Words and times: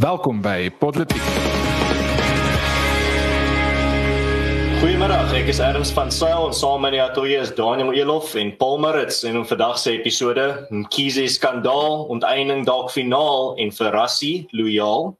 Welkom 0.00 0.38
by 0.40 0.70
Politiek. 0.80 1.20
Goeiemiddag, 4.80 5.34
ek 5.36 5.50
is 5.52 5.60
Erns 5.60 5.90
van 5.92 6.08
Sail 6.08 6.46
en 6.46 6.56
saam 6.56 6.80
met 6.80 6.94
my 6.96 7.02
atoe 7.04 7.34
is 7.36 7.52
Daniel 7.52 7.92
Elof 7.92 8.32
en 8.40 8.54
Paul 8.56 8.80
Maritz 8.80 9.20
en 9.28 9.36
in 9.42 9.44
vandag 9.44 9.76
se 9.82 9.92
episode 9.98 10.46
Mkhize 10.72 11.26
skandaal, 11.28 12.06
onteiening 12.16 12.64
dalk 12.64 12.88
finaal 12.94 13.58
en 13.60 13.76
verrassie 13.76 14.48
loyaal. 14.56 15.10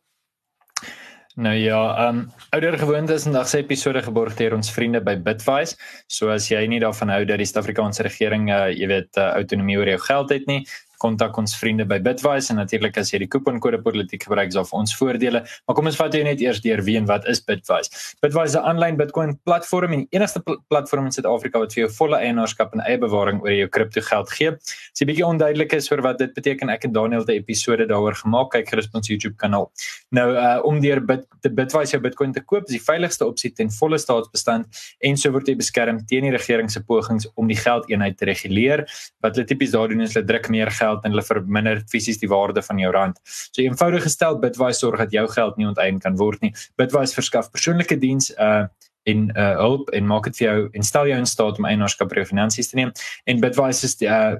Nou 1.36 1.56
ja, 1.60 1.82
ehm 2.06 2.24
um, 2.24 2.26
ouer 2.56 2.80
gewoonte 2.80 3.20
is 3.20 3.28
vandag 3.28 3.52
se 3.52 3.60
episode 3.60 4.00
geborg 4.08 4.40
deur 4.40 4.56
ons 4.56 4.72
vriende 4.72 5.04
by 5.04 5.18
Bitwise. 5.20 5.76
So 6.08 6.32
as 6.32 6.48
jy 6.48 6.64
nie 6.72 6.80
daarvan 6.80 7.12
hou 7.12 7.26
dat 7.28 7.36
die 7.36 7.52
Suid-Afrikaanse 7.52 8.08
regering 8.08 8.48
uh, 8.48 8.70
jy 8.72 8.88
weet 8.88 9.12
uh, 9.20 9.34
autonomie 9.36 9.76
oor 9.76 9.92
jou 9.92 10.00
geld 10.08 10.32
het 10.38 10.48
nie, 10.48 10.64
kontak 11.00 11.38
ons 11.40 11.56
vriende 11.56 11.86
by 11.88 11.98
Bitwise 12.04 12.52
en 12.52 12.60
natuurlik 12.60 12.98
as 13.00 13.12
jy 13.12 13.22
die 13.24 13.30
kuponkode 13.30 13.80
politiek 13.82 14.22
gebruik, 14.26 14.52
is 14.52 14.58
daar 14.58 14.68
vir 14.68 14.78
ons 14.82 14.94
voordele. 14.98 15.42
Maar 15.66 15.78
kom 15.78 15.90
ons 15.90 15.98
vat 16.00 16.14
jou 16.14 16.22
net 16.26 16.40
eers 16.44 16.60
deur 16.64 16.82
wie 16.86 16.96
en 17.00 17.08
wat 17.08 17.26
is 17.30 17.40
Bitwise? 17.40 17.90
Bitwise 18.22 18.52
is 18.52 18.56
'n 18.56 18.64
aanlyn 18.70 18.96
Bitcoin 18.96 19.38
platform 19.44 19.92
en 19.92 20.00
die 20.04 20.18
enigste 20.18 20.40
pl 20.40 20.58
platform 20.68 21.06
in 21.06 21.12
Suid-Afrika 21.12 21.58
wat 21.58 21.72
vir 21.74 21.86
jou 21.86 21.90
volle 21.98 22.16
eienaarskap 22.16 22.74
en 22.74 22.80
eie 22.80 22.98
bewaring 22.98 23.40
oor 23.42 23.52
jou 23.52 23.68
kripto 23.68 24.00
geld 24.00 24.30
gee. 24.30 24.50
As 24.50 25.00
jy 25.00 25.06
bietjie 25.06 25.26
onduidelik 25.26 25.72
is 25.72 25.90
oor 25.92 26.02
wat 26.02 26.18
dit 26.18 26.34
beteken, 26.34 26.68
ek 26.68 26.84
en 26.84 26.92
Daniel 26.92 27.20
het 27.20 27.28
'n 27.28 27.40
episode 27.40 27.86
daaroor 27.86 28.14
gemaak. 28.14 28.50
Kyk 28.50 28.68
gerus 28.68 28.86
op 28.86 28.94
ons 28.94 29.08
YouTube 29.08 29.36
kanaal. 29.36 29.70
Nou 30.10 30.34
uh 30.34 30.60
om 30.64 30.80
deur 30.80 31.00
Bit 31.00 31.26
te 31.40 31.48
Bitwise 31.48 31.92
jou 31.92 32.00
Bitcoin 32.02 32.32
te 32.32 32.40
koop, 32.40 32.64
is 32.68 32.76
die 32.76 32.84
veiligste 32.92 33.26
opsie 33.26 33.52
ten 33.52 33.70
volle 33.70 33.98
staatsbestand 33.98 34.66
en 35.00 35.16
so 35.16 35.30
word 35.30 35.48
jy 35.48 35.56
beskerm 35.56 36.04
teen 36.06 36.22
die 36.22 36.30
regering 36.30 36.70
se 36.70 36.80
pogings 36.80 37.26
om 37.36 37.48
die 37.48 37.56
geldeenheid 37.56 38.18
te 38.18 38.24
reguleer. 38.24 38.84
Wat 39.22 39.36
hulle 39.36 39.46
tipies 39.46 39.70
daar 39.70 39.88
doen 39.88 40.00
is 40.00 40.14
hulle 40.14 40.26
druk 40.26 40.48
meer 40.48 40.70
geld 40.70 40.89
geld 40.90 41.04
en 41.04 41.14
hulle 41.14 41.26
verminder 41.26 41.82
fisies 41.90 42.20
die 42.20 42.28
waarde 42.28 42.62
van 42.62 42.78
jou 42.78 42.92
rand. 42.92 43.20
So 43.24 43.62
eenvoudig 43.62 44.04
gestel 44.06 44.38
Bitwise 44.42 44.78
sorg 44.78 44.98
dat 44.98 45.14
jou 45.14 45.26
geld 45.28 45.56
nie 45.56 45.68
onteien 45.68 46.00
kan 46.00 46.18
word 46.20 46.40
nie. 46.44 46.52
Bitwise 46.80 47.16
verskaf 47.18 47.50
persoonlike 47.50 47.98
diens 48.00 48.32
uh 48.38 48.66
in 49.08 49.30
uh 49.32 49.56
hulp 49.56 49.88
en 49.96 50.04
maak 50.06 50.26
dit 50.28 50.36
vir 50.36 50.46
jou 50.46 50.68
en 50.76 50.84
stel 50.84 51.08
jou 51.08 51.16
in 51.18 51.26
staat 51.26 51.58
om 51.58 51.64
eienaarskap 51.64 52.10
oor 52.12 52.20
jou 52.20 52.26
finansies 52.34 52.68
te 52.68 52.76
neem. 52.76 52.92
En 53.24 53.40
Bitwise 53.40 53.88
is 53.88 53.96
die, 53.96 54.08
uh 54.08 54.36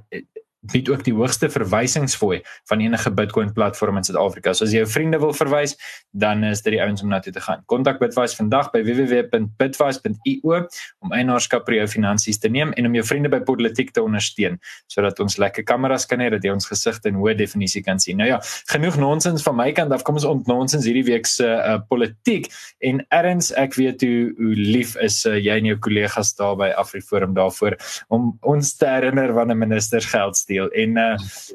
bied 0.61 0.89
ook 0.93 1.05
die 1.07 1.15
hoogste 1.17 1.49
verwysingsfooi 1.51 2.41
van 2.69 2.81
enige 2.85 3.11
Bitcoin 3.17 3.53
platform 3.53 3.97
in 3.97 4.05
Suid-Afrika. 4.05 4.53
So 4.53 4.67
as 4.67 4.75
jy 4.75 4.83
jou 4.83 4.91
vriende 4.93 5.21
wil 5.23 5.33
verwys, 5.33 5.77
dan 6.13 6.45
is 6.45 6.61
dit 6.65 6.75
die 6.75 6.83
ouens 6.83 7.01
om 7.03 7.09
na 7.09 7.21
toe 7.25 7.33
te 7.33 7.41
gaan. 7.41 7.63
Kontak 7.71 8.01
Bitwise 8.03 8.37
vandag 8.37 8.69
by 8.75 8.83
www.bitwise.io 8.85 10.59
om 11.01 11.15
eienaarskap 11.17 11.69
oor 11.69 11.79
jou 11.79 11.87
finansies 11.89 12.41
te 12.43 12.51
neem 12.53 12.75
en 12.77 12.89
om 12.91 12.99
jou 12.99 13.05
vriende 13.09 13.33
by 13.33 13.41
politiek 13.47 13.93
te 13.97 14.03
ondersteun 14.05 14.59
sodat 14.91 15.21
ons 15.23 15.39
lekker 15.41 15.65
kameras 15.65 16.07
kan 16.11 16.21
hê 16.21 16.29
dat 16.33 16.45
jy 16.45 16.53
ons 16.53 16.69
gesigte 16.69 17.09
in 17.09 17.17
hoë 17.21 17.37
definisie 17.39 17.83
kan 17.87 18.01
sien. 18.03 18.19
Nou 18.21 18.29
ja, 18.29 18.41
genoeg 18.73 18.99
nonsens 19.01 19.45
van 19.47 19.57
my 19.57 19.71
kant 19.77 19.93
af. 19.97 20.05
Kom 20.05 20.21
ons 20.21 20.29
ontnonsens 20.29 20.85
hierdie 20.89 21.07
week 21.09 21.29
se 21.31 21.49
uh, 21.49 21.79
politiek 21.89 22.51
en 22.85 23.01
erns 23.17 23.53
ek 23.61 23.79
weet 23.81 24.05
hoe 24.05 24.19
hoe 24.41 24.55
lief 24.57 24.97
is 25.01 25.23
uh, 25.29 25.37
jy 25.39 25.57
en 25.61 25.71
jou 25.71 25.79
kollegas 25.81 26.35
daar 26.39 26.57
by 26.61 26.71
AfriForum 26.81 27.33
daarvoor 27.37 27.77
om 28.13 28.33
ons 28.47 28.75
te 28.77 28.89
herinner 28.89 29.33
wanneer 29.37 29.59
ministers 29.59 30.09
geld 30.11 30.37
steel 30.51 30.73
en 30.75 30.99
uh 30.99 31.13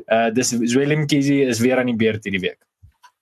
uh 0.08 0.30
dis 0.34 0.56
Willem 0.74 1.06
Kiesi 1.08 1.44
is 1.44 1.60
weer 1.60 1.84
aan 1.84 1.92
die 1.92 2.00
beurt 2.00 2.24
hierdie 2.24 2.48
week. 2.48 2.62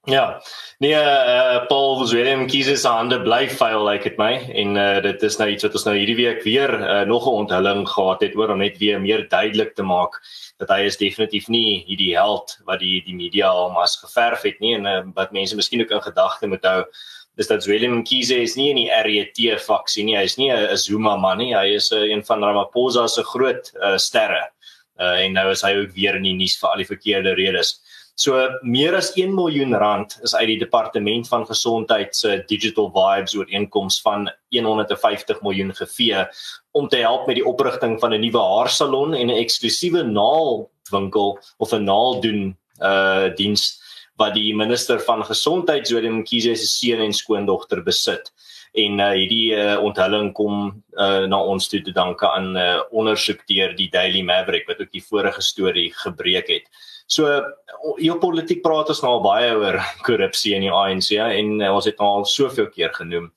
Ja. 0.05 0.41
Nee, 0.83 0.91
uh 0.91 1.65
Paul 1.67 2.09
Willem 2.09 2.47
Kiesi 2.47 2.75
se 2.75 2.87
hande 2.87 3.21
bly 3.23 3.47
vuil 3.49 3.85
like 3.87 4.03
dit 4.03 4.17
my. 4.19 4.33
En 4.51 4.75
uh 4.75 5.01
dit 5.01 5.23
is 5.23 5.37
nou 5.39 5.47
iets 5.49 5.63
wat 5.63 5.77
ons 5.79 5.85
nou 5.87 5.95
hierdie 5.95 6.17
week 6.17 6.43
weer 6.43 6.73
uh, 6.75 7.01
nog 7.07 7.23
'n 7.25 7.37
onthulling 7.43 7.87
gehad 7.87 8.21
het 8.21 8.35
oor 8.35 8.51
om 8.51 8.59
net 8.59 8.77
weer 8.77 8.99
meer 9.01 9.29
duidelik 9.29 9.75
te 9.75 9.83
maak 9.83 10.19
dat 10.59 10.69
hy 10.69 10.83
is 10.85 10.97
definitief 10.97 11.47
nie 11.47 11.85
hierdie 11.87 12.17
held 12.17 12.59
wat 12.65 12.79
die 12.79 13.01
die 13.05 13.15
media 13.15 13.51
hom 13.51 13.77
as 13.77 13.95
geverf 13.95 14.43
het 14.43 14.59
nie. 14.59 14.75
En 14.75 14.85
uh, 14.85 15.01
wat 15.15 15.31
mense 15.31 15.55
miskien 15.55 15.81
ook 15.81 15.91
in 15.91 16.01
gedagte 16.01 16.47
moet 16.47 16.65
hou 16.65 16.83
dis 17.35 17.47
dat 17.47 17.65
Willem 17.65 18.03
Kiesi 18.03 18.43
is 18.43 18.55
nie 18.55 18.69
in 18.69 18.81
die 18.83 18.91
RET 18.91 19.39
faksie 19.61 20.03
nie. 20.03 20.17
Hy 20.17 20.23
is 20.23 20.37
nie 20.37 20.51
'n 20.51 20.77
Zuma 20.77 21.15
man 21.15 21.37
nie. 21.37 21.55
Hy 21.55 21.75
is 21.79 21.91
uh, 21.91 22.03
een 22.03 22.25
van 22.25 22.43
Ramaphosa 22.43 23.07
se 23.07 23.23
groot 23.23 23.71
uh, 23.81 23.97
sterre 23.97 24.51
uh, 24.99 25.17
en 25.25 25.33
nou 25.33 25.49
is 25.51 25.63
hy 25.65 25.73
ook 25.81 25.91
weer 25.95 26.15
in 26.15 26.27
die 26.27 26.37
nuus 26.37 26.57
vir 26.59 26.69
al 26.69 26.83
die 26.83 26.91
verkeerde 26.91 27.35
redes. 27.39 27.77
So 28.15 28.37
meer 28.61 28.93
as 28.93 29.09
1 29.17 29.31
miljoen 29.33 29.73
rand 29.81 30.19
is 30.21 30.35
uit 30.37 30.51
die 30.51 30.59
departement 30.61 31.27
van 31.27 31.47
gesondheid 31.49 32.13
se 32.15 32.43
digital 32.49 32.91
vibes 32.93 33.33
ooreenkoms 33.33 34.01
van 34.05 34.27
150 34.53 35.41
miljoen 35.41 35.73
gevee 35.73 36.25
om 36.77 36.87
te 36.87 37.01
help 37.01 37.25
met 37.27 37.39
die 37.39 37.45
oprigting 37.45 37.97
van 37.99 38.13
'n 38.13 38.21
nuwe 38.21 38.41
haarsalon 38.41 39.15
en 39.15 39.31
'n 39.31 39.41
eksklusiewe 39.41 40.03
naalwinkel 40.03 41.39
of 41.57 41.73
'n 41.73 41.83
naaldoen 41.89 42.57
uh 42.81 43.33
diens 43.35 43.81
wat 44.17 44.33
die 44.33 44.53
minister 44.55 44.99
van 44.99 45.25
gesondheid 45.25 45.87
Zodie 45.87 46.11
Mkhize 46.11 46.55
se 46.55 46.67
seun 46.67 47.01
en 47.01 47.13
skoondogter 47.13 47.81
besit 47.83 48.31
en 48.73 48.99
uh, 48.99 49.11
hierdie 49.13 49.53
uh, 49.53 49.77
onthulling 49.85 50.31
kom 50.33 50.83
uh, 50.97 51.25
na 51.29 51.37
ons 51.37 51.67
toe 51.69 51.81
te 51.85 51.93
danke 51.93 52.25
aan 52.25 52.53
'n 52.53 52.57
uh, 52.57 52.81
ondersoek 52.91 53.45
deur 53.47 53.75
die 53.77 53.89
Daily 53.89 54.21
Maverick 54.21 54.67
wat 54.67 54.81
ook 54.81 54.91
die 54.91 55.03
vorige 55.03 55.41
storie 55.41 55.91
gebreek 55.93 56.47
het. 56.49 56.65
So 57.07 57.27
hier 57.97 58.17
politiek 58.17 58.63
praat 58.63 58.89
ons 58.89 59.01
nou 59.01 59.11
al 59.17 59.25
baie 59.25 59.51
oor 59.55 59.77
korrupsie 60.07 60.55
in 60.55 60.65
die 60.65 60.73
ANC 60.73 61.11
en 61.11 61.61
uh, 61.61 61.73
ons 61.75 61.85
het 61.85 61.99
nou 61.99 62.09
al 62.09 62.25
soveel 62.25 62.69
keer 62.69 62.93
genoem 62.93 63.31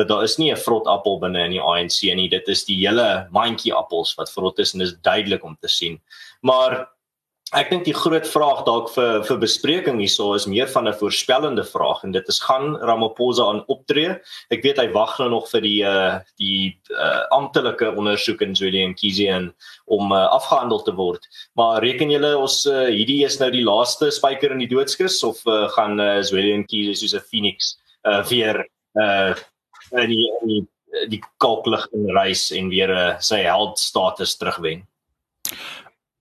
dat 0.00 0.08
daar 0.08 0.24
is 0.24 0.38
nie 0.38 0.50
'n 0.52 0.56
vrot 0.56 0.86
appel 0.86 1.18
binne 1.18 1.44
in 1.44 1.50
die 1.50 1.60
ANC 1.60 2.14
nie. 2.16 2.28
Dit 2.28 2.48
is 2.48 2.64
die 2.64 2.86
hele 2.86 3.28
mandjie 3.30 3.74
appels 3.74 4.14
wat 4.16 4.32
vrot 4.32 4.58
is 4.58 4.72
en 4.72 4.78
dit 4.80 4.88
is 4.88 4.96
duidelik 5.02 5.44
om 5.44 5.56
te 5.60 5.68
sien. 5.68 6.00
Maar 6.40 6.88
Ek 7.50 7.66
dink 7.66 7.82
die 7.82 7.94
groot 7.98 8.28
vraag 8.30 8.60
dalk 8.62 8.92
vir 8.94 9.24
vir 9.26 9.38
bespreking 9.42 9.96
hierso 9.98 10.28
is 10.36 10.44
meer 10.46 10.68
van 10.70 10.86
'n 10.86 10.94
voorspellende 10.94 11.64
vraag 11.66 12.04
en 12.06 12.12
dit 12.14 12.28
is 12.30 12.38
gaan 12.38 12.76
Ramaphosa 12.78 13.42
aan 13.42 13.64
optree. 13.66 14.12
Ek 14.54 14.62
weet 14.62 14.78
hy 14.78 14.86
wag 14.94 15.18
nou 15.18 15.30
nog 15.30 15.50
vir 15.50 15.60
die 15.60 15.82
uh 15.82 16.20
die 16.38 16.78
uh 16.94 17.26
amptelike 17.34 17.90
ondersoek 17.90 18.42
in 18.46 18.54
en 18.54 18.94
Kizian 18.94 19.52
om 19.86 20.12
uh, 20.12 20.30
afgehandel 20.30 20.82
te 20.82 20.94
word. 20.94 21.26
Maar 21.56 21.82
reken 21.82 22.10
julle 22.10 22.38
ons 22.38 22.66
uh, 22.66 22.86
hierdie 22.86 23.24
is 23.24 23.40
nou 23.40 23.50
die 23.50 23.66
laaste 23.66 24.12
spyker 24.12 24.52
in 24.52 24.62
die 24.62 24.70
doodskus 24.70 25.18
of 25.24 25.42
uh, 25.46 25.66
gaan 25.74 25.98
uh, 25.98 26.22
Zweli 26.22 26.52
en 26.52 26.64
Kizian 26.64 26.94
soos 26.94 27.14
'n 27.14 27.26
phoenix 27.30 27.76
uh 28.06 28.22
weer 28.30 28.62
uh 28.94 29.34
in 29.98 30.08
die 30.08 30.30
in 30.42 30.48
die, 30.48 30.66
die 31.08 31.22
kalklig 31.38 31.88
in 31.92 32.10
reis 32.14 32.52
en 32.52 32.70
weer 32.70 32.90
uh, 32.90 33.18
sy 33.18 33.42
held 33.42 33.78
status 33.78 34.36
terugwen? 34.36 34.86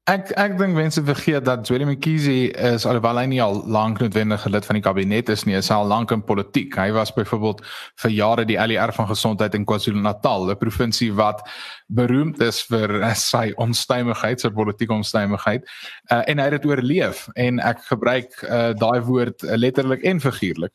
Ek 0.09 0.31
ek 0.41 0.55
dink 0.57 0.73
mense 0.73 1.01
vergeet 1.05 1.43
dat 1.45 1.67
Zweli 1.67 1.85
Mkhize 1.85 2.31
is 2.71 2.85
alhoewel 2.89 3.19
hy 3.19 3.25
nie 3.29 3.41
al 3.43 3.59
lank 3.69 3.99
noodwendig 4.01 4.47
lid 4.49 4.65
van 4.65 4.79
die 4.79 4.81
kabinet 4.81 5.29
is 5.29 5.43
nie, 5.45 5.53
is 5.59 5.69
hy 5.69 5.77
al 5.77 5.91
lank 5.91 6.09
in 6.15 6.23
politiek. 6.25 6.73
Hy 6.81 6.87
was 6.95 7.11
byvoorbeeld 7.13 7.61
vir 8.01 8.15
jare 8.15 8.45
die 8.49 8.57
LER 8.57 8.93
van 8.95 9.09
gesondheid 9.11 9.53
in 9.59 9.67
KwaZulu-Natal, 9.69 10.49
'n 10.49 10.57
provinsie 10.57 11.11
wat 11.13 11.45
beroemd 11.93 12.41
is 12.41 12.63
vir 12.71 12.95
sy 13.13 13.53
onstuimigheid, 13.61 14.41
sy 14.41 14.49
politieke 14.49 14.97
onstuimigheid. 14.97 15.69
Uh, 16.09 16.23
en 16.25 16.41
hy 16.41 16.49
het 16.49 16.57
dit 16.57 16.69
oorleef 16.71 17.27
en 17.35 17.59
ek 17.59 17.85
gebruik 17.91 18.33
uh, 18.49 18.73
daai 18.73 19.01
woord 19.05 19.45
letterlik 19.61 20.01
en 20.01 20.21
figuurlik. 20.25 20.73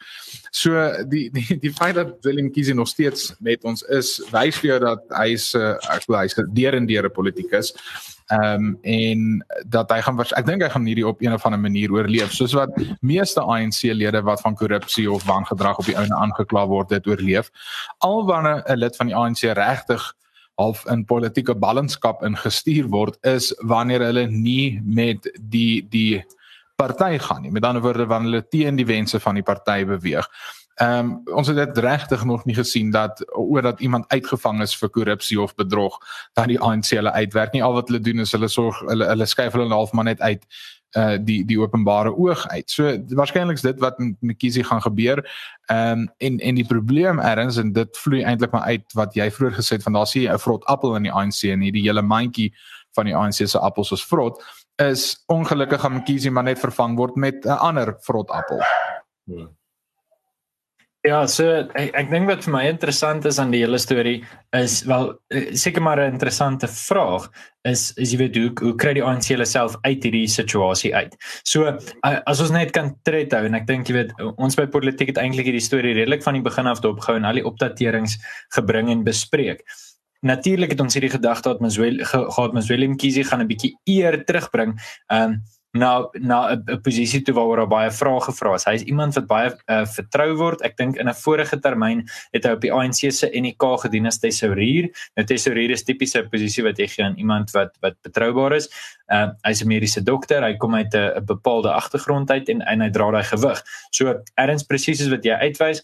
So 0.52 0.78
die 1.10 1.30
die 1.34 1.58
die 1.58 1.74
feit 1.74 1.98
dat 1.98 2.22
Willem 2.22 2.52
Kiese 2.54 2.74
nog 2.74 2.88
steeds 2.88 3.32
met 3.40 3.64
ons 3.64 3.82
is, 3.90 4.20
wys 4.30 4.62
vir 4.62 4.76
jou 4.76 4.82
dat 4.92 5.02
hy 5.18 5.32
is 5.34 5.54
uh, 5.58 5.74
ek 5.90 6.06
glo 6.06 6.22
hy's 6.22 6.38
'n 6.38 6.54
derendeure 6.54 7.10
politikus. 7.10 7.74
Ehm 8.32 8.54
um, 8.54 8.78
en 8.82 9.44
dat 9.68 9.90
hy 9.92 10.00
gaan 10.00 10.20
ek 10.20 10.46
dink 10.46 10.62
hy 10.62 10.68
gaan 10.72 10.86
hierdie 10.88 11.06
op 11.06 11.20
een 11.20 11.32
of 11.36 11.44
ander 11.44 11.60
manier 11.60 11.92
oorleef 11.92 12.32
soos 12.32 12.54
wat 12.56 12.72
meeste 13.00 13.40
ANC 13.40 13.82
lede 13.92 14.22
wat 14.24 14.40
van 14.40 14.56
korrupsie 14.56 15.10
of 15.12 15.26
wangedrag 15.28 15.78
op 15.78 15.84
die 15.84 15.96
ouene 15.96 16.16
aangekla 16.16 16.66
word 16.66 16.88
dit 16.88 17.06
oorleef. 17.06 17.50
Alwanneer 17.98 18.64
'n 18.64 18.78
lid 18.78 18.96
van 18.96 19.06
die 19.06 19.16
ANC 19.16 19.42
regtig 19.52 20.14
half 20.54 20.86
in 20.86 21.04
politieke 21.04 21.54
ballingskap 21.54 22.22
ingestuur 22.22 22.88
word 22.88 23.18
is 23.26 23.52
wanneer 23.58 24.00
hulle 24.00 24.26
nie 24.30 24.80
met 24.84 25.28
die 25.40 25.86
die 25.90 26.24
party 26.76 27.18
gaan 27.18 27.42
nie. 27.42 27.50
Met 27.50 27.64
ander 27.64 27.82
woorde 27.82 28.06
wanneer 28.06 28.30
hulle 28.30 28.48
teen 28.48 28.76
die 28.76 28.86
wense 28.86 29.20
van 29.20 29.34
die 29.34 29.42
party 29.42 29.84
beweeg. 29.84 30.28
Ehm 30.74 30.98
um, 30.98 31.34
ons 31.38 31.46
het 31.46 31.56
dit 31.56 31.78
regtig 31.78 32.24
nog 32.24 32.44
nie 32.44 32.54
gesien 32.54 32.90
dat 32.90 33.22
oor 33.36 33.62
dat 33.62 33.80
iemand 33.80 34.04
uitgevang 34.08 34.62
is 34.62 34.76
vir 34.76 34.90
korrupsie 34.90 35.40
of 35.40 35.54
bedrog 35.54 35.98
dat 36.32 36.48
die 36.50 36.58
ANC 36.60 36.90
hulle 36.90 37.12
uitwerk 37.12 37.52
nie. 37.52 37.62
Al 37.62 37.72
wat 37.72 37.88
hulle 37.88 38.00
doen 38.00 38.18
is 38.18 38.32
hulle 38.32 38.48
sorg 38.48 38.80
hulle 38.88 39.06
hulle 39.06 39.26
skuif 39.26 39.52
hulle 39.52 39.70
half 39.70 39.92
maar 39.92 40.04
net 40.04 40.20
uit 40.20 40.42
uh 40.98 41.16
die 41.18 41.44
die 41.46 41.58
openbare 41.60 42.16
oog 42.16 42.46
uit. 42.48 42.70
So 42.70 42.90
waarskynlik 43.14 43.56
is 43.56 43.62
dit 43.62 43.78
wat 43.78 43.98
met 43.98 44.36
Kiesie 44.36 44.64
gaan 44.64 44.82
gebeur. 44.82 45.22
Ehm 45.70 45.98
um, 45.98 46.08
en 46.18 46.38
en 46.38 46.54
die 46.54 46.66
probleem 46.66 47.20
erns 47.20 47.56
en 47.56 47.72
dit 47.72 47.98
vloei 47.98 48.22
eintlik 48.22 48.50
maar 48.50 48.66
uit 48.66 48.92
wat 48.94 49.14
jy 49.14 49.30
vroeër 49.30 49.58
gesê 49.58 49.78
het 49.78 49.82
van 49.82 49.92
daar 49.92 50.06
sien 50.06 50.22
jy 50.22 50.32
'n 50.32 50.38
vrot 50.38 50.64
appel 50.64 50.96
in 50.96 51.02
die 51.02 51.12
ANC 51.12 51.42
en 51.42 51.60
hierdie 51.60 51.86
hele 51.86 52.02
mandjie 52.02 52.54
van 52.94 53.04
die 53.04 53.16
ANC 53.16 53.46
se 53.46 53.58
appels 53.58 53.92
is 53.92 54.04
vrot 54.04 54.42
is 54.82 55.22
ongelukkig 55.26 55.80
gaan 55.80 56.02
Kiesie 56.02 56.30
maar 56.30 56.44
net 56.44 56.58
vervang 56.58 56.96
word 56.96 57.16
met 57.16 57.44
'n 57.46 57.58
ander 57.58 57.94
vrot 58.00 58.30
appel. 58.30 58.60
Hmm. 59.24 59.54
Ja, 61.04 61.18
so 61.28 61.44
ek, 61.76 61.90
ek 62.00 62.06
dink 62.08 62.30
wat 62.30 62.46
vir 62.46 62.52
my 62.54 62.62
interessant 62.64 63.26
is 63.28 63.36
aan 63.42 63.50
die 63.52 63.58
hele 63.60 63.76
storie 63.76 64.22
is 64.56 64.78
wel 64.88 65.10
eh, 65.36 65.50
seker 65.52 65.84
maar 65.84 66.00
'n 66.00 66.14
interessante 66.14 66.64
vraag 66.64 67.26
is 67.68 67.92
is 68.00 68.14
jy 68.14 68.18
weet 68.22 68.36
hoe 68.40 68.52
hoe 68.62 68.72
kry 68.80 68.94
die 68.96 69.04
ANC 69.04 69.28
hulle 69.28 69.44
self 69.44 69.76
uit 69.84 70.00
hierdie 70.00 70.24
situasie 70.26 70.94
uit. 70.96 71.12
So 71.44 71.76
as 72.02 72.40
ons 72.40 72.50
net 72.56 72.72
kan 72.72 72.94
tred 73.04 73.36
hou 73.36 73.44
en 73.44 73.54
ek 73.54 73.66
dink 73.66 73.88
jy 73.88 73.94
weet 73.98 74.14
ons 74.38 74.56
by 74.56 74.64
politiek 74.64 75.12
het 75.12 75.20
eintlik 75.20 75.44
hierdie 75.44 75.68
storie 75.68 75.92
redelik 75.92 76.24
van 76.24 76.40
die 76.40 76.46
begin 76.48 76.66
af 76.66 76.80
dopgehou 76.80 77.16
en 77.20 77.28
al 77.28 77.36
die 77.36 77.44
opdaterings 77.44 78.16
gebring 78.56 78.88
en 78.88 79.04
bespreek. 79.04 79.60
Natuurlik 80.24 80.72
het 80.72 80.80
ons 80.80 80.94
hierdie 80.96 81.12
gedagte 81.12 81.52
dat 81.52 81.60
Mzweli 81.60 82.00
gehad 82.00 82.56
Mzweli 82.56 82.88
Mkhize 82.88 83.28
gaan 83.28 83.44
'n 83.44 83.52
bietjie 83.52 83.76
eer 83.84 84.24
terugbring. 84.24 84.80
Ehm 85.12 85.36
um, 85.36 85.42
na 85.74 86.06
na 86.14 86.54
'n 86.54 86.80
posisie 86.82 87.22
toe 87.22 87.34
waar 87.34 87.56
daar 87.56 87.68
baie 87.68 87.90
vrae 87.90 88.20
gevra 88.20 88.54
is. 88.54 88.64
Hy 88.64 88.74
is 88.74 88.82
iemand 88.82 89.14
wat 89.14 89.26
baie 89.26 89.50
uh, 89.50 89.84
vertrou 89.86 90.36
word. 90.38 90.62
Ek 90.62 90.76
dink 90.76 90.96
in 90.96 91.08
'n 91.08 91.14
vorige 91.14 91.58
termyn 91.58 92.04
het 92.32 92.44
hy 92.44 92.52
op 92.54 92.60
die 92.60 92.72
ANC 92.72 93.10
se 93.10 93.30
NK 93.34 93.80
gedien 93.82 94.06
as 94.06 94.18
tesourier. 94.18 94.88
Nou 95.16 95.26
tesourier 95.26 95.70
is 95.70 95.82
tipiese 95.82 96.22
posisie 96.30 96.62
wat 96.64 96.78
jy 96.78 96.86
gee 96.86 97.04
aan 97.04 97.18
iemand 97.18 97.50
wat 97.50 97.74
wat 97.82 97.98
betroubaar 98.02 98.54
is. 98.54 98.70
Uh, 99.10 99.34
hy's 99.42 99.62
'n 99.62 99.68
mediese 99.68 100.02
dokter. 100.02 100.42
Hy 100.42 100.56
kom 100.56 100.74
uit 100.74 100.94
'n 100.94 101.24
bepaalde 101.26 101.72
agtergrond 101.72 102.30
uit 102.30 102.48
en 102.48 102.62
en 102.62 102.80
hy 102.80 102.90
dra 102.90 103.10
daai 103.10 103.24
gewig. 103.24 103.62
So 103.90 104.22
erns 104.38 104.62
presies 104.62 104.98
soos 104.98 105.10
wat 105.10 105.24
jy 105.24 105.34
uitwys 105.34 105.82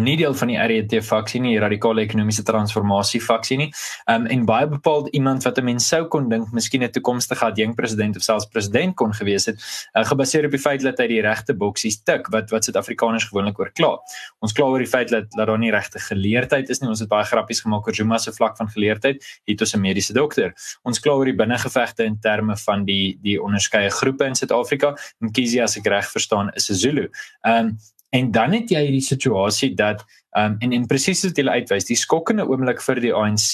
nie 0.00 0.16
deel 0.18 0.34
van 0.34 0.50
die 0.50 0.58
RET 0.58 0.94
faksie 1.06 1.40
nie, 1.40 1.52
die 1.54 1.62
radikale 1.62 2.02
ekonomiese 2.02 2.42
transformasie 2.46 3.20
faksie 3.22 3.58
nie. 3.60 3.68
Um 4.10 4.26
en 4.26 4.44
baie 4.48 4.66
bepaald 4.66 5.08
iemand 5.14 5.44
wat 5.44 5.58
'n 5.58 5.64
mens 5.64 5.86
sou 5.88 6.04
kon 6.08 6.28
dink 6.28 6.52
miskien 6.52 6.82
'n 6.82 6.90
toekomstige 6.90 7.44
adjunk 7.44 7.76
president 7.76 8.16
of 8.16 8.22
selfs 8.22 8.46
president 8.46 8.96
kon 8.96 9.12
gewees 9.12 9.46
het, 9.46 9.56
uh, 9.94 10.04
gebaseer 10.04 10.44
op 10.44 10.50
die 10.50 10.58
feit 10.58 10.82
dat 10.82 10.98
hy 10.98 11.06
die 11.06 11.20
regte 11.20 11.54
boksies 11.54 12.02
tik 12.02 12.28
wat 12.28 12.50
wat 12.50 12.64
Suid-Afrikaners 12.64 13.24
gewoonlik 13.24 13.58
oor 13.58 13.70
kla. 13.70 13.98
Ons 14.40 14.52
kla 14.52 14.64
oor 14.66 14.78
die 14.78 14.90
feit 14.90 15.08
dat 15.08 15.30
dat 15.30 15.46
daar 15.46 15.58
nie 15.58 15.70
regte 15.70 15.98
geleerdheid 15.98 16.68
is 16.70 16.80
nie. 16.80 16.88
Ons 16.88 17.00
het 17.00 17.08
baie 17.08 17.24
grappies 17.24 17.60
gemaak 17.60 17.86
oor 17.86 17.94
Zuma 17.94 18.18
se 18.18 18.32
vlak 18.32 18.56
van 18.56 18.68
geleerdheid. 18.68 19.24
Het 19.46 19.60
ons 19.60 19.74
'n 19.74 19.80
mediese 19.80 20.12
dokter. 20.12 20.52
Ons 20.82 21.00
kla 21.00 21.12
oor 21.12 21.24
die 21.24 21.36
binnengevegte 21.36 22.04
in 22.04 22.18
terme 22.20 22.56
van 22.56 22.84
die 22.84 23.18
die 23.22 23.42
onderskeie 23.42 23.90
groepe 23.90 24.24
in 24.24 24.34
Suid-Afrika. 24.34 24.96
Mkhize 25.20 25.62
as 25.62 25.76
ek 25.76 25.86
reg 25.86 26.10
verstaan 26.10 26.50
is 26.54 26.70
'n 26.70 26.74
Zulu. 26.74 27.10
Um 27.42 27.78
En 28.14 28.30
dan 28.30 28.52
het 28.54 28.70
jy 28.70 28.84
hierdie 28.86 29.02
situasie 29.02 29.72
dat 29.74 30.04
um 30.38 30.56
en 30.62 30.72
en 30.74 30.86
presies 30.90 31.22
wat 31.26 31.38
hulle 31.38 31.54
uitwys, 31.60 31.86
die 31.86 31.98
skokkende 31.98 32.44
oomblik 32.46 32.80
vir 32.82 33.00
die 33.02 33.12
ANC, 33.14 33.50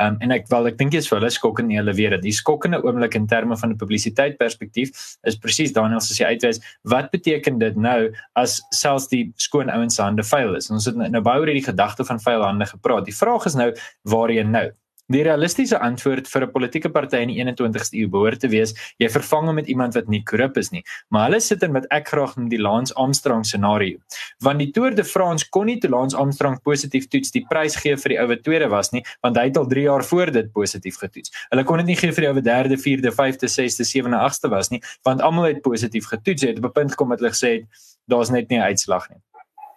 um 0.00 0.18
en 0.24 0.34
ek 0.36 0.46
wel 0.52 0.70
ek 0.70 0.78
dink 0.80 0.96
jy's 0.96 1.08
vir 1.08 1.18
hulle 1.18 1.32
skokkend 1.32 1.68
nie 1.68 1.78
hulle 1.80 1.94
weet 1.96 2.16
dit. 2.16 2.26
Die 2.28 2.36
skokkende 2.36 2.80
oomblik 2.84 3.16
in 3.16 3.28
terme 3.28 3.56
van 3.60 3.72
'n 3.72 3.80
publisiteit 3.80 4.36
perspektief 4.40 4.92
is 5.24 5.40
presies 5.40 5.72
Daniel 5.72 6.00
soos 6.00 6.20
jy 6.20 6.32
uitwys, 6.36 6.60
wat 6.84 7.10
beteken 7.12 7.58
dit 7.58 7.76
nou 7.76 8.12
as 8.36 8.60
selfs 8.72 9.08
die 9.08 9.32
skoon 9.36 9.70
ouens 9.72 9.96
se 9.96 10.02
hande 10.02 10.22
vuil 10.22 10.56
is? 10.56 10.70
Ons 10.70 10.86
het 10.86 10.96
nou 10.96 11.22
baie 11.22 11.40
oor 11.40 11.48
hierdie 11.52 11.70
gedagte 11.70 12.04
van 12.04 12.20
vuil 12.20 12.42
hande 12.42 12.66
gepraat. 12.66 13.04
Die 13.04 13.16
vraag 13.16 13.46
is 13.46 13.54
nou 13.54 13.72
waarheen 14.04 14.50
nou? 14.50 14.70
Die 15.12 15.20
realistiese 15.20 15.76
antwoord 15.84 16.28
vir 16.32 16.44
'n 16.46 16.52
politieke 16.52 16.88
party 16.88 17.18
in 17.20 17.28
die 17.28 17.36
21ste 17.36 17.98
eeu 18.00 18.08
behoort 18.08 18.40
te 18.40 18.48
wees: 18.48 18.72
jy 18.96 19.08
vervang 19.12 19.50
hom 19.50 19.54
met 19.54 19.66
iemand 19.68 19.94
wat 19.94 20.08
nie 20.08 20.22
korrup 20.24 20.56
is 20.56 20.70
nie. 20.72 20.82
Maar 21.10 21.28
hulle 21.28 21.40
sit 21.40 21.62
in 21.62 21.74
wat 21.76 21.84
ek 21.90 22.08
graag 22.08 22.36
noem 22.36 22.48
die 22.48 22.58
Lance 22.58 22.94
Armstrong 22.94 23.44
scenario. 23.44 23.98
Want 24.40 24.58
die 24.58 24.70
Tour 24.70 24.94
de 24.94 25.04
France 25.04 25.44
kon 25.50 25.66
nie 25.66 25.76
te 25.78 25.90
Lance 25.90 26.16
Armstrong 26.16 26.56
positief 26.62 27.08
toets 27.08 27.30
die 27.32 27.44
prys 27.50 27.76
gee 27.76 27.96
vir 27.96 28.14
die 28.14 28.18
ou 28.18 28.26
wat 28.28 28.42
tweede 28.44 28.70
was 28.70 28.92
nie, 28.92 29.04
want 29.20 29.36
hy 29.36 29.44
het 29.44 29.60
al 29.60 29.68
3 29.68 29.84
jaar 29.84 30.04
voor 30.04 30.32
dit 30.32 30.50
positief 30.52 30.96
getoets. 30.96 31.30
Hulle 31.50 31.64
kon 31.64 31.76
dit 31.76 31.86
nie 31.86 31.96
gee 31.96 32.10
vir 32.10 32.22
die 32.22 32.28
ou 32.28 32.34
wat 32.40 32.44
derde, 32.44 32.78
vierde, 32.78 33.12
vyfde, 33.12 33.48
sesde, 33.48 33.84
sewende, 33.84 34.16
agste 34.16 34.48
was 34.48 34.70
nie, 34.70 34.80
want 35.02 35.20
almal 35.20 35.44
het 35.44 35.60
positief 35.60 36.08
getoets. 36.08 36.42
Jy 36.42 36.48
het 36.48 36.64
op 36.64 36.70
'n 36.70 36.72
punt 36.80 36.90
gekom 36.96 37.08
wat 37.08 37.20
hulle 37.20 37.36
gesê 37.36 37.60
het 37.60 37.68
daar's 38.08 38.30
net 38.30 38.48
nie 38.48 38.56
'n 38.58 38.72
uitslag 38.72 39.10
nie. 39.10 39.20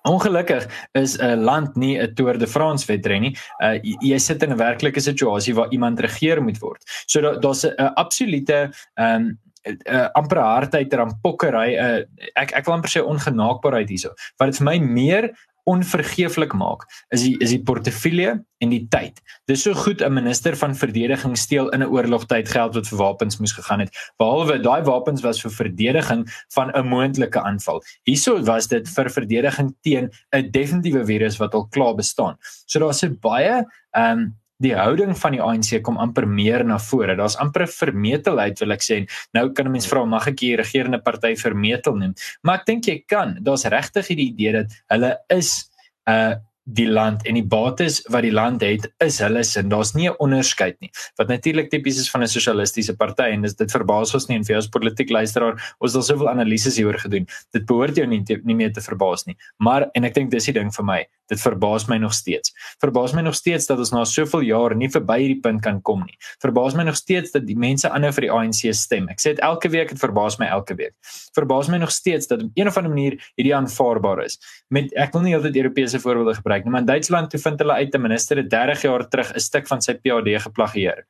Ongelukkig 0.07 0.67
is 0.93 1.17
'n 1.19 1.43
land 1.43 1.75
nie 1.75 1.97
'n 1.99 2.13
Tour 2.15 2.37
de 2.37 2.47
France 2.47 2.85
wedren 2.87 3.21
nie. 3.21 3.35
Uh 3.63 3.79
jy 3.83 4.17
sit 4.17 4.43
in 4.43 4.51
'n 4.51 4.57
werklike 4.57 4.99
situasie 4.99 5.55
waar 5.55 5.71
iemand 5.71 5.99
regeer 5.99 6.41
moet 6.43 6.59
word. 6.59 6.83
So 7.07 7.21
daar's 7.21 7.65
'n 7.65 7.93
absolute 7.95 8.71
ehm 8.95 9.15
um, 9.15 9.37
uh, 9.67 10.07
amper 10.13 10.39
hardheid 10.41 10.93
er 10.93 10.99
aan 10.99 11.19
pokkery. 11.21 11.75
Uh, 11.75 12.29
ek 12.35 12.53
ek 12.55 12.65
wil 12.65 12.77
amper 12.77 12.89
sê 12.89 13.03
ongenaakbaarheid 13.03 13.89
hierso. 13.89 14.13
Wat 14.37 14.51
dit 14.51 14.57
vir 14.61 14.65
my 14.65 14.77
meer 14.79 15.31
onvergeeflik 15.67 16.53
maak 16.55 16.85
is 17.15 17.25
die 17.25 17.35
is 17.43 17.51
die 17.51 17.61
portefeulje 17.63 18.37
en 18.63 18.71
die 18.73 18.85
tyd. 18.89 19.19
Dis 19.51 19.65
so 19.67 19.73
goed 19.73 20.01
'n 20.01 20.13
minister 20.13 20.55
van 20.55 20.75
verdediging 20.75 21.37
steel 21.37 21.69
in 21.69 21.83
'n 21.83 21.91
oorlogtyd 21.91 22.49
geld 22.49 22.73
wat 22.75 22.87
vir 22.87 22.97
wapens 22.97 23.37
moes 23.37 23.51
gegaan 23.51 23.79
het. 23.79 23.91
Behalwe 24.17 24.59
daai 24.59 24.81
wapens 24.83 25.21
was 25.21 25.41
vir 25.41 25.51
verdediging 25.51 26.25
van 26.55 26.71
'n 26.71 26.87
moontlike 26.87 27.41
aanval. 27.41 27.83
Hierso 28.03 28.41
was 28.43 28.67
dit 28.67 28.89
vir 28.89 29.09
verdediging 29.09 29.75
teen 29.81 30.09
'n 30.31 30.51
definitiewe 30.51 31.05
virus 31.05 31.37
wat 31.37 31.53
al 31.53 31.67
klaar 31.67 31.95
bestaan. 31.95 32.37
So 32.65 32.79
daar's 32.79 33.03
'n 33.03 33.17
baie 33.21 33.65
ehm 33.91 34.19
um, 34.19 34.35
die 34.63 34.73
houding 34.75 35.13
van 35.17 35.35
die 35.35 35.41
ANC 35.43 35.81
kom 35.85 35.99
amper 36.01 36.27
meer 36.27 36.63
na 36.65 36.79
vore. 36.81 37.15
Daar's 37.15 37.37
amper 37.37 37.63
'n 37.63 37.67
vermetelheid 37.67 38.59
wil 38.59 38.71
ek 38.71 38.81
sê. 38.81 39.07
Nou 39.33 39.51
kan 39.53 39.67
'n 39.67 39.71
mens 39.71 39.87
vra 39.87 40.05
mag 40.05 40.27
ek 40.27 40.39
hier 40.39 40.57
regerende 40.57 40.99
party 40.99 41.35
vermetel 41.35 41.95
noem? 41.95 42.13
Maar 42.43 42.59
ek 42.59 42.65
dink 42.65 42.85
jy 42.85 43.03
kan. 43.07 43.37
Daar's 43.41 43.65
regtig 43.65 44.07
hierdie 44.07 44.33
idee 44.33 44.51
dat 44.51 44.71
hulle 44.89 45.17
is 45.29 45.69
'n 46.07 46.11
uh, 46.11 46.35
die 46.67 46.87
land 46.87 47.23
en 47.27 47.37
die 47.37 47.45
bates 47.45 48.01
wat 48.11 48.25
die 48.25 48.33
land 48.33 48.61
het 48.61 48.87
is 49.03 49.19
hulle 49.23 49.43
sin. 49.47 49.69
Daar's 49.69 49.93
nie 49.95 50.09
'n 50.09 50.15
onderskeid 50.19 50.75
nie. 50.81 50.91
Wat 51.17 51.27
natuurlik 51.27 51.69
tipies 51.69 51.99
is 51.99 52.09
van 52.09 52.23
'n 52.23 52.27
sosialistiese 52.27 52.95
party 52.95 53.31
en 53.31 53.41
dis 53.41 53.55
dit 53.55 53.71
verbaas 53.71 54.13
ons 54.13 54.27
nie 54.27 54.37
en 54.37 54.43
vir 54.43 54.55
ons 54.55 54.67
politiek 54.67 55.09
luisteraar, 55.09 55.53
ons 55.79 55.91
het 55.91 55.95
al 55.95 56.03
soveel 56.03 56.29
analises 56.29 56.75
hieroor 56.75 56.99
gedoen. 56.99 57.27
Dit 57.53 57.65
behoort 57.65 57.95
jou 57.95 58.05
nie 58.05 58.23
te, 58.23 58.39
nie 58.43 58.55
meer 58.55 58.73
te 58.73 58.81
verbaas 58.81 59.25
nie. 59.25 59.37
Maar 59.57 59.89
en 59.93 60.03
ek 60.03 60.13
dink 60.13 60.31
dis 60.31 60.45
die 60.45 60.53
ding 60.53 60.71
vir 60.71 60.85
my. 60.85 61.05
Dit 61.27 61.41
verbaas 61.41 61.87
my 61.87 61.97
nog 61.97 62.13
steeds. 62.13 62.53
Verbaas 62.79 63.13
my 63.13 63.21
nog 63.21 63.35
steeds 63.35 63.67
dat 63.67 63.81
ons 63.83 63.91
na 63.91 64.03
soveel 64.07 64.45
jare 64.47 64.75
nie 64.75 64.89
verby 64.89 65.17
hierdie 65.19 65.39
punt 65.43 65.61
kan 65.65 65.81
kom 65.81 66.05
nie. 66.05 66.15
Verbaas 66.43 66.75
my 66.77 66.83
nog 66.87 66.95
steeds 66.95 67.31
dat 67.35 67.45
die 67.47 67.57
mense 67.59 67.89
aanhou 67.89 68.13
vir 68.15 68.27
die 68.27 68.31
ANC 68.31 68.61
stem. 68.77 69.09
Ek 69.11 69.19
sê 69.19 69.35
dit 69.35 69.43
elke 69.43 69.69
week, 69.73 69.89
dit 69.89 69.99
verbaas 69.99 70.39
my 70.39 70.47
elke 70.47 70.77
week. 70.79 70.95
Verbaas 71.35 71.67
my 71.67 71.77
nog 71.77 71.91
steeds 71.91 72.27
dat 72.27 72.43
op 72.43 72.51
'n 72.55 72.67
of 72.67 72.77
ander 72.77 72.93
manier 72.93 73.19
hierdie 73.35 73.55
aanvaarbaar 73.55 74.23
is. 74.25 74.39
Met 74.69 74.93
ek 74.95 75.13
wil 75.13 75.21
nie 75.21 75.33
heeltyd 75.35 75.55
Europese 75.55 75.99
voorbeelde 75.99 76.35
gebruik 76.35 76.63
nie, 76.63 76.71
maar 76.71 76.81
in 76.81 76.87
Duitsland 76.87 77.29
toe 77.29 77.39
vind 77.39 77.59
hulle 77.59 77.73
uit 77.73 77.93
'n 77.93 78.01
minister 78.01 78.37
het 78.37 78.49
30 78.49 78.81
jaar 78.81 79.07
terug 79.07 79.33
'n 79.33 79.39
stuk 79.39 79.67
van 79.67 79.81
sy 79.81 79.93
PhD 79.93 80.41
geplagieer. 80.41 81.05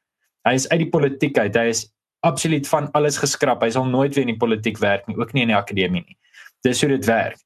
Hy 0.47 0.53
is 0.53 0.69
uit 0.69 0.79
die 0.79 0.89
politiek 0.89 1.37
uit. 1.37 1.55
Hy 1.55 1.67
is 1.67 1.87
absoluut 2.19 2.67
van 2.67 2.91
alles 2.91 3.17
geskraap. 3.17 3.61
Hy 3.61 3.69
sal 3.69 3.85
nooit 3.85 4.15
weer 4.15 4.25
in 4.27 4.33
die 4.33 4.41
politiek 4.41 4.77
werk 4.77 5.07
nie, 5.07 5.17
ook 5.17 5.33
nie 5.33 5.41
in 5.41 5.47
die 5.47 5.57
akademie 5.57 6.03
nie. 6.05 6.17
Dis 6.65 6.81
hoe 6.81 6.89
dit 6.89 7.05
werk. 7.05 7.37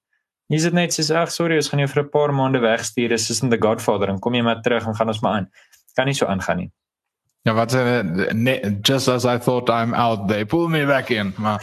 Jy 0.51 0.59
sê 0.59 0.74
net 0.75 0.92
sies 0.92 1.12
ag 1.15 1.31
sorry, 1.31 1.56
ons 1.62 1.69
gaan 1.71 1.80
jou 1.80 1.88
vir 1.88 2.03
'n 2.03 2.12
paar 2.12 2.31
maande 2.36 2.59
wegstuur. 2.59 3.09
Dis 3.09 3.42
in 3.42 3.50
The 3.50 3.57
Godfather 3.57 4.09
en 4.09 4.19
kom 4.19 4.33
jy 4.33 4.44
maar 4.44 4.62
terug 4.62 4.86
en 4.88 4.95
gaan 4.95 5.07
ons 5.07 5.21
maar 5.21 5.33
aan. 5.33 5.50
Kan 5.95 6.06
nie 6.06 6.13
so 6.13 6.25
aangaan 6.25 6.57
nie. 6.57 6.71
Ja, 7.44 7.53
wat 7.53 7.74
nee, 8.33 8.59
just 8.81 9.07
as 9.07 9.25
I 9.25 9.39
thought 9.39 9.69
I'm 9.69 9.94
out 9.94 10.27
they 10.27 10.45
pull 10.45 10.68
me 10.68 10.86
back 10.86 11.09
in. 11.09 11.33
Ehm 11.42 11.57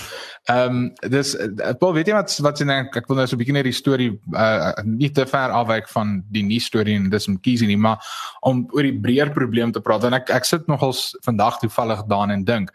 um, 0.46 0.94
dis 1.08 1.37
uh, 1.37 1.73
Paul 1.79 1.93
weet 1.94 2.08
jy 2.08 2.14
wat 2.17 2.35
wat 2.43 2.58
sien 2.58 2.70
ek 2.70 2.96
ek 2.96 3.06
wil 3.06 3.17
nou 3.17 3.26
so 3.26 3.37
'n 3.37 3.38
bietjie 3.38 3.55
net 3.55 3.69
die 3.69 3.76
storie 3.76 4.11
uh, 4.35 4.73
nie 4.85 5.11
te 5.11 5.26
ver 5.26 5.55
afwyk 5.55 5.88
van 5.88 6.24
die 6.32 6.43
nuus 6.43 6.67
storie 6.67 6.96
en 6.96 7.10
dis 7.10 7.29
om 7.29 7.39
kies 7.39 7.60
nie, 7.60 7.77
maar 7.77 8.03
om 8.43 8.67
oor 8.72 8.82
die 8.82 8.98
breër 8.98 9.31
probleem 9.31 9.70
te 9.72 9.81
praat 9.81 10.05
en 10.05 10.15
ek 10.15 10.31
ek 10.31 10.44
sit 10.44 10.67
nogals 10.67 11.15
vandag 11.22 11.60
toevallig 11.60 12.03
daarin 12.08 12.31
en 12.31 12.44
dink 12.44 12.72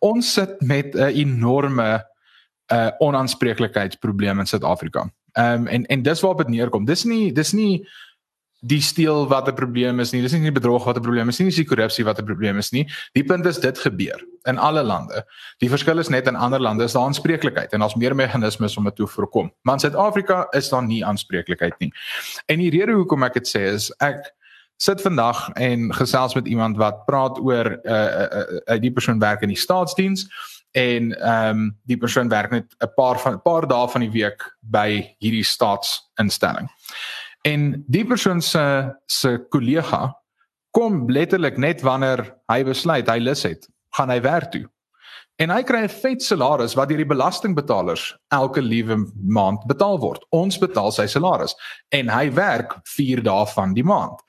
ons 0.00 0.32
sit 0.34 0.62
met 0.62 0.94
'n 0.94 1.10
enorme 1.10 2.04
uh 2.72 2.90
onaanspreeklikheidsprobleem 2.98 4.38
in 4.40 4.46
Suid-Afrika. 4.46 5.10
Ehm 5.34 5.60
um, 5.60 5.66
en 5.66 5.86
en 5.86 6.02
dis 6.02 6.20
waarop 6.20 6.38
dit 6.38 6.48
neerkom. 6.48 6.84
Dis 6.84 7.04
nie 7.04 7.32
dis 7.32 7.52
nie 7.52 7.86
die 8.64 8.80
steel 8.80 9.26
wat 9.28 9.48
'n 9.48 9.54
probleem 9.54 10.00
is 10.00 10.12
nie. 10.12 10.22
Dis 10.22 10.32
nie 10.32 10.40
die 10.40 10.60
bedrog 10.60 10.84
wat 10.84 10.96
'n 10.96 11.02
probleem 11.02 11.28
is 11.28 11.38
nie, 11.38 11.48
dis 11.48 11.56
die 11.56 11.68
korrupsie 11.68 12.04
wat 12.04 12.18
'n 12.18 12.24
probleem 12.24 12.58
is 12.58 12.70
nie. 12.72 12.88
Die 13.12 13.24
punt 13.24 13.46
is 13.46 13.58
dit 13.58 13.78
gebeur 13.78 14.24
in 14.44 14.58
alle 14.58 14.82
lande. 14.82 15.24
Die 15.58 15.68
verskil 15.68 15.98
is 15.98 16.08
net 16.08 16.26
in 16.26 16.36
ander 16.36 16.60
lande 16.60 16.84
is 16.84 16.92
daar 16.92 17.04
aanspreeklikheid 17.04 17.72
en 17.72 17.80
daar's 17.80 17.94
meer 17.94 18.14
meganismes 18.14 18.76
om 18.76 18.84
dit 18.84 18.96
te 18.96 19.06
voorkom. 19.06 19.52
Maar 19.62 19.74
in 19.74 19.80
Suid-Afrika 19.80 20.46
is 20.50 20.68
daar 20.68 20.84
nie 20.84 21.04
aanspreeklikheid 21.04 21.78
nie. 21.78 21.92
En 22.46 22.58
die 22.58 22.70
rede 22.70 22.92
hoekom 22.92 23.22
ek 23.22 23.34
dit 23.34 23.48
sê 23.48 23.60
is 23.74 23.90
ek 23.98 24.32
sit 24.76 25.00
vandag 25.00 25.50
en 25.52 25.94
gesels 25.94 26.34
met 26.34 26.46
iemand 26.46 26.76
wat 26.76 27.04
praat 27.06 27.38
oor 27.38 27.64
'n 27.64 27.80
uh, 27.84 28.22
uh, 28.22 28.60
uh, 28.66 28.80
die 28.80 28.92
persoon 28.92 29.18
werk 29.18 29.42
in 29.42 29.48
die 29.48 29.58
staatsdiens 29.58 30.28
en 30.74 31.12
ehm 31.14 31.58
um, 31.58 31.66
die 31.86 31.96
persoon 31.96 32.28
werk 32.28 32.50
net 32.50 32.74
'n 32.82 32.92
paar 32.96 33.18
van 33.20 33.34
'n 33.34 33.42
paar 33.42 33.66
dae 33.66 33.88
van 33.88 34.00
die 34.00 34.10
week 34.10 34.42
by 34.60 35.14
hierdie 35.18 35.44
staatsinstelling. 35.44 36.68
En 37.42 37.84
die 37.86 38.04
persoon 38.04 38.42
se 38.42 38.94
se 39.06 39.46
kollega 39.48 40.14
kom 40.70 41.10
letterlik 41.10 41.56
net 41.56 41.82
wanneer 41.82 42.34
hy 42.50 42.64
besluit 42.64 43.08
hy 43.08 43.18
lus 43.18 43.42
het, 43.42 43.68
gaan 43.90 44.10
hy 44.10 44.20
werk 44.20 44.50
toe. 44.50 44.66
En 45.36 45.50
hy 45.50 45.62
kry 45.62 45.82
'n 45.84 45.88
vet 45.88 46.22
salaris 46.22 46.74
wat 46.74 46.88
deur 46.88 47.02
die 47.02 47.14
belastingbetalers 47.14 48.16
elke 48.30 48.62
liewe 48.62 48.96
maand 49.22 49.66
betaal 49.66 49.98
word. 49.98 50.26
Ons 50.30 50.58
betaal 50.58 50.92
sy 50.92 51.06
salaris 51.06 51.54
en 51.90 52.08
hy 52.08 52.30
werk 52.30 52.78
4 52.84 53.22
dae 53.22 53.46
van 53.46 53.74
die 53.74 53.84
maand. 53.84 54.20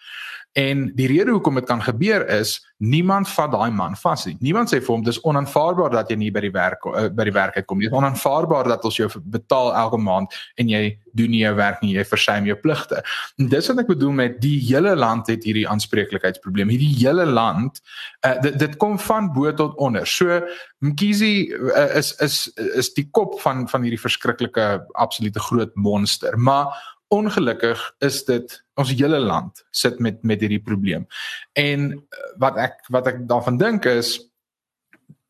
En 0.55 0.85
die 0.95 1.07
rede 1.11 1.33
hoekom 1.35 1.57
dit 1.59 1.65
kan 1.67 1.81
gebeur 1.83 2.23
is 2.31 2.61
niemand 2.77 3.27
vat 3.27 3.51
daai 3.51 3.71
man 3.75 3.95
vas 3.99 4.21
nie. 4.27 4.37
Niemand 4.39 4.71
sê 4.71 4.77
vir 4.79 4.93
hom 4.93 5.01
dis 5.03 5.17
onaanvaarbaar 5.27 5.91
dat 5.91 6.11
jy 6.11 6.15
nie 6.21 6.29
by 6.31 6.45
die 6.45 6.51
werk 6.55 6.85
uh, 6.87 7.09
by 7.11 7.25
die 7.27 7.33
werk 7.35 7.57
uitkom 7.59 7.81
nie. 7.81 7.89
Dit 7.89 7.91
is 7.91 7.99
onaanvaarbaar 7.99 8.69
dat 8.71 8.87
ons 8.87 8.99
jou 9.01 9.09
betaal 9.35 9.73
elke 9.75 9.99
maand 9.99 10.37
en 10.55 10.71
jy 10.71 10.93
doen 11.15 11.31
nie 11.31 11.41
jou 11.41 11.51
werk 11.59 11.83
nie, 11.83 11.91
jy 11.97 12.05
versuim 12.07 12.47
jou 12.47 12.55
pligte. 12.59 13.03
En 13.39 13.51
dis 13.51 13.67
wat 13.71 13.83
ek 13.83 13.91
bedoel 13.91 14.15
met 14.15 14.39
die 14.43 14.55
hele 14.63 14.95
land 14.95 15.27
het 15.31 15.43
hierdie 15.43 15.67
aanspreeklikheidsprobleem. 15.67 16.71
Hierdie 16.71 16.93
hele 17.03 17.27
land 17.27 17.83
uh, 18.23 18.37
dit 18.47 18.55
dit 18.63 18.79
kom 18.79 18.95
van 19.09 19.31
bo 19.35 19.51
tot 19.59 19.75
onder. 19.75 20.07
So 20.07 20.39
Mkhizi 20.87 21.51
uh, 21.51 21.89
is 21.99 22.13
is 22.23 22.45
is 22.79 22.93
die 22.95 23.09
kop 23.11 23.41
van 23.43 23.67
van 23.67 23.83
hierdie 23.83 23.99
verskriklike 23.99 24.85
absolute 24.95 25.43
groot 25.51 25.75
monster. 25.75 26.39
Maar 26.39 26.71
ongelukkig 27.13 27.81
is 27.99 28.23
dit 28.25 28.63
ons 28.75 28.91
hele 28.91 29.19
land 29.19 29.65
sit 29.71 29.99
met 29.99 30.23
met 30.23 30.41
hierdie 30.41 30.63
probleem. 30.63 31.07
En 31.53 31.91
uh, 31.91 32.31
wat 32.41 32.57
ek 32.57 32.81
wat 32.89 33.07
ek 33.07 33.27
daarvan 33.29 33.57
dink 33.61 33.85
is 33.85 34.17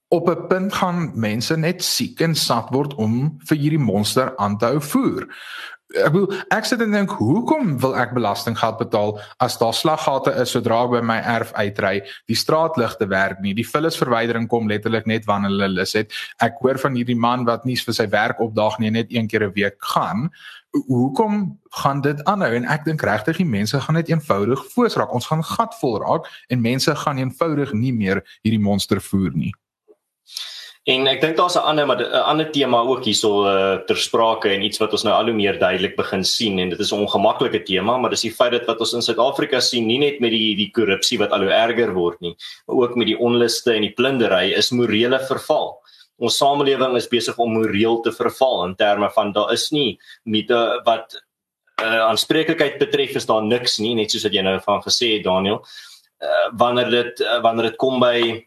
op 0.07 0.29
'n 0.29 0.47
punt 0.47 0.73
gaan 0.73 1.11
mense 1.19 1.57
net 1.57 1.83
siek 1.83 2.19
en 2.21 2.35
sat 2.35 2.69
word 2.69 2.93
om 2.93 3.37
vir 3.49 3.57
hierdie 3.57 3.81
monster 3.81 4.35
aan 4.37 4.57
te 4.57 4.65
hou 4.65 4.81
voer 4.81 5.27
ek 5.93 6.13
wil 6.15 6.25
ek 6.53 6.65
sit 6.67 6.81
en 6.81 6.93
dink 6.95 7.13
hoekom 7.19 7.75
wil 7.83 7.93
ek 7.99 8.15
belastinggeld 8.15 8.79
betaal 8.79 9.15
as 9.43 9.57
daar 9.61 9.75
slaggate 9.75 10.33
is 10.41 10.53
sodra 10.55 10.81
ek 10.85 10.93
by 10.95 11.01
my 11.05 11.17
erf 11.35 11.53
uitry? 11.53 12.01
Die 12.31 12.37
straatligte 12.37 13.07
werk 13.11 13.41
nie. 13.43 13.53
Die 13.57 13.67
vullisverwydering 13.67 14.49
kom 14.51 14.69
letterlik 14.71 15.07
net 15.09 15.27
wanneer 15.29 15.53
hulle 15.53 15.71
lus 15.79 15.95
het. 15.97 16.13
Ek 16.43 16.57
hoor 16.63 16.79
van 16.81 16.97
hierdie 16.97 17.17
man 17.17 17.45
wat 17.49 17.65
nie 17.69 17.77
vir 17.77 17.97
sy 17.97 18.07
werk 18.11 18.41
opdaag 18.43 18.79
nie 18.81 18.91
net 18.91 19.13
een 19.13 19.27
keer 19.27 19.47
'n 19.47 19.53
week 19.55 19.77
gaan. 19.93 20.29
Hoekom 20.87 21.59
gaan 21.81 22.01
dit 22.01 22.23
aanhou? 22.25 22.51
En 22.55 22.65
ek 22.65 22.85
dink 22.85 23.01
regtig 23.01 23.37
die 23.37 23.45
mense 23.45 23.79
gaan 23.79 23.95
net 23.95 24.09
eenvoudig 24.09 24.65
voorsraak 24.73 25.13
ons 25.13 25.27
gaan 25.27 25.43
gatvol 25.43 26.01
raak 26.01 26.25
en 26.49 26.61
mense 26.61 26.95
gaan 26.95 27.17
eenvoudig 27.17 27.73
nie 27.73 27.93
meer 27.93 28.23
hierdie 28.43 28.61
monster 28.61 29.01
voer 29.01 29.31
nie 29.33 29.53
En 30.85 31.07
ek 31.09 31.21
dink 31.23 31.33
daar's 31.37 31.55
'n 31.57 31.65
ander 31.65 31.85
maar 31.87 31.97
'n 31.97 32.27
ander 32.31 32.51
tema 32.51 32.77
ook 32.77 33.05
hierso 33.05 33.45
uh, 33.45 33.77
ter 33.87 33.97
sprake 33.97 34.49
en 34.49 34.61
iets 34.61 34.77
wat 34.77 34.91
ons 34.91 35.03
nou 35.03 35.15
al 35.15 35.25
hoe 35.25 35.33
meer 35.33 35.57
duidelik 35.59 35.95
begin 35.95 36.23
sien 36.23 36.59
en 36.59 36.69
dit 36.69 36.79
is 36.79 36.91
'n 36.91 37.01
ongemaklike 37.01 37.63
tema, 37.65 37.97
maar 37.97 38.09
dis 38.09 38.21
die 38.21 38.31
feit 38.31 38.51
dat 38.51 38.65
wat 38.65 38.79
ons 38.79 38.93
in 38.93 39.01
Suid-Afrika 39.01 39.59
sien, 39.59 39.87
nie 39.87 39.97
net 39.97 40.19
met 40.19 40.29
die 40.29 40.55
die 40.55 40.69
korrupsie 40.71 41.17
wat 41.17 41.31
al 41.31 41.41
hoe 41.41 41.49
erger 41.49 41.93
word 41.93 42.21
nie, 42.21 42.35
maar 42.67 42.75
ook 42.75 42.95
met 42.95 43.07
die 43.07 43.17
onluste 43.17 43.73
en 43.73 43.81
die 43.81 43.93
plundering 43.93 44.53
is 44.53 44.69
morele 44.69 45.19
verval. 45.19 45.81
Ons 46.19 46.37
samelewing 46.37 46.95
is 46.95 47.07
besig 47.07 47.37
om 47.37 47.53
moreel 47.53 48.01
te 48.01 48.11
verval 48.11 48.65
in 48.65 48.75
terme 48.75 49.09
van 49.09 49.31
daar 49.31 49.51
is 49.53 49.71
nie 49.71 49.99
met 50.23 50.49
wat 50.85 51.23
uh, 51.81 51.99
aanspreeklikheid 51.99 52.77
betref 52.77 53.15
is 53.15 53.25
daar 53.25 53.43
niks 53.43 53.79
nie, 53.79 53.95
net 53.95 54.11
soos 54.11 54.23
wat 54.23 54.33
jy 54.33 54.41
nou 54.41 54.59
van 54.61 54.81
gesê 54.81 55.15
het 55.15 55.23
Daniel. 55.23 55.65
Uh, 56.21 56.49
wanneer 56.53 56.89
dit 56.89 57.19
uh, 57.21 57.41
wanneer 57.41 57.71
dit 57.71 57.75
kom 57.75 57.99
by 57.99 58.45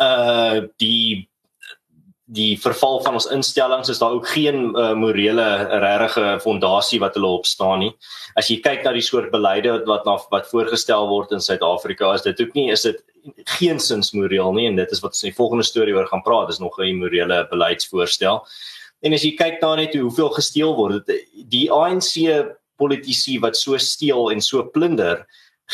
uh 0.00 0.62
die 0.78 1.28
die 2.28 2.58
verval 2.60 3.00
van 3.04 3.16
ons 3.16 3.28
instellings 3.32 3.88
is 3.88 4.00
daar 4.02 4.12
ook 4.18 4.26
geen 4.28 4.68
uh, 4.76 4.92
morele 4.98 5.46
regte 5.80 6.36
fondasie 6.44 7.00
wat 7.00 7.16
hulle 7.16 7.30
op 7.38 7.46
staan 7.48 7.80
nie. 7.80 7.92
As 8.36 8.50
jy 8.52 8.58
kyk 8.64 8.84
na 8.84 8.92
die 8.92 9.04
soort 9.04 9.30
beleide 9.32 9.78
wat 9.88 10.04
wat, 10.04 10.26
wat 10.32 10.50
voorgestel 10.50 11.08
word 11.08 11.32
in 11.32 11.40
Suid-Afrika, 11.40 12.12
is 12.12 12.26
dit 12.26 12.40
ook 12.44 12.52
nie 12.58 12.68
is 12.74 12.84
dit 12.84 13.00
geensins 13.56 14.12
moreel 14.12 14.52
nie 14.56 14.66
en 14.68 14.76
dit 14.76 14.92
is 14.92 15.00
wat 15.04 15.16
ons 15.16 15.24
in 15.24 15.32
die 15.32 15.38
volgende 15.38 15.64
storie 15.64 15.96
oor 15.96 16.08
gaan 16.10 16.24
praat, 16.24 16.52
is 16.52 16.60
nog 16.60 16.76
'n 16.78 17.00
morele 17.00 17.46
beleidsvoorstel. 17.50 18.44
En 19.02 19.14
as 19.14 19.24
jy 19.24 19.32
kyk 19.36 19.62
na 19.62 19.74
net 19.76 19.94
hoeveel 19.94 20.30
gesteel 20.36 20.76
word, 20.76 21.08
die 21.48 21.70
ANC 21.72 22.44
politici 22.76 23.38
wat 23.40 23.56
so 23.56 23.78
steel 23.78 24.30
en 24.30 24.40
so 24.40 24.62
plunder, 24.62 25.24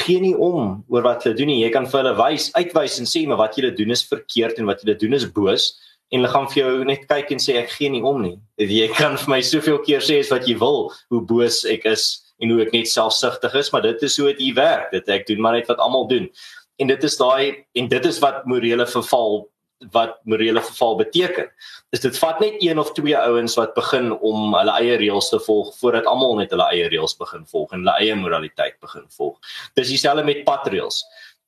gee 0.06 0.20
nie 0.20 0.34
om 0.34 0.84
oor 0.88 1.02
wat 1.02 1.24
hulle 1.24 1.36
doen 1.36 1.46
nie. 1.46 1.62
Jy 1.64 1.70
kan 1.70 1.86
vir 1.86 2.02
hulle 2.02 2.16
wys, 2.16 2.50
uitwys 2.54 2.98
en 2.98 3.06
sê 3.06 3.26
maar 3.26 3.38
wat 3.38 3.56
julle 3.56 3.74
doen 3.74 3.90
is 3.90 4.06
verkeerd 4.06 4.58
en 4.58 4.66
wat 4.66 4.82
julle 4.82 4.98
doen 4.98 5.14
is 5.14 5.26
boos 5.26 5.74
en 6.14 6.22
hulle 6.22 6.30
gaan 6.30 6.46
vir 6.52 6.60
jou 6.60 6.74
net 6.86 7.06
kyk 7.10 7.32
en 7.34 7.40
sê 7.42 7.56
ek 7.58 7.72
gee 7.74 7.90
nie 7.90 8.02
om 8.06 8.20
nie. 8.22 8.36
Jy 8.62 8.86
kan 9.00 9.18
vir 9.18 9.32
my 9.32 9.40
soveel 9.42 9.80
keer 9.86 10.04
sê 10.04 10.20
wat 10.30 10.46
jy 10.46 10.54
wil, 10.60 10.92
hoe 11.10 11.22
boos 11.26 11.64
ek 11.66 11.88
is 11.90 12.04
en 12.42 12.52
hoe 12.54 12.62
ek 12.62 12.74
net 12.74 12.90
selfsugtig 12.90 13.56
is, 13.58 13.72
maar 13.72 13.82
dit 13.82 14.06
is 14.06 14.18
hoe 14.20 14.30
dit 14.32 14.46
hier 14.46 14.60
werk. 14.60 14.92
Dit 14.94 15.10
ek 15.10 15.26
doen 15.30 15.42
maar 15.42 15.58
net 15.58 15.70
wat 15.70 15.82
almal 15.82 16.06
doen. 16.10 16.30
En 16.78 16.90
dit 16.90 17.04
is 17.06 17.18
daai 17.18 17.64
en 17.78 17.90
dit 17.90 18.06
is 18.06 18.22
wat 18.22 18.46
morele 18.50 18.86
verval 18.90 19.44
wat 19.92 20.14
morele 20.24 20.62
verval 20.64 20.94
beteken. 20.96 21.50
Is 21.92 22.00
dit 22.00 22.16
vat 22.18 22.38
net 22.40 22.56
een 22.62 22.78
of 22.80 22.92
twee 22.96 23.16
ouens 23.18 23.56
wat 23.58 23.74
begin 23.76 24.12
om 24.14 24.54
hulle 24.54 24.76
eie 24.80 24.96
reëls 25.02 25.28
te 25.32 25.40
volg 25.44 25.74
voordat 25.80 26.08
almal 26.08 26.38
net 26.38 26.54
hulle 26.54 26.66
eie 26.72 26.88
reëls 26.92 27.16
begin 27.20 27.44
volg 27.50 27.74
en 27.74 27.82
hulle 27.82 27.96
eie 28.00 28.16
moraliteit 28.16 28.78
begin 28.80 29.04
volg. 29.18 29.36
Dis 29.76 29.90
dieselfde 29.92 30.24
met 30.24 30.44
patreels 30.46 31.02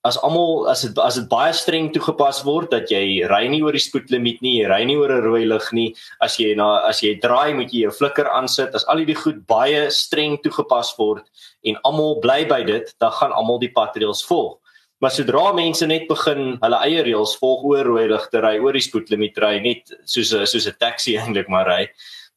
as 0.07 0.17
almal 0.23 0.69
as 0.71 0.85
dit 0.87 0.99
as 1.03 1.17
dit 1.19 1.27
baie 1.31 1.53
streng 1.57 1.89
toegepas 1.95 2.43
word 2.47 2.71
dat 2.75 2.91
jy 2.93 3.27
ry 3.31 3.45
nie 3.51 3.63
oor 3.65 3.75
die 3.75 3.83
spoedlimiet 3.83 4.43
nie, 4.45 4.61
jy 4.61 4.69
ry 4.71 4.83
nie 4.89 4.97
oor 5.01 5.13
'n 5.13 5.25
rooi 5.25 5.45
lig 5.45 5.67
nie, 5.73 5.89
as 6.21 6.39
jy 6.39 6.55
na 6.55 6.69
as 6.87 7.03
jy 7.03 7.17
draai 7.23 7.55
moet 7.59 7.73
jy 7.75 7.87
jou 7.87 7.95
flikker 7.99 8.31
aansit, 8.31 8.75
as 8.75 8.87
al 8.87 9.03
hierdie 9.03 9.19
goed 9.19 9.43
baie 9.47 9.91
streng 9.91 10.39
toegepas 10.45 10.95
word 10.99 11.27
en 11.65 11.81
almal 11.85 12.21
bly 12.21 12.45
by 12.47 12.63
dit, 12.63 12.95
dan 13.01 13.11
gaan 13.19 13.33
almal 13.33 13.59
die 13.59 13.73
padreëls 13.75 14.23
volg. 14.29 14.59
Maar 15.01 15.11
sodra 15.11 15.53
mense 15.53 15.87
net 15.87 16.07
begin 16.09 16.57
hulle 16.63 16.79
eie 16.87 17.03
reëls 17.05 17.37
volg 17.41 17.65
oor 17.69 17.85
rooi 17.85 18.07
ligte 18.09 18.41
ry, 18.41 18.57
oor 18.59 18.73
die 18.73 18.85
spoedlimiet 18.85 19.37
ry, 19.43 19.59
net 19.61 19.93
soos 20.05 20.33
'n 20.33 20.47
soos 20.47 20.67
'n 20.69 20.79
taxi 20.79 21.17
eintlik 21.21 21.49
maar 21.49 21.67
ry, 21.67 21.89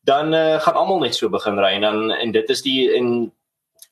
dan 0.03 0.33
uh, 0.33 0.59
gaan 0.59 0.75
almal 0.75 0.99
net 0.99 1.15
so 1.15 1.29
begin 1.29 1.59
ry 1.59 1.75
en 1.77 1.81
dan 1.81 2.11
en 2.11 2.31
dit 2.31 2.49
is 2.49 2.61
die 2.61 2.89
en 2.97 3.31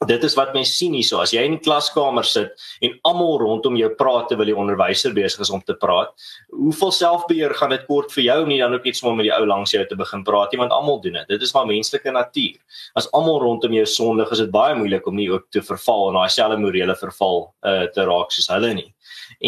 Dit 0.06 0.22
is 0.24 0.36
wat 0.38 0.52
mense 0.54 0.76
sien 0.78 0.94
hierso 0.94 1.18
as 1.24 1.32
jy 1.34 1.42
in 1.48 1.56
die 1.56 1.64
klaskamer 1.66 2.26
sit 2.28 2.52
en 2.86 2.92
almal 3.10 3.40
rondom 3.42 3.80
jou 3.80 3.88
praat 3.98 4.28
terwyl 4.30 4.52
die 4.52 4.58
onderwyser 4.58 5.16
besig 5.16 5.42
is 5.42 5.50
om 5.50 5.64
te 5.66 5.74
praat. 5.74 6.12
Hoeveel 6.54 6.94
selfbeheer 6.94 7.56
gaan 7.58 7.74
dit 7.74 7.88
kort 7.88 8.14
vir 8.14 8.28
jou 8.28 8.36
om 8.44 8.52
nie 8.52 8.60
dan 8.62 8.76
ook 8.78 8.86
iets 8.86 9.02
met 9.02 9.26
die 9.26 9.34
ou 9.34 9.48
langs 9.50 9.74
jou 9.74 9.82
te 9.90 9.98
begin 9.98 10.22
praat 10.28 10.54
nie 10.54 10.62
want 10.62 10.76
almal 10.76 11.02
doen 11.02 11.18
dit. 11.18 11.32
Dit 11.34 11.42
is 11.42 11.54
maar 11.56 11.66
menslike 11.66 12.14
natuur. 12.14 12.60
As 12.94 13.10
almal 13.18 13.42
rondom 13.42 13.74
jou 13.74 13.88
sondig 13.90 14.36
is 14.38 14.44
dit 14.46 14.54
baie 14.54 14.78
moeilik 14.78 15.08
om 15.10 15.18
nie 15.18 15.32
ook 15.34 15.50
te 15.50 15.66
verval 15.66 16.12
in 16.12 16.22
daai 16.22 16.30
selfe 16.30 16.62
morele 16.62 16.96
verval 17.02 17.48
uh, 17.66 17.90
te 17.90 18.06
raak 18.06 18.38
soos 18.38 18.52
hulle 18.54 18.76
nie. 18.78 18.92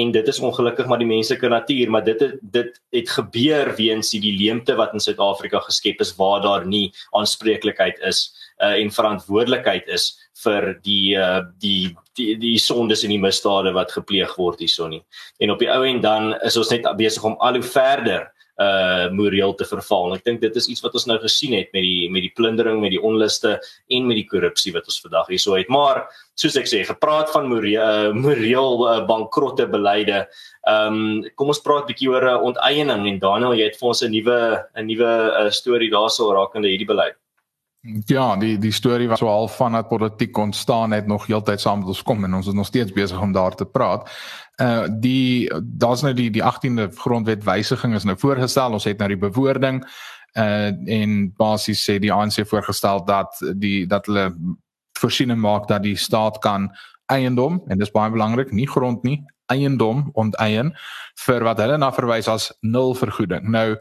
En 0.01 0.11
dit 0.17 0.33
is 0.33 0.41
ongelukkig 0.41 0.89
maar 0.89 0.97
die 0.97 1.07
menslike 1.09 1.49
natuur, 1.49 1.93
maar 1.93 2.03
dit 2.09 2.25
het, 2.25 2.41
dit 2.41 2.81
het 2.97 3.15
gebeur 3.19 3.75
weens 3.77 4.09
die 4.17 4.33
leemte 4.33 4.73
wat 4.81 4.97
in 4.97 5.05
Suid-Afrika 5.05 5.61
geskep 5.69 6.01
is 6.01 6.15
waar 6.17 6.41
daar 6.41 6.65
nie 6.65 6.89
aanspreeklikheid 7.13 8.01
is 8.09 8.31
uh, 8.63 8.75
en 8.75 8.91
verantwoordelikheid 8.91 9.87
is 9.87 10.11
vir 10.43 10.73
die 10.85 11.15
uh 11.19 11.43
die 11.63 11.95
die 12.19 12.35
die 12.39 12.57
sondes 12.59 13.03
en 13.03 13.13
die 13.13 13.21
misdade 13.21 13.73
wat 13.75 13.93
gepleeg 13.95 14.35
word 14.37 14.59
hierson 14.63 14.95
nie. 14.95 15.03
En 15.39 15.51
op 15.55 15.63
die 15.63 15.71
ou 15.71 15.83
end 15.87 16.03
dan 16.03 16.33
is 16.45 16.57
ons 16.59 16.71
net 16.73 16.87
besig 16.99 17.23
om 17.23 17.37
al 17.39 17.59
hoe 17.59 17.65
verder 17.65 18.27
uh 18.59 19.07
moreel 19.15 19.53
te 19.55 19.63
verval. 19.63 20.09
En 20.09 20.17
ek 20.17 20.25
dink 20.25 20.41
dit 20.43 20.55
is 20.59 20.67
iets 20.67 20.83
wat 20.83 20.95
ons 20.99 21.05
nou 21.07 21.15
gesien 21.23 21.55
het 21.55 21.69
met 21.75 21.83
die 21.85 22.09
met 22.11 22.25
die 22.25 22.33
plundering, 22.35 22.81
met 22.83 22.91
die 22.91 22.99
onluste 22.99 23.55
en 23.87 24.07
met 24.07 24.19
die 24.19 24.27
korrupsie 24.27 24.73
wat 24.75 24.89
ons 24.91 24.99
vandag 25.03 25.31
hierso 25.31 25.55
het. 25.55 25.71
Maar 25.71 26.03
soos 26.39 26.57
ek 26.59 26.67
sê, 26.71 26.83
gepraat 26.87 27.31
van 27.31 27.47
moreel 27.51 27.79
uh, 27.79 28.11
moreel 28.15 28.83
uh, 28.87 28.97
bankrotte 29.07 29.67
beleide. 29.71 30.25
Ehm 30.67 30.99
um, 30.99 31.23
kom 31.39 31.55
ons 31.55 31.63
praat 31.63 31.87
'n 31.87 31.91
bietjie 31.93 32.11
oor 32.11 32.27
uh, 32.27 32.35
onteiening 32.51 33.07
en 33.07 33.23
Daniel, 33.23 33.55
jy 33.55 33.71
het 33.71 33.79
vir 33.79 33.89
ons 33.93 34.03
'n 34.03 34.11
nuwe 34.11 34.39
'n 34.75 34.85
nuwe 34.91 35.11
uh, 35.39 35.49
storie 35.51 35.91
daarso 35.91 36.31
rakende 36.35 36.67
hierdie 36.67 36.91
beleid. 36.91 37.15
Ja, 37.81 38.35
die 38.35 38.57
die 38.59 38.73
storie 38.75 39.07
was 39.07 39.19
so 39.19 39.27
half 39.27 39.55
van 39.55 39.71
dat 39.71 39.87
politiek 39.87 40.37
ontstaan 40.37 40.91
het 40.91 41.07
nog 41.07 41.25
heeltyd 41.25 41.61
saam 41.61 41.79
met 41.79 41.87
ons 41.87 42.01
kom 42.03 42.23
en 42.23 42.33
ons 42.33 42.47
is 42.47 42.53
nog 42.53 42.65
steeds 42.65 42.91
besig 42.91 43.21
om 43.21 43.31
daar 43.31 43.55
te 43.55 43.65
praat. 43.65 44.09
Uh 44.61 44.83
die 44.99 45.47
daar's 45.63 46.01
nou 46.01 46.13
die 46.13 46.29
die 46.29 46.43
18de 46.43 46.89
grondwet 46.95 47.43
wysiging 47.43 47.95
is 47.95 48.03
nou 48.03 48.17
voorgestel. 48.19 48.71
Ons 48.71 48.83
het 48.83 48.97
nou 48.97 49.07
die 49.07 49.17
bewoording 49.17 49.79
uh 50.35 50.67
en 50.99 51.31
basies 51.37 51.85
sê 51.89 51.99
die 51.99 52.11
ANC 52.13 52.43
voorgestel 52.47 53.05
dat 53.05 53.39
die 53.55 53.87
dat 53.87 54.05
hulle 54.05 54.35
voorsiening 54.99 55.39
maak 55.39 55.67
dat 55.67 55.83
die 55.83 55.95
staat 55.95 56.39
kan 56.39 56.67
eiendom 57.05 57.63
en 57.67 57.79
dis 57.79 57.91
baie 57.91 58.11
belangrik, 58.11 58.51
nie 58.51 58.67
grond 58.67 59.03
nie, 59.03 59.23
eiendom 59.45 60.09
onteien 60.13 60.75
vir 61.25 61.43
wat 61.47 61.63
hulle 61.63 61.77
na 61.77 61.93
verwys 61.95 62.27
as 62.27 62.51
nul 62.61 62.93
vergoeding. 62.95 63.47
Nou 63.49 63.77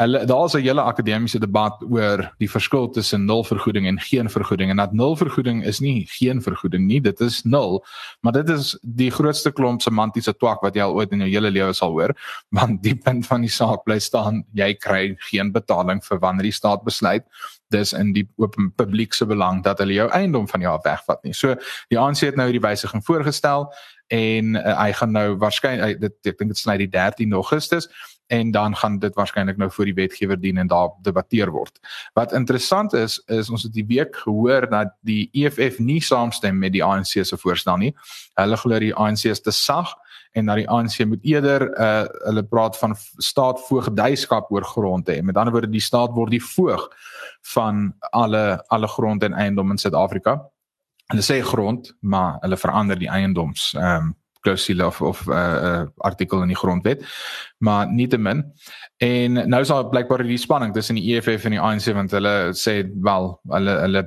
Hulle 0.00 0.24
daar's 0.24 0.54
'n 0.54 0.62
hele 0.62 0.80
akademiese 0.80 1.38
debat 1.38 1.82
oor 1.90 2.32
die 2.38 2.50
verskil 2.50 2.88
tussen 2.88 3.24
nul 3.24 3.44
vergoeding 3.44 3.86
en 3.86 4.00
geen 4.00 4.30
vergoeding. 4.30 4.70
En 4.70 4.76
dat 4.76 4.92
nul 4.92 5.16
vergoeding 5.16 5.64
is 5.64 5.80
nie 5.80 6.06
geen 6.08 6.42
vergoeding 6.42 6.86
nie, 6.86 7.00
dit 7.00 7.20
is 7.20 7.42
nul, 7.42 7.84
maar 8.20 8.32
dit 8.32 8.48
is 8.48 8.78
die 8.82 9.10
grootste 9.10 9.52
klomp 9.52 9.82
semantiese 9.82 10.36
twak 10.36 10.62
wat 10.62 10.74
jy 10.74 10.82
al 10.82 10.94
ooit 10.94 11.12
in 11.12 11.18
jou 11.18 11.28
hele 11.28 11.50
lewe 11.50 11.72
sal 11.72 11.90
hoor, 11.90 12.16
want 12.58 12.82
die 12.82 12.94
punt 12.94 13.26
van 13.26 13.40
die 13.40 13.50
saak 13.50 13.84
bly 13.84 13.98
staan, 13.98 14.44
jy 14.52 14.74
kry 14.74 15.16
geen 15.18 15.52
betaling 15.52 16.04
vir 16.04 16.18
wanneer 16.18 16.42
die 16.42 16.52
staat 16.52 16.84
besluit. 16.84 17.24
Dis 17.68 17.92
in 17.92 18.12
die 18.12 18.28
open 18.36 18.72
publiek 18.72 19.12
se 19.12 19.26
belang 19.26 19.62
dat 19.62 19.78
hulle 19.78 19.92
jou 19.92 20.08
eiendom 20.08 20.48
van 20.48 20.60
jou 20.60 20.78
wegvat 20.84 21.22
nie. 21.22 21.32
So 21.34 21.54
die 21.88 21.98
ANC 21.98 22.20
het 22.20 22.36
nou 22.36 22.46
hierdie 22.48 22.68
wysiging 22.68 23.04
voorgestel 23.04 23.68
en 24.08 24.56
uh, 24.56 24.74
hy 24.80 24.92
gaan 24.92 25.12
nou 25.12 25.36
waarskynlik 25.36 26.00
dit 26.00 26.32
ek 26.32 26.38
dink 26.38 26.52
dit 26.52 26.58
sny 26.58 26.76
die 26.76 26.90
13 26.92 27.32
Augustus 27.32 27.88
en 28.32 28.50
dan 28.50 28.76
gaan 28.76 28.98
dit 28.98 29.14
waarskynlik 29.14 29.58
nou 29.60 29.68
voor 29.70 29.84
die 29.84 29.94
wetgewer 29.94 30.40
dien 30.40 30.56
en 30.58 30.66
daar 30.66 30.88
debatteer 31.04 31.50
word. 31.52 31.80
Wat 32.16 32.32
interessant 32.32 32.94
is 32.96 33.18
is 33.26 33.50
ons 33.50 33.66
het 33.66 33.72
die 33.76 33.86
week 33.86 34.16
gehoor 34.16 34.68
dat 34.70 34.94
die 35.00 35.28
EFF 35.32 35.78
nie 35.78 36.00
saamstem 36.00 36.58
met 36.58 36.72
die 36.72 36.84
ANC 36.84 37.12
se 37.20 37.36
voorstel 37.36 37.76
nie. 37.76 37.92
Hulle 38.40 38.56
glo 38.56 38.78
die 38.80 38.94
ANC 38.94 39.26
is 39.28 39.44
te 39.44 39.52
sag 39.52 39.92
en 40.32 40.48
dat 40.48 40.62
die 40.62 40.68
ANC 40.68 41.04
moet 41.04 41.24
eerder 41.28 41.66
uh 41.76 42.06
hulle 42.24 42.44
praat 42.48 42.78
van 42.80 42.96
staatvoogdyskap 43.18 44.48
oor 44.50 44.64
grond 44.64 45.12
hê. 45.12 45.20
Met 45.22 45.36
ander 45.36 45.52
woorde 45.52 45.70
die 45.72 45.84
staat 45.84 46.16
word 46.16 46.32
die 46.32 46.44
voog 46.44 46.88
van 47.52 47.92
alle 48.12 48.64
alle 48.68 48.88
grond 48.88 49.22
en 49.22 49.36
eiendom 49.36 49.70
in 49.70 49.78
Suid-Afrika. 49.78 50.38
Hulle 51.12 51.22
sê 51.26 51.42
grond, 51.44 51.92
maar 52.00 52.40
hulle 52.40 52.56
verander 52.56 52.98
die 52.98 53.12
eiendoms 53.12 53.74
ehm 53.76 54.08
um, 54.08 54.18
klousule 54.42 54.86
of 54.86 55.00
of 55.00 55.26
'n 55.26 55.30
uh, 55.30 55.62
uh, 55.68 55.82
artikel 55.96 56.42
in 56.42 56.52
die 56.52 56.56
grondwet. 56.56 57.04
Maar 57.58 57.86
nietemin 57.92 58.44
en 58.96 59.32
nou 59.48 59.60
is 59.60 59.68
daar 59.68 59.88
blykbaar 59.88 60.22
die 60.26 60.38
spanning 60.38 60.74
tussen 60.74 60.98
die 60.98 61.14
EFF 61.14 61.44
en 61.44 61.56
die 61.56 61.60
ANC 61.60 61.92
want 61.94 62.10
hulle 62.10 62.52
sê 62.52 62.82
wel 63.02 63.40
hulle 63.48 63.76
hulle 63.80 64.02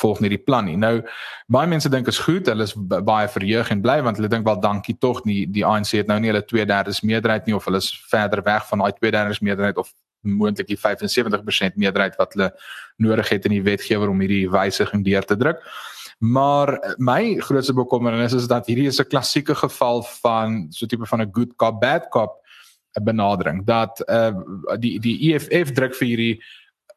volg 0.00 0.20
nie 0.20 0.30
die 0.32 0.42
plan 0.42 0.64
nie. 0.64 0.76
Nou 0.76 1.00
baie 1.46 1.68
mense 1.68 1.88
dink 1.88 2.08
is 2.08 2.18
goed, 2.18 2.46
hulle 2.46 2.66
is 2.68 2.74
baie 2.76 3.28
verheug 3.28 3.70
en 3.70 3.82
bly 3.84 4.00
want 4.02 4.16
hulle 4.20 4.28
dink 4.32 4.46
wel 4.46 4.60
dankie 4.60 4.96
tog 4.98 5.24
nie 5.24 5.46
die 5.46 5.66
ANC 5.66 5.96
het 6.00 6.06
nou 6.10 6.18
nie 6.20 6.32
hulle 6.32 6.44
2/3 6.44 7.02
meerderheid 7.02 7.46
nie 7.46 7.56
of 7.56 7.64
hulle 7.64 7.82
is 7.82 7.92
verder 8.10 8.42
weg 8.42 8.68
van 8.68 8.84
daai 8.84 8.92
2/3 8.92 9.40
meerderheid 9.40 9.76
of 9.76 9.92
moontlik 10.20 10.68
die 10.68 10.78
75% 10.78 11.76
meerderheid 11.76 12.16
wat 12.16 12.34
hulle 12.34 12.50
nodig 12.96 13.28
het 13.28 13.44
in 13.48 13.56
die 13.56 13.64
wetgewer 13.64 14.08
om 14.08 14.20
hierdie 14.20 14.50
wysiging 14.50 15.04
deur 15.04 15.24
te 15.24 15.36
druk. 15.36 15.62
Maar 16.20 16.94
my 16.98 17.38
grootste 17.40 17.72
bekommernis 17.72 18.32
is 18.36 18.46
dat 18.46 18.66
hierdie 18.66 18.86
is 18.86 19.00
'n 19.00 19.08
klassieke 19.08 19.54
geval 19.54 20.02
van 20.02 20.66
so 20.68 20.86
tipe 20.86 21.06
van 21.06 21.20
'n 21.20 21.32
good 21.32 21.56
cop 21.56 21.80
bad 21.80 22.08
cop 22.08 22.40
'n 22.92 23.04
benadering. 23.04 23.64
Dat 23.64 24.02
uh 24.08 24.36
die 24.78 25.00
die 25.00 25.32
EFF 25.32 25.72
druk 25.72 25.94
vir 25.94 26.06
hierdie 26.06 26.44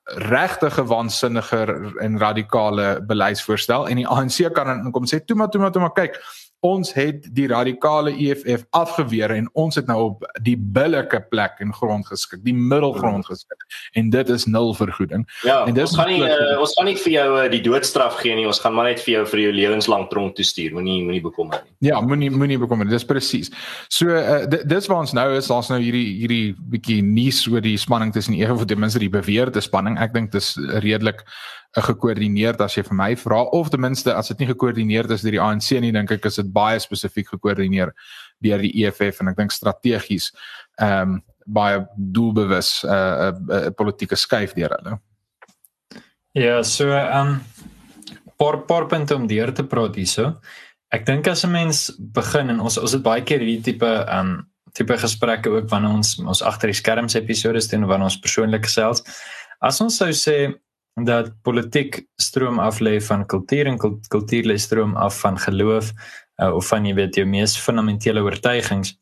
regtige 0.03 0.86
waansinniger 0.86 1.98
en 1.98 2.20
radikale 2.20 3.03
beleidsvoorstel 3.08 3.88
en 3.88 3.96
die 3.96 4.08
ANC 4.08 4.53
kan 4.53 4.92
kom 4.92 5.06
sê 5.08 5.24
toe 5.25 5.38
maar 5.38 5.50
toe 5.50 5.62
maar 5.62 5.72
toe 5.72 5.82
maar 5.82 5.96
kyk 5.96 6.20
ons 6.63 6.93
het 6.96 7.25
die 7.36 7.48
radikale 7.51 8.13
EFF 8.15 8.63
afgeweer 8.72 9.34
en 9.36 9.50
ons 9.60 9.75
het 9.75 9.89
nou 9.89 9.98
op 10.05 10.24
die 10.46 10.55
billike 10.55 11.20
plek 11.27 11.60
en 11.63 11.74
grond 11.75 12.08
geskik, 12.08 12.39
die 12.46 12.55
middelgrond 12.55 13.27
geskik. 13.27 13.65
En 14.00 14.10
dit 14.13 14.29
is 14.32 14.46
nul 14.48 14.72
vergoeding. 14.77 15.25
Ja, 15.43 15.65
en 15.67 15.75
dis 15.75 15.91
ons 15.91 16.00
gaan 16.00 16.12
nie 16.13 16.22
uh, 16.24 16.55
ons 16.63 16.75
gaan 16.77 16.88
nie 16.88 16.96
vir 17.01 17.13
jou 17.17 17.25
uh, 17.36 17.48
die 17.51 17.62
doodstraf 17.65 18.22
gee 18.22 18.38
nie. 18.39 18.48
Ons 18.48 18.62
gaan 18.63 18.75
maar 18.77 18.88
net 18.88 19.03
vir 19.03 19.17
jou 19.17 19.24
vir 19.34 19.43
jou 19.43 19.51
lewenslang 19.58 20.08
tronk 20.12 20.38
toestuur. 20.39 20.72
Moenie 20.77 21.01
moenie 21.03 21.24
bekommer 21.25 21.65
nie. 21.65 21.89
Ja, 21.89 22.00
moenie 22.01 22.32
moenie 22.32 22.60
bekommer. 22.62 22.88
Dis 22.88 23.08
presies. 23.08 23.51
So 23.91 24.08
uh, 24.15 24.46
dis 24.48 24.88
waar 24.88 25.03
ons 25.03 25.15
nou 25.17 25.27
is. 25.36 25.51
Daar's 25.51 25.72
nou 25.74 25.82
hierdie 25.84 26.05
hierdie 26.22 26.55
bietjie 26.72 27.01
nuus 27.03 27.43
oor 27.51 27.63
die 27.65 27.75
spanning 27.82 28.15
tussen 28.15 28.38
die 28.38 28.46
EFF 28.46 28.63
of 28.63 28.72
ten 28.72 28.79
minste 28.79 29.03
die 29.03 29.12
beweerde 29.12 29.63
spanning. 29.63 30.00
Ek 30.00 30.15
dink 30.15 30.32
dis 30.32 30.53
redelik 30.79 31.25
gekoördineerd 31.82 32.62
as 32.62 32.77
jy 32.77 32.84
vir 32.86 32.98
my 32.98 33.15
vra 33.18 33.42
of 33.58 33.70
ten 33.74 33.82
minste 33.82 34.13
as 34.13 34.27
dit 34.27 34.44
nie 34.44 34.50
gekoördineerd 34.51 35.12
is 35.12 35.24
deur 35.25 35.32
die 35.32 35.42
ANC 35.42 35.72
nie 35.82 35.92
dink 35.92 36.12
ek 36.12 36.25
is 36.30 36.36
dit 36.36 36.51
baie 36.53 36.80
spesifiek 36.80 37.32
gekoördineer 37.34 37.94
deur 38.44 38.62
die 38.62 38.86
EFF 38.86 39.22
en 39.22 39.32
ek 39.34 39.38
dink 39.38 39.51
strategies 39.51 40.32
ehm 40.82 41.18
um, 41.18 41.22
baie 41.44 41.82
doelbewus 41.98 42.84
'n 42.84 42.88
uh, 42.88 42.94
uh, 42.96 43.65
uh, 43.68 43.72
politieke 43.75 44.15
skuif 44.15 44.53
deur 44.56 44.72
hulle. 44.77 45.00
Ja, 46.34 46.63
so 46.63 46.88
ehm 46.92 47.27
um, 47.27 47.42
paar 48.38 48.62
paar 48.65 48.88
punte 48.88 49.15
om 49.15 49.27
deur 49.27 49.51
te 49.53 49.63
praat 49.63 49.96
hierso. 49.96 50.39
Ek 50.92 51.06
dink 51.06 51.27
as 51.27 51.44
'n 51.44 51.51
mens 51.51 51.92
begin 52.00 52.50
en 52.50 52.60
ons 52.60 52.77
ons 52.77 52.92
het 52.92 53.03
baie 53.03 53.24
keer 53.24 53.39
hierdie 53.39 53.62
tipe 53.62 53.86
ehm 53.86 54.20
um, 54.20 54.48
tipe 54.74 54.98
gesprekke 54.98 55.50
ook 55.50 55.70
wanneer 55.70 55.92
ons 55.92 56.20
ons 56.20 56.42
agter 56.42 56.68
die 56.68 56.80
skerms 56.80 57.15
episode 57.15 57.62
doen 57.70 57.86
wanneer 57.86 58.10
ons 58.10 58.20
persoonlik 58.20 58.65
gesels. 58.65 59.03
As 59.62 59.82
ons 59.82 59.98
sou 59.98 60.10
sê 60.10 60.56
dat 60.93 61.31
politiek 61.41 62.03
stroom 62.21 62.59
af 62.59 62.79
lê 62.79 63.00
van 63.01 63.25
kultuur 63.25 63.67
en 63.67 63.79
kultuur 64.09 64.43
lê 64.45 64.57
stroom 64.57 64.95
af 64.95 65.19
van 65.19 65.38
geloof 65.38 65.91
uh, 66.41 66.53
of 66.53 66.67
van 66.67 66.85
jy 66.85 66.93
weet 66.93 67.15
jou 67.15 67.25
mees 67.25 67.57
fundamentele 67.57 68.21
oortuigings 68.21 68.93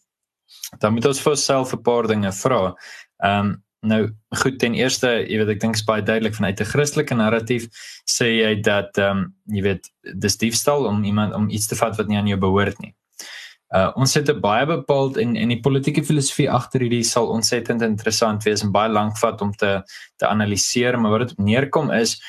dan 0.80 0.94
moet 0.94 1.06
ons 1.06 1.20
vir 1.24 1.34
onsself 1.34 1.74
'n 1.74 1.84
paar 1.84 2.08
dinge 2.08 2.32
vra. 2.32 2.62
Ehm 3.24 3.40
um, 3.40 3.64
nou 3.82 4.02
goed 4.30 4.60
ten 4.60 4.76
eerste, 4.78 5.08
jy 5.26 5.38
weet 5.42 5.50
ek 5.56 5.60
dink 5.60 5.76
is 5.76 5.84
baie 5.84 6.04
duidelik 6.06 6.36
vanuit 6.36 6.60
'n 6.62 6.72
Christelike 6.74 7.16
narratief 7.16 7.68
sê 8.06 8.28
jy 8.44 8.62
dat 8.62 8.98
ehm 8.98 9.18
um, 9.18 9.34
jy 9.46 9.62
weet 9.62 9.90
dis 10.16 10.38
diefstal 10.38 10.86
om 10.86 11.04
iemand 11.04 11.34
om 11.34 11.50
iets 11.50 11.68
te 11.68 11.76
vat 11.76 11.98
wat 11.98 12.08
nie 12.08 12.18
aan 12.18 12.28
jou 12.28 12.40
behoort 12.40 12.80
nie. 12.80 12.94
Uh 13.72 13.92
ons 13.96 14.14
het 14.14 14.30
'n 14.30 14.40
baie 14.40 14.66
bepaald 14.66 15.18
en 15.18 15.36
en 15.36 15.48
die 15.48 15.62
politieke 15.62 16.04
filosofie 16.04 16.52
agter 16.52 16.82
hierdie 16.82 17.04
sal 17.04 17.28
ontsettend 17.28 17.82
interessant 17.82 18.44
wees 18.44 18.64
en 18.64 18.72
baie 18.72 18.90
lank 18.90 19.18
vat 19.18 19.42
om 19.42 19.52
te 19.52 19.82
te 20.18 20.28
analiseer, 20.28 21.00
maar 21.00 21.12
wat 21.12 21.28
dit 21.28 21.38
neerkom 21.38 21.92
is 21.92 22.20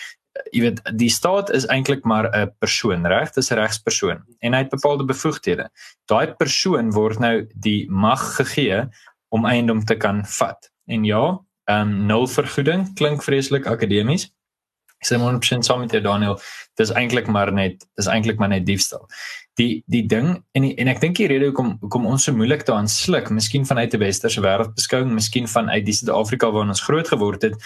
jy 0.53 0.63
weet 0.65 0.81
die 0.99 1.11
staat 1.13 1.51
is 1.51 1.67
eintlik 1.67 2.05
maar 2.05 2.31
'n 2.33 2.53
persoon, 2.59 3.07
reg? 3.07 3.33
Dis 3.33 3.51
'n 3.51 3.59
regspersoon 3.59 4.23
en 4.41 4.53
hy 4.53 4.59
het 4.59 4.71
bepaalde 4.71 5.05
bevoegdhede. 5.05 5.71
Daai 6.07 6.35
persoon 6.35 6.93
word 6.93 7.19
nou 7.19 7.47
die 7.55 7.91
mag 7.91 8.37
gegee 8.37 8.89
om 9.29 9.47
eiendom 9.47 9.85
te 9.85 9.97
kan 9.97 10.25
vat. 10.25 10.71
En 10.87 11.05
ja, 11.05 11.39
ehm 11.65 11.81
um, 11.81 12.07
nul 12.07 12.27
vergoeding 12.27 12.95
klink 12.95 13.23
vreeslik 13.23 13.67
akademies. 13.67 14.31
Ek 15.01 15.09
sê 15.09 15.19
maar 15.19 15.35
'n 15.35 15.63
saam 15.63 15.81
met 15.81 15.91
jou 15.91 16.03
Daniel, 16.03 16.41
dis 16.77 16.91
eintlik 16.91 17.27
maar 17.27 17.53
net 17.53 17.87
dis 17.97 18.07
eintlik 18.07 18.39
maar 18.39 18.49
net 18.49 18.67
diefstal 18.67 19.09
die 19.61 19.83
die 19.93 20.05
ding 20.09 20.45
en 20.57 20.65
die, 20.65 20.73
en 20.81 20.89
ek 20.89 21.01
dink 21.03 21.19
die 21.21 21.29
rede 21.29 21.51
hoekom 21.51 21.75
hoekom 21.83 22.07
ons 22.09 22.25
so 22.25 22.33
moeilik 22.37 22.65
daaraan 22.69 22.89
sluk, 22.89 23.31
miskien 23.31 23.67
vanuit 23.69 23.95
'n 23.95 24.01
westerse 24.01 24.41
wêreldbeskouing, 24.41 25.13
miskien 25.13 25.49
vanuit 25.49 25.85
die 25.85 25.95
Suid-Afrika 25.95 26.51
waarin 26.51 26.73
ons 26.73 26.87
groot 26.89 27.09
geword 27.09 27.43
het 27.43 27.57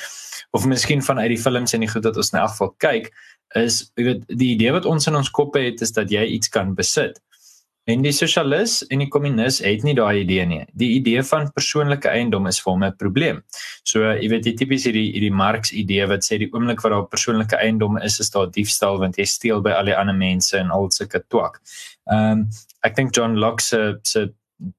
of 0.50 0.66
miskien 0.66 1.02
vanuit 1.02 1.28
die 1.28 1.42
films 1.42 1.74
en 1.74 1.80
die 1.80 1.90
goed 1.90 2.04
wat 2.04 2.16
ons 2.16 2.32
in 2.32 2.38
elk 2.38 2.50
geval 2.50 2.74
kyk, 2.78 3.12
is 3.54 3.92
jy 3.96 4.04
weet 4.04 4.24
die 4.26 4.54
idee 4.54 4.72
wat 4.72 4.86
ons 4.86 5.06
in 5.06 5.16
ons 5.16 5.30
koppe 5.30 5.60
het 5.62 5.80
is 5.80 5.92
dat 5.92 6.10
jy 6.10 6.24
iets 6.24 6.48
kan 6.48 6.74
besit. 6.74 7.20
En 7.86 8.02
die 8.02 8.10
sosialis 8.10 8.80
en 8.90 8.98
die 9.04 9.08
kommunis 9.14 9.60
het 9.62 9.84
nie 9.86 9.94
daai 9.94 10.24
idee 10.24 10.46
nie. 10.50 10.62
Die 10.74 10.88
idee 10.96 11.22
van 11.28 11.52
persoonlike 11.54 12.10
eiendom 12.10 12.48
is 12.50 12.58
vir 12.58 12.72
hom 12.72 12.84
'n 12.84 12.96
probleem. 12.98 13.42
So 13.84 14.02
jy 14.02 14.28
weet 14.28 14.42
die 14.42 14.54
tipies 14.54 14.86
hierdie 14.86 15.12
hierdie 15.12 15.30
Marx 15.30 15.72
idee 15.72 16.06
wat 16.06 16.26
sê 16.26 16.38
die 16.38 16.50
oomblik 16.52 16.82
wat 16.82 16.92
daar 16.92 17.06
persoonlike 17.06 17.56
eiendom 17.56 17.98
is, 17.98 18.18
is 18.18 18.30
daar 18.30 18.50
diefstal 18.50 18.98
want 18.98 19.18
jy 19.18 19.24
steel 19.24 19.62
by 19.62 19.70
al 19.70 19.84
die 19.84 19.94
ander 19.94 20.14
mense 20.14 20.58
en 20.58 20.70
al 20.70 20.90
sulke 20.90 21.22
twak. 21.28 21.60
Ehm 22.10 22.32
um, 22.32 22.48
ek 22.82 22.96
dink 22.96 23.14
John 23.14 23.36
Locke 23.36 23.62
se 23.62 23.98
se 24.02 24.32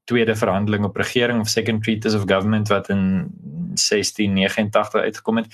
tweede 0.05 0.35
verhandeling 0.35 0.85
op 0.85 0.97
regering 0.97 1.39
of 1.39 1.49
second 1.49 1.83
treatise 1.83 2.15
of 2.15 2.27
government 2.27 2.67
wat 2.67 2.89
in 2.89 3.31
1689 3.77 4.93
uitgekom 4.93 5.37
het, 5.37 5.47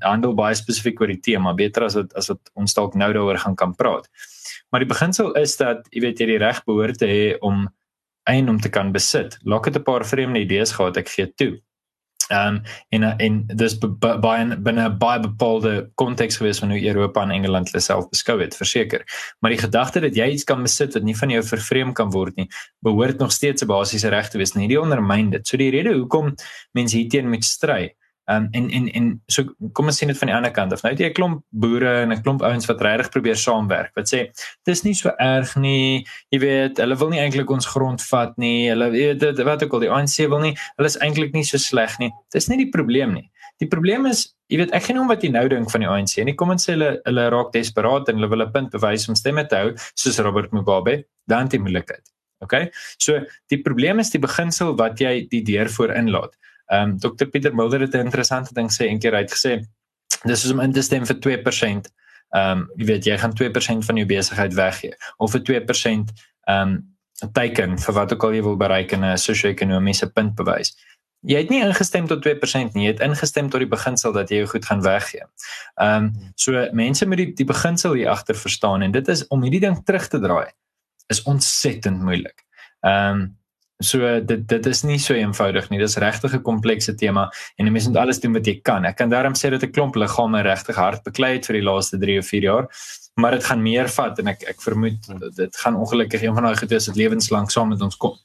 handel 0.00 0.34
baie 0.34 0.54
spesifiek 0.54 1.00
oor 1.00 1.12
die 1.12 1.20
tema, 1.20 1.52
beter 1.54 1.84
as 1.84 1.98
dit 1.98 2.14
as 2.16 2.30
wat 2.32 2.40
ons 2.54 2.74
dalk 2.74 2.94
nou 2.94 3.12
daaroor 3.12 3.38
gaan 3.38 3.56
kan 3.56 3.74
praat. 3.74 4.08
Maar 4.70 4.84
die 4.84 4.88
beginsel 4.88 5.32
is 5.40 5.56
dat 5.56 5.86
jy 5.90 6.00
weet 6.00 6.20
jy 6.20 6.26
die 6.26 6.42
reg 6.42 6.64
behoort 6.64 6.98
te 6.98 7.06
hê 7.06 7.36
om 7.40 7.68
eiendom 8.28 8.60
te 8.60 8.68
kan 8.68 8.92
besit. 8.92 9.38
Locke 9.42 9.70
het 9.70 9.78
'n 9.78 9.82
paar 9.82 10.04
vreemde 10.06 10.40
idees 10.40 10.72
gehad, 10.72 10.96
ek 10.96 11.08
gee 11.08 11.32
toe. 11.34 11.60
Ehm 12.28 12.54
um, 12.56 12.62
en 12.88 13.02
en 13.18 13.36
dis 13.56 13.78
baie 13.80 14.56
binne 14.56 14.88
'n 14.88 14.98
baie 14.98 15.20
bepaalde 15.20 15.90
konteks 15.94 16.36
gewees 16.36 16.58
van 16.58 16.70
hoe 16.70 16.86
Europa 16.86 17.22
en 17.22 17.30
Engeland 17.30 17.70
hulle 17.70 17.80
self 17.80 18.08
beskou 18.08 18.40
het, 18.40 18.56
verseker. 18.56 19.04
Maar 19.40 19.50
die 19.50 19.60
gedagte 19.60 20.00
dat 20.00 20.16
jy 20.16 20.26
iets 20.32 20.44
kan 20.44 20.62
besit 20.62 20.92
wat 20.94 21.02
nie 21.02 21.16
van 21.16 21.30
jou 21.30 21.42
vervreem 21.42 21.92
kan 21.92 22.10
word 22.10 22.36
nie, 22.36 22.48
behoort 22.84 23.18
nog 23.18 23.32
steeds 23.32 23.62
'n 23.62 23.66
basiese 23.66 24.08
reg 24.08 24.28
te 24.28 24.38
wees. 24.38 24.54
Nie 24.54 24.68
die 24.68 24.80
ondermyn 24.80 25.30
dit. 25.30 25.46
So 25.46 25.56
die 25.56 25.70
rede 25.70 25.94
hoekom 25.94 26.34
mense 26.72 26.96
hierteen 26.96 27.28
moet 27.28 27.44
stry, 27.44 27.94
Ehm 28.28 28.44
um, 28.44 28.48
en 28.52 28.70
en 28.70 28.88
en 28.92 29.06
so 29.26 29.44
kom 29.72 29.88
ons 29.88 29.96
sien 29.96 30.10
dit 30.10 30.18
van 30.18 30.28
die 30.28 30.34
ander 30.36 30.52
kant 30.52 30.72
af. 30.72 30.82
Nou 30.84 30.90
het 30.92 31.00
jy 31.00 31.08
'n 31.08 31.16
klomp 31.16 31.38
boere 31.48 31.92
en 32.02 32.12
'n 32.12 32.22
klomp 32.22 32.42
ouens 32.42 32.66
wat 32.68 32.82
regtig 32.84 33.08
probeer 33.10 33.36
saamwerk. 33.36 33.94
Wat 33.96 34.08
sê 34.12 34.28
dis 34.64 34.82
nie 34.84 34.94
so 34.94 35.08
erg 35.18 35.56
nie. 35.56 36.04
Jy 36.30 36.38
weet, 36.38 36.76
hulle 36.76 36.96
wil 36.96 37.08
nie 37.08 37.20
eintlik 37.20 37.50
ons 37.50 37.66
grond 37.66 38.02
vat 38.02 38.36
nie. 38.36 38.68
Hulle 38.68 38.90
weet 38.90 39.44
wat 39.44 39.62
ook 39.62 39.72
al 39.72 39.80
die 39.80 39.90
ANC 39.90 40.16
wil 40.28 40.40
nie. 40.40 40.56
Hulle 40.76 40.88
is 40.88 40.98
eintlik 40.98 41.32
nie 41.32 41.44
so 41.44 41.56
sleg 41.56 41.98
nie. 41.98 42.10
Dis 42.30 42.48
nie 42.48 42.58
die 42.58 42.70
probleem 42.70 43.14
nie. 43.14 43.30
Die 43.58 43.68
probleem 43.68 44.06
is, 44.06 44.34
jy 44.48 44.58
weet, 44.58 44.74
ek 44.76 44.82
geen 44.82 44.98
om 44.98 45.08
wat 45.08 45.22
jy 45.22 45.30
nou 45.30 45.48
dink 45.48 45.70
van 45.70 45.80
die 45.80 45.88
ANC 45.88 46.18
nie. 46.24 46.34
Kom 46.34 46.50
ons 46.50 46.68
sê 46.68 46.72
hulle 46.76 47.00
hulle 47.06 47.30
raak 47.30 47.52
desperaat 47.52 48.08
en 48.08 48.20
hulle 48.20 48.28
wil 48.28 48.42
'n 48.42 48.52
punt 48.52 48.70
bewys 48.70 49.08
om 49.08 49.14
stemme 49.14 49.48
te 49.48 49.56
hou 49.56 49.72
soos 49.94 50.20
Robert 50.20 50.52
Mugabe. 50.52 51.04
Dan 51.26 51.48
die 51.48 51.58
moontlikheid. 51.58 52.04
OK? 52.40 52.70
So 52.98 53.24
die 53.50 53.62
probleem 53.62 53.98
is 53.98 54.10
die 54.10 54.20
beginsel 54.20 54.76
wat 54.76 55.00
jy 55.00 55.28
die 55.30 55.42
deur 55.42 55.68
voor 55.68 55.94
inlaat. 55.96 56.36
Ehm 56.68 56.90
um, 56.90 56.98
Dr 56.98 57.24
Pieter 57.24 57.54
Mulder 57.54 57.80
het 57.80 57.94
'n 57.94 58.04
interessante 58.08 58.54
ding 58.54 58.70
sê 58.70 58.84
eendag 58.86 59.12
uit 59.12 59.32
gesê 59.32 59.64
dis 60.24 60.44
is 60.44 60.50
om 60.50 60.60
in 60.60 60.72
te 60.72 60.82
stem 60.82 61.06
vir 61.06 61.16
2%. 61.16 61.92
Ehm 62.30 62.58
um, 62.58 62.70
jy 62.76 62.84
weet 62.84 63.04
jy 63.04 63.18
gaan 63.18 63.32
2% 63.32 63.84
van 63.84 63.96
jou 63.96 64.06
besigheid 64.06 64.54
weggee 64.54 64.94
of 65.16 65.30
vir 65.30 65.40
2% 65.40 66.12
ehm 66.44 66.68
um, 66.68 66.96
teiken 67.32 67.78
vir 67.78 67.94
wat 67.94 68.12
ook 68.12 68.24
al 68.24 68.32
jy 68.32 68.42
wil 68.42 68.56
bereik 68.56 68.92
in 68.92 69.04
'n 69.04 69.18
sosio-ekonomiese 69.18 70.12
punt 70.12 70.34
bewys. 70.34 70.76
Jy 71.20 71.38
het 71.38 71.50
nie 71.50 71.62
ingestem 71.64 72.06
tot 72.06 72.22
2% 72.22 72.74
nie, 72.74 72.84
jy 72.84 72.92
het 72.92 73.00
ingestem 73.00 73.48
tot 73.50 73.60
die 73.60 73.68
beginsel 73.68 74.12
dat 74.12 74.28
jy 74.30 74.36
jou 74.36 74.46
goed 74.46 74.64
gaan 74.64 74.82
weggee. 74.82 75.24
Ehm 75.80 76.04
um, 76.04 76.32
so 76.34 76.68
mense 76.72 77.06
moet 77.06 77.16
die 77.16 77.32
die 77.32 77.46
beginsel 77.46 77.92
hier 77.92 78.10
agter 78.10 78.34
verstaan 78.34 78.82
en 78.82 78.92
dit 78.92 79.08
is 79.08 79.26
om 79.28 79.42
hierdie 79.42 79.60
ding 79.60 79.84
terug 79.84 80.08
te 80.08 80.20
draai 80.20 80.52
is 81.08 81.22
ontsettend 81.22 82.02
moeilik. 82.02 82.44
Ehm 82.80 83.20
um, 83.20 83.37
So 83.78 84.20
dit 84.26 84.40
dit 84.50 84.66
is 84.66 84.80
nie 84.82 84.98
so 84.98 85.14
eenvoudig 85.14 85.68
nie. 85.70 85.78
Dis 85.78 85.96
regtig 86.02 86.34
'n 86.34 86.42
komplekse 86.42 86.94
tema 86.94 87.30
en 87.58 87.66
jy 87.66 87.72
moet 87.72 87.96
alles 87.96 88.18
doen 88.20 88.32
wat 88.32 88.46
jy 88.46 88.60
kan. 88.60 88.84
Ek 88.84 88.96
kan 88.96 89.10
daarom 89.10 89.34
sê 89.34 89.50
dat 89.50 89.62
'n 89.62 89.70
klomp 89.70 89.94
liggame 89.94 90.42
regtig 90.42 90.74
hard 90.74 91.04
beklei 91.04 91.34
het 91.34 91.46
vir 91.46 91.54
die 91.54 91.62
laaste 91.62 91.98
3 91.98 92.18
of 92.18 92.26
4 92.26 92.42
jaar, 92.42 92.68
maar 93.14 93.30
dit 93.30 93.44
gaan 93.44 93.62
meer 93.62 93.88
vat 93.88 94.18
en 94.18 94.28
ek 94.28 94.42
ek 94.48 94.60
vermoed 94.62 94.98
dit 95.36 95.56
gaan 95.56 95.76
ongelukkig 95.76 96.22
een 96.22 96.34
van 96.34 96.42
daai 96.42 96.56
goed 96.56 96.70
wees 96.70 96.88
wat 96.88 96.96
lewenslank 96.96 97.50
saam 97.50 97.68
met 97.68 97.80
ons 97.80 97.96
kom. 97.96 98.16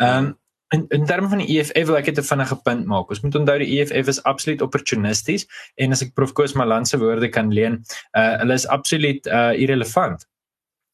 Ehm 0.00 0.24
um, 0.24 0.38
in 0.72 0.86
in 0.88 1.06
terme 1.06 1.28
van 1.28 1.38
die 1.38 1.58
EFF 1.58 1.86
wil 1.86 1.96
ek 1.96 2.04
dit 2.04 2.18
'n 2.18 2.30
vinnige 2.32 2.56
punt 2.56 2.86
maak. 2.86 3.08
Ons 3.10 3.20
moet 3.20 3.34
onthou 3.34 3.58
die 3.58 3.80
EFF 3.80 4.08
is 4.08 4.22
absoluut 4.22 4.62
opportunisties 4.62 5.46
en 5.76 5.92
as 5.92 6.02
ek 6.02 6.14
prof 6.14 6.32
Koos 6.32 6.54
Malan 6.54 6.86
se 6.86 6.98
woorde 6.98 7.28
kan 7.28 7.52
leen, 7.52 7.84
uh 8.16 8.38
hulle 8.38 8.54
is 8.54 8.66
absoluut 8.66 9.26
uh 9.26 9.52
irrelevant. 9.52 10.26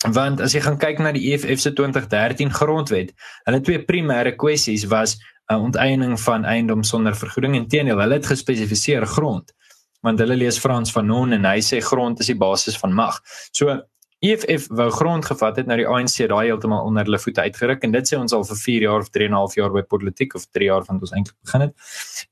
Want 0.08 0.40
as 0.40 0.54
jy 0.56 0.62
gaan 0.64 0.78
kyk 0.80 0.98
na 1.04 1.12
die 1.12 1.26
EFF 1.34 1.60
se 1.60 1.74
2013 1.76 2.52
grondwet, 2.56 3.12
hulle 3.44 3.60
twee 3.60 3.82
primêre 3.84 4.32
kwessies 4.32 4.86
was 4.88 5.18
'n 5.52 5.60
onteiening 5.60 6.16
van 6.20 6.44
eiendom 6.44 6.82
sonder 6.82 7.16
vergoeding 7.16 7.56
en 7.56 7.68
teenoor 7.68 8.00
hulle 8.00 8.14
het 8.14 8.26
gespesifiseer 8.26 9.06
grond. 9.06 9.52
Want 10.00 10.18
hulle 10.18 10.36
lees 10.36 10.58
Frans 10.58 10.92
van 10.92 11.06
Non 11.06 11.32
en 11.32 11.44
hy 11.44 11.60
sê 11.60 11.80
grond 11.82 12.20
is 12.20 12.26
die 12.26 12.38
basis 12.38 12.78
van 12.78 12.94
mag. 12.94 13.20
So 13.52 13.82
EFF 14.20 14.66
wou 14.68 14.90
grond 14.90 15.24
gevat 15.24 15.56
het 15.56 15.66
nou 15.66 15.76
die 15.76 15.88
ANC 15.88 16.28
daai 16.28 16.46
heeltemal 16.46 16.84
onder 16.84 17.04
hulle 17.04 17.18
voete 17.18 17.40
uitgeruk 17.40 17.84
en 17.84 17.92
dit 17.92 18.08
sê 18.08 18.18
ons 18.18 18.32
al 18.32 18.44
vir 18.44 18.56
4 18.56 18.82
jaar 18.82 19.00
of 19.00 19.08
3 19.10 19.26
en 19.26 19.32
'n 19.32 19.36
half 19.36 19.54
jaar 19.54 19.72
by 19.72 19.82
politiek 19.82 20.34
of 20.34 20.46
3 20.50 20.66
jaar 20.66 20.84
van 20.84 21.00
ons 21.00 21.12
eintlik 21.12 21.36
begin 21.44 21.60
het. 21.60 21.74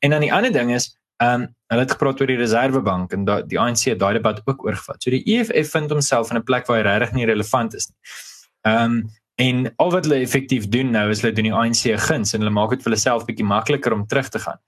En 0.01 0.11
dan 0.11 0.21
die 0.21 0.33
ander 0.33 0.53
ding 0.53 0.75
is, 0.75 0.98
ehm 1.23 1.43
um, 1.43 1.47
hulle 1.69 1.85
het 1.85 1.91
gepraat 1.93 2.21
oor 2.23 2.31
die 2.31 2.39
Reservebank 2.41 3.13
en 3.13 3.25
da, 3.29 3.43
die 3.45 3.59
ANC 3.61 3.91
het 3.91 3.99
daai 4.01 4.15
debat 4.17 4.39
ook 4.47 4.63
oorgevat. 4.65 5.03
So 5.03 5.13
die 5.13 5.21
EFF 5.35 5.75
vind 5.75 5.91
homself 5.93 6.31
in 6.31 6.39
'n 6.39 6.45
plek 6.49 6.67
waar 6.67 6.79
hy 6.79 6.85
regtig 6.85 7.13
nie 7.15 7.27
relevant 7.27 7.75
is 7.75 7.89
nie. 7.89 7.97
Ehm 8.65 8.85
um, 8.85 9.11
en 9.39 9.73
al 9.79 9.91
wat 9.95 10.05
hulle 10.05 10.23
effektief 10.23 10.69
doen 10.69 10.91
nou 10.91 11.11
is 11.11 11.21
hulle 11.23 11.35
doen 11.35 11.47
die 11.47 11.55
ANC 11.55 11.85
guns 12.09 12.35
en 12.35 12.41
hulle 12.41 12.51
maak 12.51 12.71
dit 12.71 12.83
vir 12.83 12.91
hulle 12.91 13.01
self 13.01 13.27
bietjie 13.27 13.47
makliker 13.47 13.93
om 13.93 14.07
terug 14.07 14.29
te 14.29 14.39
gaan. 14.39 14.59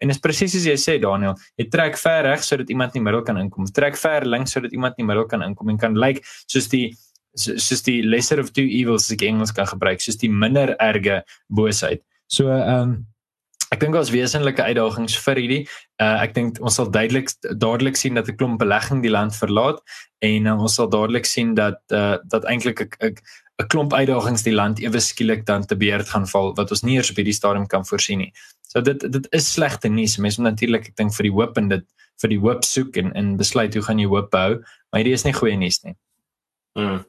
En 0.00 0.08
dis 0.08 0.20
presies 0.20 0.52
soos 0.52 0.64
jy 0.64 0.76
sê 0.76 0.98
Daniel, 1.00 1.34
jy 1.56 1.68
trek 1.72 1.98
ver 2.00 2.22
reg 2.24 2.44
sodat 2.44 2.70
iemand 2.70 2.94
nie 2.94 3.02
middel 3.02 3.22
kan 3.22 3.36
inkom. 3.40 3.66
Trek 3.72 3.96
ver 3.96 4.24
links 4.24 4.52
sodat 4.52 4.72
iemand 4.72 4.96
nie 4.98 5.06
middel 5.06 5.26
kan 5.26 5.42
inkom 5.42 5.68
en 5.72 5.78
kan 5.78 5.94
lyk 5.94 6.20
like, 6.20 6.32
soos 6.46 6.68
die 6.68 6.94
soos 7.36 7.82
die 7.84 8.00
lesser 8.02 8.40
of 8.40 8.52
two 8.52 8.64
evils 8.64 9.10
as 9.10 9.12
ek 9.12 9.26
Engels 9.28 9.52
kan 9.52 9.66
gebruik, 9.68 10.00
soos 10.00 10.16
die 10.16 10.32
minder 10.32 10.74
erge 10.80 11.22
boosheid. 11.48 12.00
So 12.28 12.48
ehm 12.48 12.80
um, 12.80 12.96
ek 13.74 13.80
dink 13.80 13.96
daar's 13.96 14.12
wesenlike 14.14 14.62
uitdagings 14.62 15.16
vir 15.24 15.40
hierdie. 15.42 15.62
Uh 16.02 16.22
ek 16.22 16.34
dink 16.34 16.60
ons 16.62 16.78
sal 16.78 16.90
duidelik 16.90 17.32
dadelik 17.42 17.96
sien 17.96 18.14
dat 18.14 18.28
'n 18.28 18.36
klomp 18.36 18.58
belegging 18.58 19.02
die 19.02 19.10
land 19.10 19.34
verlaat 19.36 19.82
en 20.22 20.46
uh, 20.46 20.60
ons 20.60 20.74
sal 20.74 20.88
dadelik 20.88 21.26
sien 21.26 21.54
dat 21.54 21.80
uh 21.90 22.18
dat 22.24 22.44
eintlik 22.44 22.80
'n 22.80 23.14
'n 23.58 23.68
klomp 23.72 23.92
uitdagings 23.92 24.42
die 24.44 24.54
land 24.54 24.80
ewe 24.80 25.00
skielik 25.00 25.46
dan 25.46 25.64
te 25.64 25.76
beerd 25.76 26.08
gaan 26.08 26.26
val 26.26 26.54
wat 26.54 26.70
ons 26.70 26.82
nie 26.82 26.96
eers 26.96 27.10
op 27.10 27.16
hierdie 27.16 27.36
stadium 27.36 27.66
kan 27.66 27.84
voorsien 27.84 28.18
nie. 28.18 28.32
So 28.62 28.80
dit 28.80 29.00
dit 29.00 29.26
is 29.32 29.52
slegte 29.52 29.88
nuus. 29.88 30.18
Mense 30.18 30.40
moet 30.40 30.50
natuurlik 30.50 30.88
ek 30.92 30.96
dink 30.96 31.14
vir 31.14 31.30
die 31.30 31.36
hoop 31.38 31.56
en 31.56 31.68
dit 31.68 31.86
vir 32.22 32.32
die 32.32 32.40
hoop 32.40 32.64
soek 32.64 32.96
en 32.96 33.12
en 33.14 33.36
besluit 33.36 33.74
hoe 33.74 33.82
gaan 33.82 33.98
jy 33.98 34.08
hoop 34.08 34.30
bou, 34.30 34.60
maar 34.90 35.00
hierdie 35.00 35.16
is 35.16 35.24
nie 35.24 35.36
goeie 35.36 35.56
nuus 35.56 35.82
nie. 35.84 35.96
Mm. 36.76 37.04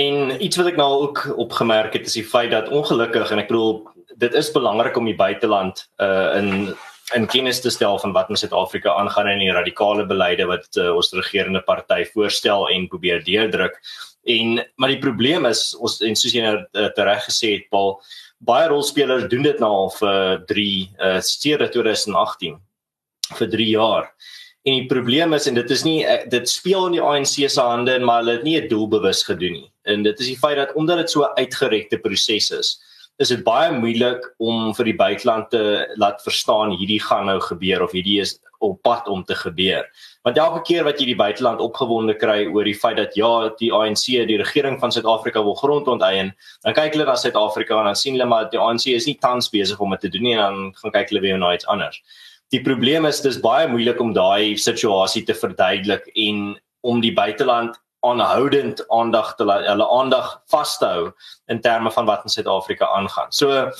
En 0.00 0.42
iets 0.44 0.56
wat 0.56 0.70
ek 0.72 0.78
nou 0.80 0.88
ook 1.04 1.26
opgemerk 1.36 1.92
het 1.92 2.06
is 2.08 2.16
die 2.16 2.24
feit 2.24 2.50
dat 2.50 2.70
ongelukkig 2.72 3.30
en 3.30 3.42
ek 3.42 3.50
bedoel 3.52 3.82
dit 4.16 4.34
is 4.34 4.50
belangrik 4.54 4.96
om 4.96 5.08
die 5.10 5.18
buiteland 5.18 5.86
uh 6.02 6.36
in 6.38 6.74
in 7.12 7.26
kennis 7.28 7.60
te 7.60 7.70
stel 7.70 7.98
van 8.00 8.14
wat 8.16 8.30
in 8.32 8.38
Suid-Afrika 8.40 8.94
aangaan 8.96 9.28
en 9.28 9.42
die 9.42 9.52
radikale 9.52 10.06
beleide 10.08 10.46
wat 10.48 10.78
uh, 10.80 10.88
ons 10.96 11.12
regerende 11.12 11.60
party 11.60 12.00
voorstel 12.14 12.64
en 12.72 12.88
probeer 12.88 13.20
deurdruk. 13.24 13.76
En 14.24 14.62
maar 14.80 14.88
die 14.88 15.02
probleem 15.02 15.44
is 15.46 15.74
ons 15.76 16.00
en 16.00 16.16
soos 16.16 16.32
jy 16.32 16.44
nou 16.46 16.56
uh, 16.56 16.86
tereg 16.96 17.26
gesê 17.28 17.58
het 17.58 17.66
Paul, 17.70 17.98
baie 18.40 18.70
rolspelers 18.72 19.28
doen 19.28 19.44
dit 19.44 19.60
nou 19.60 19.70
al 19.82 19.92
vir 19.98 20.46
3 20.48 20.70
uh 21.10 21.18
steede 21.20 21.68
2018 21.76 22.56
vir 23.34 23.52
3 23.58 23.68
jaar. 23.68 24.08
En 24.64 24.78
die 24.78 24.88
probleem 24.88 25.36
is 25.36 25.46
en 25.46 25.60
dit 25.60 25.70
is 25.76 25.84
nie 25.84 26.00
uh, 26.08 26.22
dit 26.32 26.48
speel 26.48 26.88
in 26.88 26.96
die 26.96 27.04
ANC 27.04 27.36
se 27.36 27.60
hande 27.60 27.98
maar 28.00 28.24
hulle 28.24 28.38
het 28.38 28.48
nie 28.48 28.56
'n 28.62 28.68
doelbewus 28.72 29.22
gedoen 29.28 29.60
nie. 29.60 29.70
En 29.84 30.02
dit 30.02 30.20
is 30.20 30.32
die 30.32 30.40
feit 30.40 30.56
dat 30.56 30.72
omdat 30.74 31.04
dit 31.04 31.10
so 31.10 31.28
uitgerekte 31.36 32.00
proses 32.00 32.50
is, 32.50 32.78
is 33.22 33.30
dit 33.30 33.44
baie 33.46 33.70
moeilik 33.72 34.24
om 34.42 34.72
vir 34.74 34.90
die 34.90 34.96
buiteland 34.98 35.50
te 35.52 35.60
laat 36.00 36.22
verstaan 36.24 36.74
hierdie 36.74 37.00
gaan 37.02 37.28
nou 37.30 37.38
gebeur 37.42 37.84
of 37.84 37.94
hierdie 37.94 38.18
is 38.22 38.34
op 38.64 38.80
pad 38.82 39.08
om 39.12 39.22
te 39.24 39.36
gebeur. 39.36 39.84
Want 40.24 40.38
elke 40.40 40.62
keer 40.66 40.86
wat 40.86 40.98
jy 41.00 41.10
die 41.10 41.18
buiteland 41.18 41.60
opgewonde 41.62 42.16
kry 42.18 42.46
oor 42.48 42.64
die 42.66 42.76
feit 42.78 42.96
dat 42.98 43.14
ja, 43.18 43.50
die 43.60 43.70
ANC, 43.74 44.06
die 44.26 44.40
regering 44.40 44.78
van 44.80 44.92
Suid-Afrika 44.94 45.42
wil 45.44 45.56
grond 45.60 45.90
onteien, 45.90 46.32
dan 46.64 46.76
kyk 46.76 46.96
hulle 46.96 47.06
na 47.06 47.16
Suid-Afrika 47.20 47.78
en 47.78 47.90
dan 47.90 47.98
sien 47.98 48.16
hulle 48.16 48.28
maar 48.30 48.48
die 48.50 48.60
ANC 48.60 48.88
is 48.94 49.06
nie 49.10 49.18
tans 49.20 49.50
besig 49.52 49.80
om 49.80 49.94
dit 49.94 50.06
te 50.06 50.12
doen 50.16 50.26
nie 50.26 50.36
en 50.38 50.42
dan 50.42 50.74
gaan 50.80 50.96
kyk 50.98 51.12
hulle 51.12 51.24
weer 51.26 51.38
na 51.38 51.52
iets 51.54 51.68
anders. 51.70 52.00
Die 52.52 52.62
probleem 52.64 53.06
is 53.06 53.22
dis 53.24 53.40
baie 53.42 53.68
moeilik 53.70 54.00
om 54.00 54.14
daai 54.16 54.56
situasie 54.60 55.24
te 55.28 55.36
verduidelik 55.36 56.10
en 56.14 56.54
om 56.84 57.00
die 57.00 57.14
buiteland 57.16 57.78
aanhoudend 58.04 58.82
aandag 58.88 59.34
te 59.38 59.44
laat 59.44 59.66
hulle 59.68 59.88
aandag 59.98 60.30
vashou 60.52 61.12
in 61.52 61.60
terme 61.60 61.92
van 61.92 62.06
wat 62.06 62.24
in 62.24 62.32
Suid-Afrika 62.32 62.86
aangaan. 62.86 63.32
So 63.32 63.70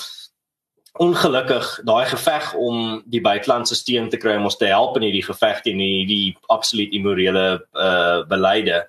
ongelukkig 1.03 1.65
daai 1.83 2.05
geveg 2.07 2.53
om 2.53 3.01
die 3.11 3.21
buitelandse 3.21 3.75
steun 3.75 4.09
te 4.09 4.17
kry 4.17 4.37
om 4.39 4.47
ons 4.47 4.57
te 4.57 4.69
help 4.71 4.95
in 4.97 5.07
hierdie 5.07 5.25
geveg 5.25 5.59
teen 5.65 5.81
hierdie 5.83 6.37
absoluut 6.53 6.93
immorele 6.95 7.47
uh 7.73 8.23
beleide. 8.29 8.85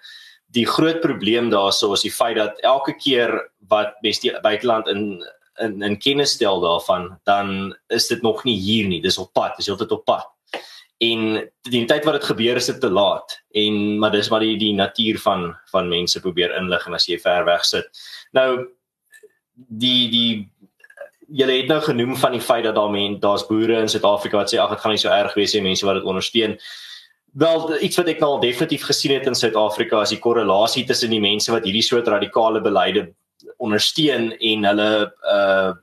Die 0.55 0.67
groot 0.67 1.01
probleem 1.03 1.51
daarso 1.51 1.93
is 1.93 2.07
die 2.07 2.15
feit 2.15 2.39
dat 2.39 2.61
elke 2.63 2.95
keer 2.95 3.35
wat 3.69 3.99
bes 4.03 4.23
die 4.23 4.33
buiteland 4.43 4.89
in 4.89 5.25
in 5.59 5.83
in 5.83 5.97
kennis 5.99 6.37
stel 6.37 6.61
daarvan, 6.61 7.15
dan 7.25 7.75
is 7.89 8.07
dit 8.09 8.23
nog 8.23 8.45
nie 8.45 8.59
hier 8.61 8.89
nie. 8.89 9.01
Dis 9.01 9.19
op 9.19 9.33
pad, 9.33 9.57
dis 9.57 9.67
heeltyd 9.67 9.93
op 9.93 10.05
pad 10.05 10.36
en 10.99 11.51
die 11.69 11.85
tyd 11.85 12.07
wat 12.07 12.17
dit 12.17 12.29
gebeur 12.31 12.57
is 12.57 12.71
dit 12.71 12.81
te 12.81 12.91
laat. 12.91 13.37
En 13.53 13.99
maar 14.01 14.15
dis 14.15 14.29
wat 14.33 14.41
die 14.45 14.57
die 14.61 14.75
natuur 14.75 15.19
van 15.21 15.51
van 15.73 15.89
mense 15.93 16.21
probeer 16.21 16.57
inlig 16.57 16.87
en 16.87 16.97
as 16.97 17.09
jy 17.09 17.19
ver 17.21 17.45
weg 17.45 17.65
sit. 17.69 17.89
Nou 18.33 18.67
die 19.55 20.09
die 20.13 20.31
julle 21.27 21.59
het 21.59 21.69
nou 21.69 21.81
genoem 21.83 22.17
van 22.17 22.37
die 22.37 22.41
feit 22.41 22.65
dat 22.65 22.75
daar 22.75 22.91
men 22.91 23.21
daar's 23.21 23.47
boere 23.47 23.81
in 23.83 23.89
Suid-Afrika 23.89 24.39
wat 24.39 24.53
sê 24.53 24.61
ag 24.63 24.71
dit 24.71 24.81
gaan 24.81 24.95
nie 24.95 25.03
so 25.03 25.13
erg 25.13 25.35
wees 25.35 25.55
nie 25.55 25.65
mense 25.69 25.87
wat 25.87 26.01
dit 26.01 26.09
ondersteun. 26.09 26.59
Wel 27.37 27.83
iets 27.83 27.99
wat 28.01 28.09
ek 28.09 28.21
nou 28.23 28.37
al 28.37 28.45
definitief 28.45 28.87
gesien 28.89 29.17
het 29.19 29.27
in 29.27 29.35
Suid-Afrika 29.37 30.01
is 30.07 30.15
die 30.15 30.23
korrelasie 30.23 30.87
tussen 30.89 31.11
die 31.13 31.21
mense 31.21 31.53
wat 31.53 31.67
hierdie 31.69 31.85
soort 31.85 32.09
radikale 32.09 32.63
beleide 32.65 33.11
ondersteun 33.59 34.33
en 34.33 34.71
hulle 34.71 34.93
uh 35.33 35.75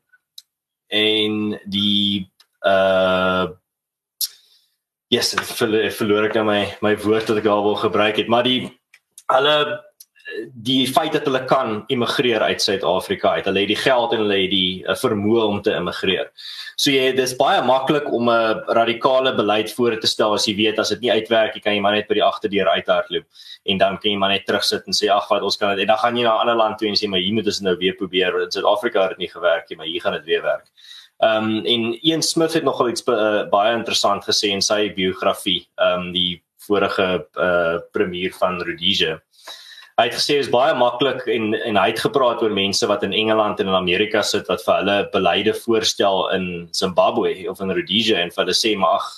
en 0.93 1.60
die 1.73 2.30
uh 2.62 3.49
yes, 5.13 5.34
verloor, 5.58 5.89
verloor 5.93 6.30
ek 6.30 6.38
nou 6.39 6.45
my 6.49 6.62
my 6.86 6.93
woord 7.06 7.30
wat 7.32 7.41
ek 7.41 7.49
daar 7.49 7.65
wil 7.65 7.80
gebruik 7.80 8.21
het, 8.21 8.32
maar 8.32 8.47
die 8.47 8.62
hulle 9.32 9.58
die 10.65 10.86
feit 10.88 11.13
dat 11.13 11.28
hulle 11.28 11.43
kan 11.45 11.84
immigreer 11.93 12.41
uit 12.41 12.62
Suid-Afrika 12.62 13.36
uit. 13.38 13.45
Hulle 13.45 13.63
het 13.65 13.71
die 13.73 13.80
geld 13.80 14.13
en 14.15 14.23
hulle 14.23 14.38
het 14.39 14.52
die 14.54 14.84
uh, 14.86 14.95
vermoë 14.97 15.43
om 15.45 15.60
te 15.62 15.73
immigreer. 15.76 16.32
So 16.80 16.93
jy 16.93 17.12
dis 17.17 17.36
baie 17.38 17.62
maklik 17.65 18.08
om 18.10 18.30
'n 18.32 18.63
radikale 18.80 19.36
beleid 19.36 19.73
voor 19.73 19.99
te 19.99 20.08
stel 20.08 20.34
as 20.34 20.47
jy 20.47 20.56
weet 20.56 20.80
as 20.80 20.89
dit 20.89 21.02
nie 21.02 21.12
uitwerk 21.12 21.56
nie, 21.56 21.62
kan 21.62 21.73
jy 21.73 21.82
maar 21.82 21.95
net 21.95 22.08
by 22.08 22.15
die 22.15 22.26
agterdeur 22.26 22.67
uithardloop 22.67 23.26
en 23.65 23.78
dan 23.78 23.97
kan 23.97 24.12
jy 24.12 24.17
maar 24.17 24.34
net 24.34 24.45
terugsit 24.45 24.88
en 24.88 24.93
sê 24.93 25.08
ag 25.10 25.30
wat 25.30 25.43
ons 25.43 25.58
kan 25.58 25.76
dit 25.76 25.84
en 25.84 25.88
dan 25.88 25.97
gaan 25.97 26.17
jy 26.17 26.23
na 26.23 26.36
'n 26.36 26.41
ander 26.41 26.56
land 26.56 26.78
toe 26.78 26.88
en 26.88 26.95
sê 26.95 27.08
maar 27.08 27.19
hier 27.19 27.34
moet 27.34 27.45
ons 27.45 27.62
nou 27.62 27.76
weer 27.78 27.93
probeer. 27.93 28.41
In 28.41 28.52
Suid-Afrika 28.52 29.02
het 29.02 29.10
dit 29.10 29.17
nie 29.17 29.34
gewerk 29.36 29.69
nie, 29.69 29.78
maar 29.78 29.88
hier 29.88 30.02
gaan 30.02 30.13
dit 30.13 30.26
weer 30.26 30.41
werk. 30.41 30.67
Ehm 31.24 31.50
um, 31.50 31.66
en 31.66 31.84
Ian 32.04 32.22
Smith 32.22 32.54
het 32.54 32.64
nogal 32.64 32.90
iets 32.90 33.04
uh, 33.08 33.44
baie 33.50 33.76
interessant 33.76 34.26
gesê 34.28 34.50
in 34.52 34.62
sy 34.62 34.90
biografie, 34.96 35.62
ehm 35.80 36.08
um, 36.08 36.10
die 36.16 36.42
vorige 36.68 37.06
uh, 37.36 37.78
premier 37.92 38.34
van 38.40 38.60
Rhodesia. 38.64 39.20
Hy 39.94 40.08
het 40.08 40.16
gesê 40.18 40.40
is 40.42 40.50
baie 40.50 40.74
maklik 40.74 41.22
en 41.30 41.52
en 41.54 41.78
hy 41.78 41.86
het 41.92 42.02
gepraat 42.02 42.42
oor 42.42 42.54
mense 42.56 42.88
wat 42.90 43.04
in 43.06 43.14
Engeland 43.14 43.60
en 43.62 43.70
in 43.70 43.78
Amerika 43.78 44.24
sit 44.26 44.48
wat 44.50 44.64
vir 44.66 44.80
hulle 44.80 44.96
beleide 45.14 45.54
voorstel 45.54 46.24
in 46.34 46.48
Zimbabwe 46.74 47.34
of 47.52 47.62
in 47.62 47.72
Rhodesia 47.72 48.18
en 48.20 48.34
vir 48.34 48.44
hulle 48.44 48.58
sê 48.58 48.74
maar 48.80 48.98
ag 48.98 49.10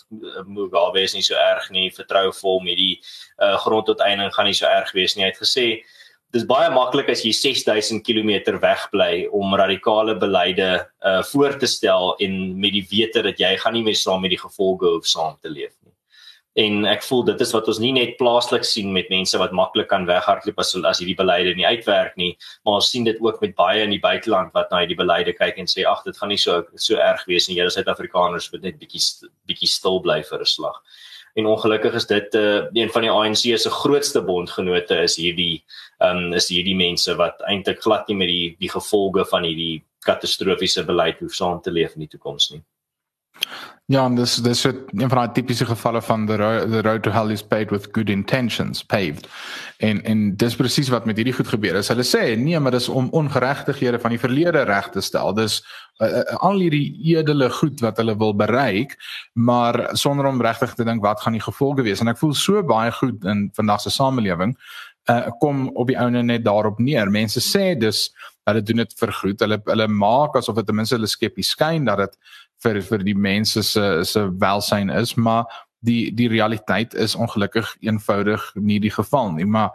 Mugabe 0.45 1.05
is 1.05 1.15
nie 1.15 1.23
so 1.23 1.39
erg 1.39 1.69
nie, 1.71 1.87
vertrou 1.95 2.27
vol 2.41 2.59
met 2.65 2.77
die 2.81 2.99
uh, 3.39 3.55
grondtoetening 3.63 4.33
gaan 4.35 4.51
nie 4.51 4.57
so 4.57 4.67
erg 4.67 4.91
wees 4.97 5.15
nie. 5.15 5.23
Hy 5.23 5.31
het 5.31 5.41
gesê 5.41 5.67
dis 6.33 6.45
baie 6.47 6.69
maklik 6.73 7.09
as 7.13 7.23
jy 7.25 7.31
6000 7.35 8.03
km 8.05 8.59
weg 8.63 8.85
bly 8.91 9.25
om 9.31 9.55
radikale 9.55 10.17
beleide 10.19 10.69
uh 11.05 11.21
voor 11.31 11.57
te 11.59 11.67
stel 11.67 12.15
en 12.19 12.59
met 12.59 12.73
die 12.75 12.85
wete 12.91 13.23
dat 13.23 13.39
jy 13.39 13.55
gaan 13.61 13.73
nie 13.77 13.83
meer 13.83 13.99
saam 13.99 14.21
met 14.21 14.33
die 14.33 14.41
gevolge 14.41 14.89
hoef 14.89 15.07
saam 15.07 15.37
te 15.41 15.49
leef 15.49 15.73
nie. 15.83 15.93
En 16.65 16.85
ek 16.87 17.03
voel 17.03 17.25
dit 17.27 17.41
is 17.43 17.51
wat 17.51 17.67
ons 17.67 17.79
nie 17.83 17.91
net 17.91 18.13
plaaslik 18.19 18.63
sien 18.63 18.93
met 18.95 19.09
mense 19.11 19.37
wat 19.37 19.51
maklik 19.51 19.89
kan 19.91 20.07
weghardloop 20.07 20.59
as 20.63 20.75
as 20.87 21.01
hierdie 21.03 21.17
beleide 21.19 21.55
nie 21.55 21.67
uitwerk 21.67 22.15
nie, 22.15 22.31
maar 22.63 22.79
ons 22.79 22.91
sien 22.91 23.03
dit 23.03 23.19
ook 23.19 23.41
met 23.43 23.55
baie 23.55 23.81
in 23.83 23.91
die 23.91 24.03
buiteland 24.03 24.53
wat 24.55 24.71
na 24.71 24.83
hierdie 24.83 24.99
beleide 24.99 25.35
kyk 25.35 25.59
en 25.59 25.67
sê 25.67 25.83
ag 25.87 26.03
dit 26.07 26.15
gaan 26.17 26.31
nie 26.31 26.39
so 26.39 26.63
so 26.75 26.95
erg 26.95 27.25
wees 27.27 27.49
nie. 27.49 27.59
Julle 27.59 27.75
Suid-Afrikaners 27.75 28.51
moet 28.53 28.69
net 28.69 28.79
bietjie 28.79 29.03
bietjie 29.47 29.71
stil 29.71 29.99
bly 30.03 30.21
vir 30.23 30.39
'n 30.39 30.53
slag 30.57 30.79
en 31.35 31.45
ongelukkig 31.51 31.93
is 31.99 32.07
dit 32.07 32.35
uh, 32.39 32.63
een 32.73 32.91
van 32.91 33.03
die 33.03 33.11
ANC 33.11 33.43
se 33.59 33.71
grootste 33.71 34.21
bondgenote 34.23 34.97
is 35.03 35.17
hierdie 35.19 35.63
um, 35.99 36.33
is 36.33 36.47
hierdie 36.51 36.77
mense 36.79 37.15
wat 37.19 37.41
eintlik 37.49 37.81
glad 37.83 38.07
nie 38.07 38.17
met 38.21 38.31
die 38.31 38.55
die 38.59 38.71
gevolge 38.71 39.25
van 39.31 39.47
hierdie 39.47 39.83
katastrofiese 40.07 40.85
beleid 40.87 41.19
hoef 41.19 41.35
saam 41.35 41.59
te 41.61 41.73
leef 41.73 41.95
in 41.95 42.05
die 42.05 42.11
toekoms 42.13 42.51
nie. 42.53 42.61
Ja, 43.87 44.05
en 44.05 44.15
dis 44.17 44.35
dis 44.41 44.63
het 44.65 44.77
een 44.89 45.09
van 45.09 45.17
daai 45.19 45.31
tipiese 45.31 45.65
gevalle 45.65 46.01
van 46.01 46.25
the 46.25 46.35
road, 46.35 46.71
the 46.71 46.81
road 46.81 47.03
to 47.03 47.11
hell 47.11 47.29
is 47.29 47.43
paved 47.43 47.69
with 47.69 47.87
good 47.91 48.09
intentions 48.09 48.83
paved. 48.83 49.27
En 49.77 50.03
en 50.03 50.35
dis 50.35 50.55
presies 50.55 50.89
wat 50.89 51.05
met 51.05 51.15
hierdie 51.21 51.33
goed 51.33 51.47
gebeur. 51.47 51.77
As 51.77 51.91
hulle 51.93 52.05
sê 52.05 52.23
nee, 52.37 52.59
maar 52.59 52.73
dis 52.73 52.89
om 52.89 53.11
ongeregtighede 53.13 53.99
van 54.01 54.15
die 54.15 54.19
verlede 54.19 54.63
reg 54.65 54.89
te 54.89 55.01
stel. 55.05 55.33
Dis 55.37 55.59
uh, 56.01 56.23
al 56.41 56.65
hierdie 56.65 56.97
edele 57.13 57.49
goed 57.49 57.79
wat 57.85 58.01
hulle 58.01 58.17
wil 58.17 58.33
bereik, 58.33 58.97
maar 59.33 59.89
sonder 59.93 60.25
om 60.25 60.41
regtig 60.41 60.73
te 60.73 60.83
dink 60.83 61.05
wat 61.05 61.21
gaan 61.21 61.37
die 61.37 61.45
gevolge 61.45 61.85
wees. 61.85 62.01
En 62.01 62.09
ek 62.09 62.17
voel 62.17 62.33
so 62.33 62.65
baie 62.65 62.91
goed 62.91 63.21
in 63.23 63.51
vandag 63.53 63.85
se 63.85 63.93
samelewing 63.93 64.57
uh, 65.09 65.27
kom 65.39 65.67
op 65.73 65.87
die 65.87 65.97
ouene 65.99 66.23
net 66.23 66.45
daarop 66.45 66.79
neer. 66.79 67.11
Mense 67.11 67.41
sê 67.43 67.73
dus 67.77 68.09
hulle 68.45 68.61
doen 68.61 68.83
dit 68.83 68.97
vir 68.99 69.13
goed. 69.19 69.41
Hulle 69.41 69.59
hulle 69.69 69.87
maak 69.89 70.37
asof 70.37 70.57
dit 70.59 70.67
ten 70.69 70.77
minste 70.77 70.97
hulle 70.97 71.09
skep 71.09 71.37
die 71.37 71.45
skyn 71.45 71.87
dat 71.89 72.03
dit 72.03 72.17
vir 72.65 72.81
vir 72.81 73.05
die 73.05 73.17
mense 73.17 73.63
se 73.63 73.85
se 74.03 74.25
welsyn 74.41 74.89
is, 74.89 75.15
maar 75.15 75.45
die 75.85 76.09
die 76.15 76.27
realiteit 76.31 76.93
is 76.93 77.15
ongelukkig 77.15 77.75
eenvoudig 77.85 78.43
nie 78.55 78.79
die 78.81 78.93
geval 78.93 79.31
nie, 79.37 79.45
maar 79.45 79.71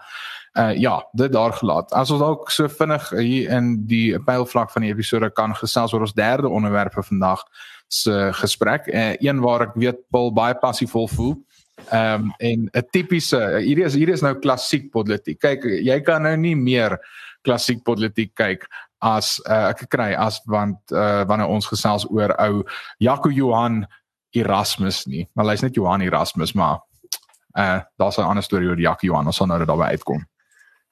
uh 0.59 0.73
ja, 0.75 0.97
dit 1.15 1.33
daar 1.33 1.53
gelaat. 1.55 1.93
As 1.95 2.11
ons 2.11 2.23
ook 2.23 2.51
so 2.51 2.69
vinnig 2.69 3.11
hier 3.15 3.51
in 3.55 3.77
die 3.87 4.19
pylvlak 4.27 4.73
van 4.75 4.83
die 4.83 4.91
episode 4.91 5.31
kan 5.31 5.55
gesels 5.55 5.95
oor 5.95 6.07
ons 6.07 6.17
derde 6.17 6.51
onderwerp 6.51 6.97
vir 6.99 7.07
vandag 7.07 7.45
se 7.91 8.17
gesprek, 8.41 8.89
uh, 8.91 9.15
een 9.23 9.41
waar 9.43 9.69
ek 9.69 9.79
weet 9.79 10.03
Paul 10.11 10.33
baie 10.35 10.55
passievol 10.59 11.09
voel. 11.09 11.37
Ehm 11.91 12.27
um, 12.27 12.35
en 12.39 12.69
'n 12.73 12.87
tipiese 12.91 13.39
hierdie 13.63 13.87
is 13.87 13.95
hierdie 13.95 14.15
is 14.19 14.27
nou 14.27 14.35
klassiek 14.39 14.91
politiek. 14.91 15.39
Kyk, 15.39 15.65
jy 15.65 16.01
kan 16.01 16.23
nou 16.23 16.37
nie 16.37 16.57
meer 16.57 16.99
klassiek 17.43 17.83
politiek 17.83 18.35
kyk 18.35 18.67
as 19.01 19.39
uh, 19.49 19.71
ek 19.73 19.89
kry 19.91 20.13
as 20.15 20.41
want 20.47 20.79
uh, 20.93 21.25
wanneer 21.29 21.49
ons 21.49 21.67
gesels 21.67 22.07
oor 22.11 22.35
ou 22.39 22.65
Jaco 22.99 23.33
Johan 23.33 23.87
Erasmus 24.37 25.07
nie. 25.07 25.27
Maar 25.35 25.53
hy's 25.53 25.65
net 25.65 25.79
Johan 25.79 26.05
Erasmus 26.05 26.55
maar 26.55 26.81
uh 27.59 27.81
daar's 27.99 28.19
'n 28.19 28.29
ander 28.29 28.43
storie 28.43 28.69
oor 28.69 28.79
Jaco 28.79 29.07
Johan 29.07 29.27
ons 29.27 29.37
sal 29.37 29.47
nou 29.47 29.65
daarby 29.65 29.91
uitkom. 29.97 30.27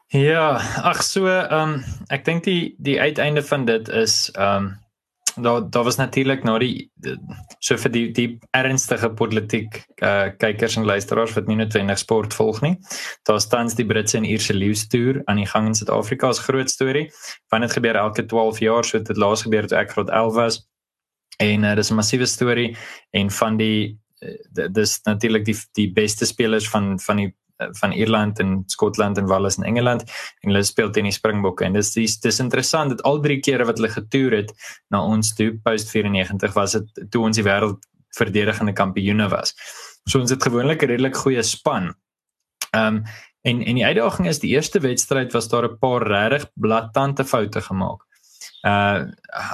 Ja, 0.08 0.56
ag 0.82 1.02
so 1.02 1.26
ehm 1.28 1.52
um, 1.52 1.84
ek 2.08 2.24
dink 2.24 2.44
die 2.44 2.74
die 2.78 3.00
uiteinde 3.00 3.42
van 3.42 3.64
dit 3.64 3.88
is 3.88 4.30
ehm 4.34 4.56
um, 4.56 4.76
daar 5.42 5.70
daar 5.70 5.84
was 5.84 5.96
natuurlik 5.96 6.44
na 6.44 6.58
die 6.58 6.90
so 7.58 7.76
vir 7.76 7.92
die 7.92 8.04
die 8.12 8.38
ernstige 8.56 9.10
politiek 9.10 9.82
uh 10.02 10.30
kykers 10.38 10.76
en 10.76 10.84
luisteraars 10.84 11.34
wat 11.36 11.46
nie 11.46 11.56
noodwendig 11.56 11.98
sport 11.98 12.34
volg 12.34 12.60
nie. 12.62 12.76
Daar 13.28 13.40
staan 13.40 13.68
die 13.68 13.86
Britse 13.86 14.16
en 14.16 14.24
Ierse 14.24 14.54
leeustoer 14.54 15.22
aan 15.24 15.36
die 15.36 15.46
gang 15.46 15.66
in 15.66 15.74
Suid-Afrika 15.74 16.28
as 16.28 16.42
groot 16.44 16.70
storie. 16.70 17.08
Want 17.48 17.62
dit 17.62 17.72
gebeur 17.72 17.96
elke 17.96 18.26
12 18.26 18.58
jaar, 18.58 18.84
so 18.84 18.98
dit 18.98 19.16
laas 19.16 19.42
gebeur 19.42 19.66
toe 19.66 19.78
ek 19.78 19.90
graad 19.90 20.10
11 20.10 20.34
was. 20.34 20.60
En 21.38 21.64
uh, 21.64 21.74
dis 21.74 21.90
'n 21.90 21.94
massiewe 21.94 22.26
storie 22.26 22.76
en 23.10 23.30
van 23.30 23.56
die 23.56 23.98
uh, 24.20 24.68
dis 24.72 25.00
natuurlik 25.02 25.44
die 25.44 25.56
die 25.72 25.92
beste 25.92 26.26
spelers 26.26 26.68
van 26.68 26.98
van 27.00 27.16
die 27.16 27.34
van 27.80 27.92
Ierland 27.92 28.38
en 28.38 28.62
Skotland 28.66 29.18
en 29.18 29.26
Wales 29.26 29.58
en 29.58 29.64
Engeland 29.64 30.04
en 30.40 30.50
hulle 30.50 30.62
speel 30.66 30.90
teen 30.90 31.08
die 31.08 31.14
Springbokke 31.14 31.66
en 31.66 31.76
dis 31.78 31.92
dis, 31.92 32.18
dis 32.22 32.40
interessant 32.40 32.94
dat 32.94 33.02
al 33.08 33.20
drie 33.24 33.40
kere 33.40 33.66
wat 33.68 33.80
hulle 33.80 33.92
getoer 33.92 34.36
het 34.42 34.52
na 34.94 35.02
ons 35.02 35.34
toe 35.34 35.52
post 35.64 35.90
94 35.94 36.54
was 36.54 36.76
dit 36.78 37.06
toe 37.10 37.24
ons 37.28 37.36
die 37.36 37.46
wêreld 37.46 37.82
verdedigende 38.16 38.72
kampioene 38.72 39.28
was. 39.28 39.54
So 40.08 40.20
ons 40.20 40.30
het 40.32 40.42
gewoonlik 40.42 40.82
'n 40.82 40.90
redelik 40.94 41.16
goeie 41.16 41.42
span. 41.42 41.94
Ehm 42.72 43.00
um, 43.00 43.04
en 43.42 43.62
en 43.62 43.74
die 43.74 43.86
uitdaging 43.86 44.28
is 44.28 44.38
die 44.38 44.50
eerste 44.50 44.80
wedstryd 44.80 45.32
was 45.32 45.48
daar 45.48 45.68
'n 45.68 45.78
paar 45.78 46.02
regtig 46.06 46.50
blaatante 46.54 47.24
foute 47.24 47.60
gemaak 47.60 48.07
uh 48.66 49.06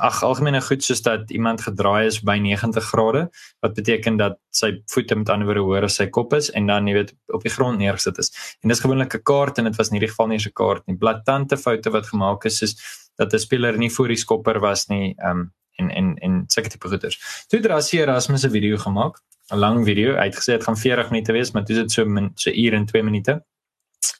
ag 0.08 0.22
algemene 0.24 0.60
goed 0.64 0.84
soos 0.84 1.02
dat 1.04 1.30
iemand 1.30 1.60
gedraai 1.60 2.06
is 2.06 2.20
by 2.24 2.38
90 2.40 2.84
grade 2.88 3.28
wat 3.60 3.74
beteken 3.74 4.16
dat 4.16 4.38
sy 4.50 4.70
voete 4.92 5.16
met 5.16 5.28
ander 5.28 5.46
woorde 5.46 5.64
hoër 5.66 5.84
as 5.84 5.98
sy 6.00 6.06
kop 6.08 6.32
is 6.32 6.50
en 6.56 6.66
dan 6.66 6.88
jy 6.88 6.94
weet 6.94 7.12
op 7.28 7.42
die 7.44 7.52
grond 7.52 7.78
neergesit 7.78 8.18
is. 8.18 8.32
En 8.62 8.72
dis 8.72 8.80
gewoonlik 8.80 9.14
'n 9.14 9.22
kaart 9.22 9.58
en 9.58 9.64
dit 9.64 9.76
was 9.76 9.88
in 9.88 9.98
hierdie 9.98 10.08
geval 10.08 10.28
nie 10.28 10.38
'n 10.38 10.52
kaart 10.52 10.86
nie. 10.86 10.96
Blaatante 10.96 11.56
foute 11.56 11.90
wat 11.90 12.06
gemaak 12.06 12.44
is 12.44 12.62
is 12.62 12.76
dat 13.16 13.32
'n 13.32 13.38
speler 13.38 13.76
nie 13.76 13.90
voor 13.90 14.08
die 14.08 14.16
skopper 14.16 14.60
was 14.60 14.88
nie 14.88 15.14
um 15.22 15.52
en 15.76 15.90
en 15.90 16.16
en 16.18 16.44
seker 16.46 16.70
tipe 16.70 16.88
goeders. 16.88 17.44
Toe 17.48 17.60
Drasie 17.60 18.00
Erasmus 18.00 18.44
'n 18.44 18.50
video 18.50 18.76
gemaak 18.76 19.20
'n 19.52 19.58
lang 19.58 19.84
video. 19.84 20.14
Uitgesê 20.14 20.56
dit 20.56 20.64
gaan 20.64 20.76
40 20.76 21.10
minute 21.10 21.32
wees 21.32 21.52
maar 21.52 21.64
toe 21.64 21.76
is 21.76 21.82
dit 21.82 21.92
so 21.92 22.04
min, 22.04 22.30
so 22.34 22.50
uur 22.50 22.72
en 22.72 22.86
2 22.86 23.02
minute 23.02 23.44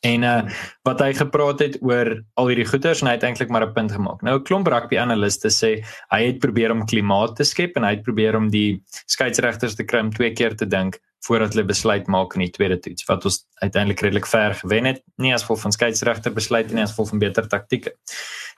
En 0.00 0.22
uh 0.22 0.42
wat 0.84 1.00
hy 1.00 1.14
gepraat 1.16 1.62
het 1.64 1.78
oor 1.80 2.10
al 2.36 2.50
hierdie 2.50 2.66
goeters 2.68 3.00
en 3.00 3.08
hy 3.08 3.14
het 3.16 3.24
eintlik 3.24 3.48
maar 3.48 3.64
'n 3.66 3.72
punt 3.72 3.92
gemaak. 3.92 4.22
Nou 4.22 4.38
'n 4.38 4.44
klomp 4.44 4.66
rugby 4.66 4.98
analiste 4.98 5.48
sê 5.48 5.84
hy 6.12 6.20
het 6.26 6.38
probeer 6.38 6.70
om 6.70 6.86
klimaat 6.86 7.36
te 7.36 7.44
skep 7.44 7.76
en 7.76 7.84
hy 7.84 7.94
het 7.96 8.02
probeer 8.02 8.36
om 8.36 8.50
die 8.50 8.82
skeieregters 9.06 9.74
te 9.74 9.84
kry 9.84 10.00
om 10.00 10.12
twee 10.12 10.32
keer 10.32 10.56
te 10.56 10.66
dink 10.66 11.00
voordat 11.26 11.54
hulle 11.54 11.64
besluit 11.64 12.06
maak 12.06 12.34
in 12.34 12.44
die 12.44 12.52
tweede 12.52 12.78
toets 12.78 13.04
wat 13.08 13.24
ons 13.24 13.46
uiteindelik 13.62 14.00
redelik 14.00 14.26
ver 14.26 14.54
gewen 14.54 14.84
het 14.84 15.02
nie 15.16 15.32
as 15.34 15.42
gevolg 15.42 15.60
van 15.60 15.72
skeieregter 15.72 16.32
besluit 16.32 16.72
nie 16.72 16.82
as 16.82 16.90
gevolg 16.90 17.08
van 17.08 17.18
beter 17.18 17.48
taktieke. 17.48 17.94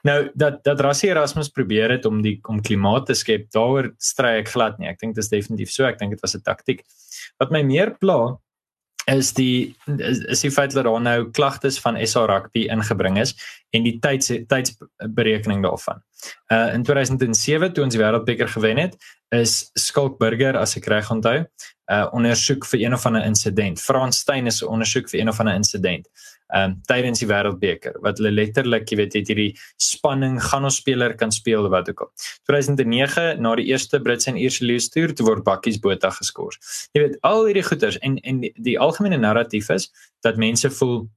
Nou 0.03 0.31
dat 0.35 0.65
dat 0.65 0.81
Rassie 0.81 1.11
Erasmus 1.11 1.49
probeer 1.49 1.91
het 1.91 2.07
om 2.07 2.23
die 2.23 2.39
om 2.49 2.61
klimaat 2.63 3.07
te 3.07 3.15
skep, 3.15 3.51
daaroor 3.55 3.93
stry 3.99 4.37
ek 4.43 4.49
glad 4.49 4.79
nie. 4.79 4.89
Ek 4.89 4.99
dink 5.01 5.15
dit 5.15 5.25
is 5.25 5.31
definitief 5.33 5.71
so. 5.71 5.87
Ek 5.89 5.99
dink 5.99 6.15
dit 6.15 6.21
was 6.21 6.37
'n 6.37 6.43
taktik. 6.43 6.85
Wat 7.39 7.51
my 7.51 7.63
meer 7.63 7.95
pla 7.99 8.39
is 9.07 9.33
die 9.33 9.77
is, 9.97 10.41
die 10.43 10.51
feit 10.51 10.75
dat 10.75 10.85
daar 10.85 11.01
nou 11.03 11.31
klagtes 11.31 11.79
van 11.83 11.99
SA 12.07 12.25
Rugby 12.27 12.67
ingebring 12.73 13.19
is 13.23 13.35
en 13.71 13.87
die 13.87 13.99
tyds 14.03 14.33
tydsberekening 14.51 15.63
daarvan. 15.63 16.03
Uh 16.53 16.75
in 16.75 16.83
2007 16.83 17.73
toe 17.73 17.85
ons 17.85 17.95
die 17.95 18.03
Wêreldbeker 18.03 18.51
gewen 18.51 18.81
het, 18.83 18.97
is 19.35 19.71
Skalk 19.79 20.19
Burger 20.19 20.59
as 20.59 20.77
ek 20.79 20.89
reg 20.91 21.11
onthou, 21.11 21.45
uh 21.93 22.07
ondersoek 22.13 22.67
vir 22.67 22.87
een 22.87 22.99
of 22.99 23.07
ander 23.07 23.25
insident. 23.25 23.81
Frans 23.81 24.25
Steyn 24.25 24.51
is 24.51 24.63
ondersoek 24.63 25.11
vir 25.13 25.21
een 25.21 25.31
of 25.31 25.41
ander 25.41 25.55
insident 25.55 26.11
ehm 26.55 26.71
um, 26.71 26.75
tydens 26.87 27.19
die 27.23 27.27
wêreldbeker 27.27 27.97
wat 28.05 28.21
hulle 28.21 28.31
letterlik, 28.31 28.87
jy 28.91 29.01
weet, 29.01 29.17
het 29.19 29.31
hierdie 29.33 29.49
spanning 29.83 30.39
gaan 30.43 30.69
ons 30.69 30.79
speler 30.79 31.17
kan 31.19 31.33
speel 31.35 31.67
wat 31.73 31.91
ook 31.91 32.05
al. 32.05 32.11
2009 32.47 33.41
na 33.43 33.55
die 33.59 33.67
eerste 33.73 34.01
Britse 34.01 34.31
en 34.31 34.39
Ierse 34.39 34.65
leeu 34.65 34.79
stuur 34.79 35.15
te 35.15 35.27
word 35.27 35.43
bakkies 35.47 35.81
Botha 35.83 36.13
geskort. 36.15 36.63
Jy 36.95 37.03
weet, 37.03 37.19
al 37.27 37.49
hierdie 37.49 37.67
goeters 37.67 37.99
en 37.99 38.19
en 38.23 38.41
die, 38.45 38.53
die 38.63 38.79
algemene 38.79 39.19
narratief 39.19 39.71
is 39.75 39.91
dat 40.23 40.39
mense 40.39 40.71
voel 40.79 41.09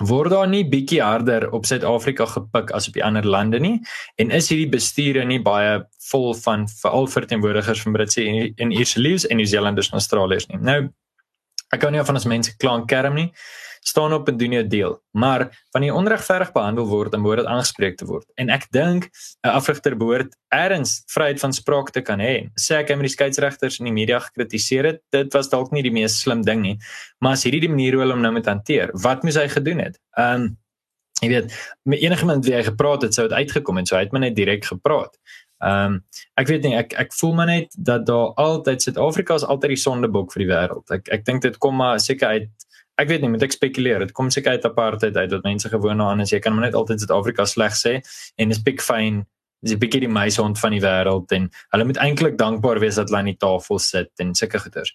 word 0.00 0.32
daar 0.32 0.48
nie 0.48 0.64
bietjie 0.68 1.02
harder 1.02 1.50
op 1.52 1.66
Suid-Afrika 1.68 2.26
gepik 2.26 2.72
as 2.72 2.88
op 2.88 2.96
die 2.96 3.04
ander 3.04 3.26
lande 3.28 3.60
nie 3.60 3.76
en 4.16 4.32
is 4.32 4.48
hierdie 4.50 4.70
bestuure 4.72 5.24
nie 5.28 5.40
baie 5.42 5.82
vol 6.08 6.32
van 6.40 6.64
veral 6.80 7.06
verteenwoordigers 7.12 7.84
van 7.84 7.92
Britse 7.92 8.24
en 8.56 8.72
Ierse 8.72 9.00
leeu's 9.00 9.28
en 9.28 9.36
Nieu-Seelanders 9.36 9.92
en 9.92 10.00
Australiërs 10.00 10.48
nie. 10.48 10.62
Nou 10.64 10.80
ek 11.72 11.80
kan 11.84 11.92
nie 11.92 12.02
van 12.04 12.18
ons 12.18 12.28
mense 12.28 12.56
kla 12.60 12.74
en 12.80 12.88
kerm 12.88 13.20
nie 13.20 13.28
staan 13.84 14.12
op 14.12 14.28
en 14.28 14.36
doen 14.36 14.52
jou 14.52 14.66
deel. 14.66 14.92
Maar 15.10 15.66
wanneer 15.70 15.90
jy 15.90 15.96
onregverdig 15.98 16.52
behandel 16.54 16.86
word, 16.86 17.10
dan 17.12 17.20
moet 17.20 17.42
dit 17.42 17.46
aangespreek 17.50 17.96
te 17.98 18.06
word. 18.06 18.26
En 18.38 18.48
ek 18.54 18.68
dink 18.70 19.10
'n 19.42 19.48
afrigter 19.48 19.96
behoort 19.96 20.36
erns 20.48 21.02
vryheid 21.06 21.40
van 21.40 21.52
spraak 21.52 21.90
te 21.90 22.00
kan 22.00 22.18
hê. 22.18 22.48
Sê 22.54 22.78
ek 22.78 22.88
het 22.88 22.96
met 22.96 23.08
die 23.10 23.16
skeieregters 23.16 23.78
in 23.78 23.84
die 23.84 23.92
media 23.92 24.18
gekritiseer 24.18 24.84
het, 24.84 25.00
dit 25.10 25.32
was 25.32 25.48
dalk 25.48 25.72
nie 25.72 25.82
die 25.82 25.92
mees 25.92 26.20
slim 26.20 26.42
ding 26.42 26.62
nie. 26.62 26.78
Maar 27.18 27.32
as 27.32 27.44
hierdie 27.44 27.60
die 27.60 27.68
manier 27.68 27.92
hoe 27.92 28.02
hulle 28.02 28.14
hom 28.14 28.22
nou 28.22 28.32
moet 28.32 28.46
hanteer, 28.46 28.90
wat 28.92 29.22
moes 29.22 29.36
hy 29.36 29.48
gedoen 29.48 29.78
het? 29.78 29.98
Um 30.16 30.56
jy 31.22 31.28
weet, 31.28 31.54
met 31.82 32.00
enige 32.02 32.20
iemand 32.20 32.44
wie 32.44 32.54
hy 32.54 32.62
gepraat 32.62 33.02
het, 33.02 33.14
sou 33.14 33.28
dit 33.28 33.36
uitgekom 33.36 33.78
en 33.78 33.86
so 33.86 33.96
hy 33.96 34.02
het 34.02 34.12
my 34.12 34.18
net 34.18 34.36
direk 34.36 34.64
gepraat. 34.64 35.16
Ehm 35.62 35.94
um, 35.94 36.04
ek 36.34 36.48
weet 36.48 36.64
nie 36.66 36.74
ek 36.74 36.94
ek 36.98 37.12
voel 37.14 37.34
maar 37.38 37.46
net 37.46 37.74
dat 37.78 38.06
daar 38.06 38.32
altyd 38.34 38.82
Suid-Afrika 38.82 39.34
is 39.38 39.44
altyd 39.44 39.76
die 39.76 39.82
sondebok 39.84 40.32
vir 40.34 40.42
die 40.42 40.50
wêreld. 40.50 40.90
Ek 40.90 41.08
ek 41.14 41.24
dink 41.24 41.42
dit 41.42 41.58
kom 41.62 41.76
maar 41.78 42.00
seker 42.02 42.28
uit 42.28 42.66
ek 43.02 43.10
weet 43.10 43.24
nie, 43.24 43.30
moet 43.32 43.44
ek 43.46 43.56
spekuleer. 43.56 44.04
Dit 44.06 44.14
kom 44.16 44.30
seker 44.30 44.56
uit 44.56 44.66
apartheid 44.68 45.16
uit 45.16 45.30
dat 45.30 45.46
mense 45.46 45.68
gewoon 45.68 46.02
daaraan 46.02 46.24
is. 46.24 46.32
Jy 46.34 46.40
kan 46.42 46.54
maar 46.54 46.68
net 46.68 46.78
altyd 46.78 47.02
Suid-Afrika 47.02 47.46
sleg 47.48 47.76
sê 47.78 47.98
en 48.36 48.52
dis 48.52 48.62
big 48.62 48.82
fine. 48.82 49.26
Dis 49.62 49.74
'n 49.74 49.78
bietjie 49.78 50.00
die 50.02 50.10
meisond 50.10 50.58
van 50.58 50.72
die 50.74 50.82
wêreld 50.82 51.30
en 51.32 51.50
hulle 51.70 51.84
moet 51.84 52.00
eintlik 52.02 52.38
dankbaar 52.38 52.80
wees 52.82 52.98
dat 52.98 53.08
hulle 53.08 53.18
aan 53.18 53.30
die 53.30 53.38
tafel 53.38 53.78
sit 53.78 54.10
en 54.18 54.34
sulke 54.34 54.58
goeters. 54.58 54.94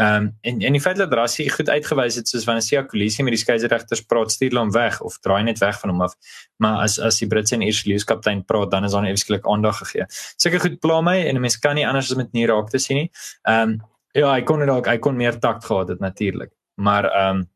Ehm 0.00 0.16
um, 0.16 0.36
en 0.40 0.60
en 0.60 0.72
die 0.72 0.80
feit 0.80 0.96
dat 0.96 1.12
Rassie 1.12 1.50
goed 1.50 1.68
uitgewys 1.68 2.14
het 2.14 2.28
soos 2.28 2.44
wanneer 2.44 2.62
Sia 2.62 2.82
Kolisi 2.82 3.22
met 3.22 3.34
die 3.34 3.40
skeieregters 3.42 4.00
praat 4.00 4.32
stuur 4.32 4.56
hom 4.58 4.70
weg 4.72 5.00
of 5.00 5.18
draai 5.18 5.42
net 5.42 5.58
weg 5.58 5.80
van 5.80 5.90
hom 5.90 6.00
af. 6.00 6.14
Maar 6.56 6.82
as 6.86 6.98
as 6.98 7.18
die 7.18 7.28
Britse 7.28 7.54
en 7.54 7.62
Ierse 7.62 7.88
leeu 7.88 7.98
kaptein 8.04 8.44
praat 8.44 8.70
dan 8.70 8.84
is 8.84 8.92
daar 8.92 9.04
eweslik 9.04 9.46
aandag 9.46 9.78
gegee. 9.78 10.06
Sulke 10.36 10.60
goed 10.60 10.80
pla 10.80 11.00
my 11.00 11.18
en 11.26 11.36
'n 11.36 11.40
mens 11.40 11.58
kan 11.58 11.74
nie 11.74 11.86
anders 11.86 12.10
as 12.10 12.16
met 12.16 12.32
nie 12.32 12.46
raak 12.46 12.70
te 12.70 12.78
sien 12.78 12.96
nie. 12.96 13.10
Ehm 13.42 13.70
um, 13.70 13.80
ja, 14.12 14.32
hy 14.32 14.42
kon 14.42 14.58
dit 14.58 14.68
dalk 14.68 14.86
hy 14.86 14.98
kon 14.98 15.16
meer 15.16 15.38
takt 15.38 15.64
gehad 15.64 15.88
het 15.88 16.00
natuurlik. 16.00 16.50
Maar 16.80 17.08
ehm 17.10 17.36
um, 17.36 17.48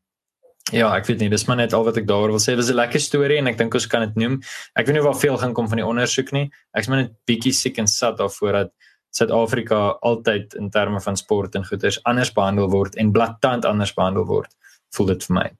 ja, 0.73 0.89
ek 0.97 1.05
weet 1.05 1.21
nie, 1.21 1.29
dis 1.29 1.45
maar 1.45 1.59
net 1.59 1.73
al 1.77 1.83
wat 1.85 1.97
ek 2.01 2.07
daaroor 2.09 2.33
wil 2.33 2.41
sê. 2.41 2.55
Dit 2.55 2.63
was 2.63 2.71
'n 2.73 2.79
lekker 2.81 3.01
storie 3.01 3.37
en 3.37 3.47
ek 3.47 3.57
dink 3.57 3.73
ons 3.73 3.87
kan 3.87 4.01
dit 4.01 4.15
noem. 4.15 4.39
Ek 4.75 4.85
weet 4.85 4.95
nie 4.95 5.03
waar 5.05 5.17
veel 5.17 5.37
gaan 5.37 5.53
kom 5.53 5.67
van 5.67 5.77
die 5.77 5.85
ondersoek 5.85 6.31
nie. 6.31 6.49
Ek's 6.73 6.87
maar 6.87 7.03
net 7.03 7.13
bietjie 7.25 7.53
siek 7.53 7.77
en 7.77 7.87
sat 7.87 8.17
daarvoor 8.17 8.51
dat 8.51 8.71
Suid-Afrika 9.15 9.97
altyd 10.01 10.55
in 10.55 10.69
terme 10.69 10.99
van 11.01 11.17
sport 11.17 11.55
en 11.55 11.65
goeders 11.65 12.03
anders 12.03 12.33
behandel 12.33 12.69
word 12.69 12.95
en 12.95 13.11
blaatant 13.11 13.65
anders 13.65 13.93
behandel 13.93 14.25
word. 14.25 14.51
Voel 14.91 15.07
dit 15.13 15.23
vir 15.23 15.35
my. 15.35 15.51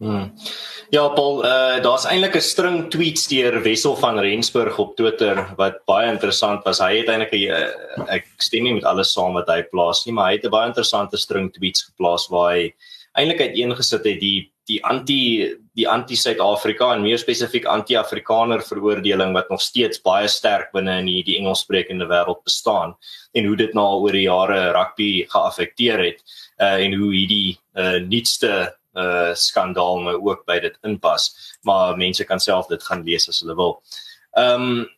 Hmm. 0.00 0.32
Ja, 0.90 1.08
Paul, 1.12 1.44
uh 1.44 1.76
daar's 1.84 2.06
eintlik 2.08 2.34
'n 2.36 2.40
string 2.40 2.90
tweets 2.90 3.28
deur 3.28 3.62
Wessel 3.62 3.96
van 3.96 4.18
Rensburg 4.18 4.78
op 4.78 4.96
Twitter 4.96 5.54
wat 5.56 5.84
baie 5.84 6.08
interessant 6.10 6.64
was. 6.64 6.80
Hy 6.80 6.96
het 6.98 7.08
eintlik 7.08 7.32
'n 7.32 7.52
uh, 7.52 8.08
ek 8.08 8.26
stem 8.38 8.64
nie 8.64 8.74
met 8.74 8.84
alles 8.84 9.12
saam 9.12 9.34
wat 9.34 9.48
hy 9.48 9.62
plaas 9.62 10.06
nie, 10.06 10.14
maar 10.14 10.30
hy 10.30 10.36
het 10.36 10.44
'n 10.44 10.50
baie 10.50 10.68
interessante 10.68 11.16
string 11.16 11.52
tweets 11.52 11.82
geplaas 11.82 12.28
waar 12.30 12.54
hy 12.54 12.72
eintlik 13.18 13.40
uiteengesit 13.48 14.06
het 14.06 14.20
die 14.22 14.50
die 14.70 14.78
anti 14.86 15.20
die 15.74 15.86
anti-Suid-Afrika 15.88 16.90
en 16.94 17.02
meer 17.02 17.18
spesifiek 17.18 17.64
anti-Afrikaner 17.70 18.62
veroordeling 18.62 19.32
wat 19.34 19.48
nog 19.50 19.62
steeds 19.62 20.02
baie 20.04 20.28
sterk 20.28 20.70
binne 20.74 20.98
in 21.00 21.08
die, 21.08 21.22
die 21.26 21.38
Engelssprekende 21.38 22.06
wêreld 22.10 22.42
bestaan 22.46 22.94
en 23.34 23.48
hoe 23.48 23.56
dit 23.58 23.74
nou 23.74 23.86
al 23.86 24.04
oor 24.04 24.18
die 24.18 24.26
jare 24.26 24.60
rugby 24.76 25.10
geaffekteer 25.30 26.04
het 26.04 26.22
uh 26.60 26.76
en 26.84 26.94
hoe 27.00 27.10
hierdie 27.14 27.58
uh 27.78 27.98
nuutste 28.06 28.52
uh 28.98 29.32
skandaal 29.34 30.02
nou 30.06 30.16
ook 30.18 30.46
by 30.46 30.58
dit 30.60 30.78
inpas, 30.86 31.30
maar 31.62 31.98
mense 31.98 32.24
kan 32.24 32.40
self 32.42 32.70
dit 32.70 32.82
gaan 32.82 33.04
lees 33.06 33.28
as 33.28 33.42
hulle 33.42 33.56
wil. 33.58 33.78
Ehm 34.38 34.70
um, 34.70 34.88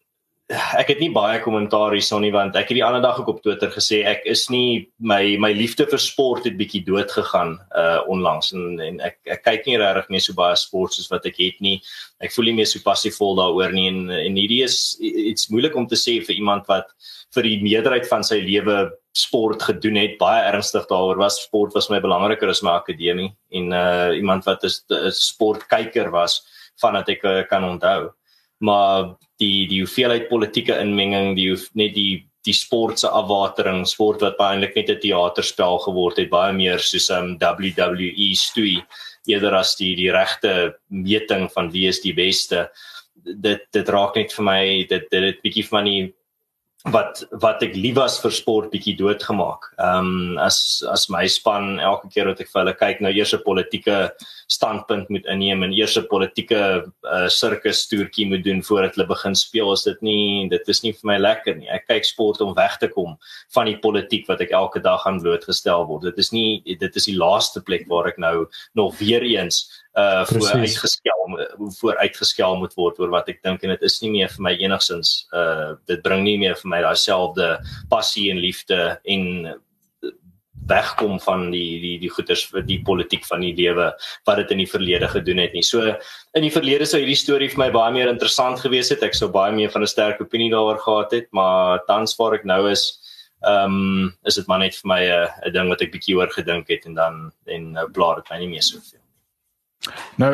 ek 0.50 0.90
het 0.90 1.00
nie 1.00 1.10
baie 1.14 1.38
kommentaar 1.40 1.94
hierson 1.94 2.24
nie 2.24 2.32
want 2.34 2.56
ek 2.58 2.68
het 2.70 2.76
die 2.76 2.84
ander 2.84 3.02
dag 3.04 3.18
ook 3.20 3.28
op 3.30 3.42
Twitter 3.44 3.70
gesê 3.72 4.02
ek 4.08 4.24
is 4.28 4.48
nie 4.50 4.88
my 4.98 5.36
my 5.40 5.52
liefde 5.54 5.86
vir 5.88 6.02
sport 6.02 6.46
het 6.48 6.58
bietjie 6.58 6.82
dood 6.84 7.10
gegaan 7.14 7.54
uh 7.78 8.02
onlangs. 8.10 8.52
En 8.52 8.80
en 8.82 9.00
ek 9.06 9.18
ek 9.36 9.44
kyk 9.46 9.66
nie 9.66 9.78
regtig 9.80 10.10
meer 10.10 10.24
so 10.26 10.36
baie 10.36 10.56
sport 10.58 10.96
soos 10.96 11.10
wat 11.12 11.26
ek 11.30 11.38
het 11.38 11.60
nie. 11.64 11.78
Ek 12.20 12.34
voel 12.34 12.50
nie 12.50 12.58
meer 12.60 12.68
so 12.68 12.82
passievol 12.84 13.38
daaroor 13.38 13.72
nie. 13.72 13.88
En 13.88 14.10
en 14.10 14.40
hierdie 14.40 14.62
is 14.66 14.96
dit's 15.00 15.48
moeilik 15.52 15.76
om 15.78 15.86
te 15.88 15.96
sê 16.00 16.18
vir 16.26 16.36
iemand 16.36 16.68
wat 16.68 16.90
vir 17.32 17.48
die 17.48 17.60
meerderheid 17.62 18.08
van 18.10 18.26
sy 18.26 18.42
lewe 18.44 18.90
sport 19.16 19.62
gedoen 19.62 20.00
het 20.00 20.18
baie 20.20 20.42
ernstig 20.50 20.88
daaroor 20.90 21.20
was. 21.20 21.40
Sport 21.46 21.74
was 21.74 21.88
my 21.92 22.00
belangriker 22.00 22.50
as 22.50 22.64
my 22.66 22.76
akademie. 22.80 23.32
En 23.52 23.72
uh 23.72 24.10
iemand 24.16 24.44
wat 24.44 24.64
'n 24.64 25.12
sportkyker 25.12 26.10
was 26.10 26.42
vandat 26.80 27.08
ek 27.08 27.24
uh, 27.24 27.42
kan 27.48 27.64
onthou. 27.64 28.10
Maar 28.62 29.16
die 29.42 29.66
die 29.70 29.82
hoeveelheid 29.82 30.28
politieke 30.30 30.78
inmenging 30.80 31.34
die 31.38 31.50
hoef, 31.52 31.66
net 31.78 31.96
die 31.98 32.24
die 32.42 32.54
sport 32.56 32.98
se 32.98 33.10
afwatering 33.14 33.84
sport 33.86 34.22
wat 34.24 34.40
eintlik 34.42 34.74
net 34.74 34.90
'n 34.90 35.00
teaterspel 35.02 35.78
geword 35.84 36.18
het 36.18 36.30
baie 36.30 36.52
meer 36.52 36.78
soos 36.78 37.10
'n 37.10 37.18
um, 37.18 37.38
WWE 37.38 38.34
stoei 38.34 38.82
eerder 39.26 39.54
as 39.54 39.76
die 39.76 39.94
die 39.94 40.10
regte 40.10 40.74
meting 40.88 41.48
van 41.54 41.70
wie 41.70 41.86
is 41.88 42.00
die 42.00 42.14
beste. 42.14 42.70
Dit 43.24 43.70
dit 43.72 43.88
raak 43.88 44.16
net 44.16 44.32
vir 44.32 44.44
my 44.44 44.86
dit 44.88 45.10
dit 45.10 45.22
het 45.22 45.42
bietjie 45.42 45.68
van 45.68 45.84
die 45.84 46.12
wat 46.90 47.22
wat 47.38 47.62
ek 47.62 47.76
lief 47.78 47.94
was 47.94 48.16
vir 48.18 48.32
sport 48.34 48.72
bietjie 48.72 48.96
doodgemaak. 48.98 49.68
Ehm 49.78 50.08
um, 50.34 50.38
as 50.42 50.82
as 50.90 51.06
my 51.08 51.26
span 51.30 51.78
elke 51.78 52.08
keer 52.10 52.26
wat 52.26 52.40
ek 52.42 52.50
vir 52.50 52.60
hulle 52.62 52.74
kyk 52.74 53.00
nou 53.00 53.12
eers 53.14 53.34
'n 53.34 53.44
politieke 53.46 54.10
standpunt 54.50 55.08
moet 55.08 55.24
inneem 55.30 55.62
en 55.62 55.72
eers 55.72 55.96
'n 55.96 56.08
politieke 56.10 56.82
uh, 56.82 57.28
sirkus 57.28 57.86
toertjie 57.86 58.26
moet 58.26 58.42
doen 58.44 58.62
voordat 58.62 58.96
hulle 58.96 59.06
begin 59.06 59.34
speel, 59.34 59.72
is 59.72 59.84
dit 59.84 60.02
nie 60.02 60.48
dit 60.48 60.68
is 60.68 60.82
nie 60.82 60.92
vir 60.92 61.06
my 61.06 61.18
lekker 61.18 61.54
nie. 61.54 61.68
Ek 61.70 61.86
kyk 61.86 62.04
sport 62.04 62.40
om 62.40 62.54
weg 62.54 62.78
te 62.78 62.88
kom 62.88 63.16
van 63.54 63.66
die 63.66 63.78
politiek 63.78 64.26
wat 64.26 64.40
ek 64.40 64.50
elke 64.50 64.82
dag 64.82 65.06
aan 65.06 65.22
blootgestel 65.22 65.86
word. 65.86 66.02
Dit 66.02 66.18
is 66.18 66.32
nie 66.32 66.62
dit 66.66 66.96
is 66.96 67.06
die 67.06 67.16
laaste 67.16 67.62
plek 67.62 67.86
waar 67.86 68.08
ek 68.08 68.18
nou 68.18 68.48
nog 68.74 68.98
weer 68.98 69.22
eens 69.22 69.68
uh 69.98 70.24
voor 70.24 70.48
uitgeskel 70.62 71.20
voor 71.80 71.96
uitgeskel 71.96 72.56
moet 72.56 72.74
word 72.74 73.00
oor 73.00 73.10
wat 73.12 73.28
ek 73.28 73.42
dink 73.44 73.62
en 73.62 73.74
dit 73.74 73.82
is 73.82 73.98
nie 74.02 74.10
meer 74.10 74.30
vir 74.32 74.46
my 74.48 74.54
enigsins 74.56 75.26
uh 75.36 75.74
dit 75.90 76.00
bring 76.02 76.24
nie 76.24 76.38
meer 76.38 76.56
vir 76.56 76.70
my 76.72 76.80
daai 76.80 76.96
selfde 76.96 77.58
passie 77.90 78.30
en 78.32 78.40
liefde 78.40 78.80
en 79.04 79.28
wegkom 80.68 81.18
van 81.20 81.50
die 81.50 81.80
die 81.82 81.96
die 82.02 82.10
goeters 82.10 82.44
vir 82.50 82.64
die 82.66 82.78
politiek 82.86 83.24
van 83.26 83.42
die 83.44 83.52
lewe 83.56 83.90
wat 84.28 84.40
dit 84.42 84.54
in 84.54 84.62
die 84.62 84.70
verlede 84.70 85.08
gedoen 85.10 85.42
het 85.42 85.54
nie. 85.56 85.64
So 85.66 85.82
in 86.36 86.46
die 86.46 86.52
verlede 86.54 86.86
sou 86.86 87.00
hierdie 87.02 87.18
storie 87.18 87.50
vir 87.52 87.64
my 87.64 87.70
baie 87.74 87.94
meer 87.96 88.10
interessant 88.12 88.62
gewees 88.62 88.92
het. 88.94 89.02
Ek 89.02 89.18
sou 89.18 89.30
baie 89.32 89.54
meer 89.54 89.72
van 89.74 89.82
'n 89.82 89.90
sterk 89.90 90.20
opinie 90.20 90.50
daaroor 90.50 90.78
gehad 90.78 91.12
het, 91.12 91.28
maar 91.32 91.84
tans 91.86 92.16
waar 92.18 92.34
ek 92.34 92.44
nou 92.44 92.70
is, 92.70 92.98
ehm 93.42 93.74
um, 93.74 94.14
is 94.24 94.36
dit 94.36 94.46
maar 94.46 94.58
net 94.58 94.74
vir 94.74 94.88
my 94.88 95.02
'n 95.02 95.28
'n 95.46 95.52
ding 95.52 95.68
wat 95.68 95.82
ek 95.82 95.92
bietjie 95.92 96.16
oor 96.16 96.30
gedink 96.30 96.68
het 96.68 96.86
en 96.86 96.94
dan 96.94 97.32
en 97.46 97.72
nou 97.72 97.88
blaar 97.90 98.16
dit 98.16 98.30
my 98.30 98.38
nie 98.38 98.48
meer 98.48 98.62
soveel. 98.62 99.01
Nou, 100.20 100.30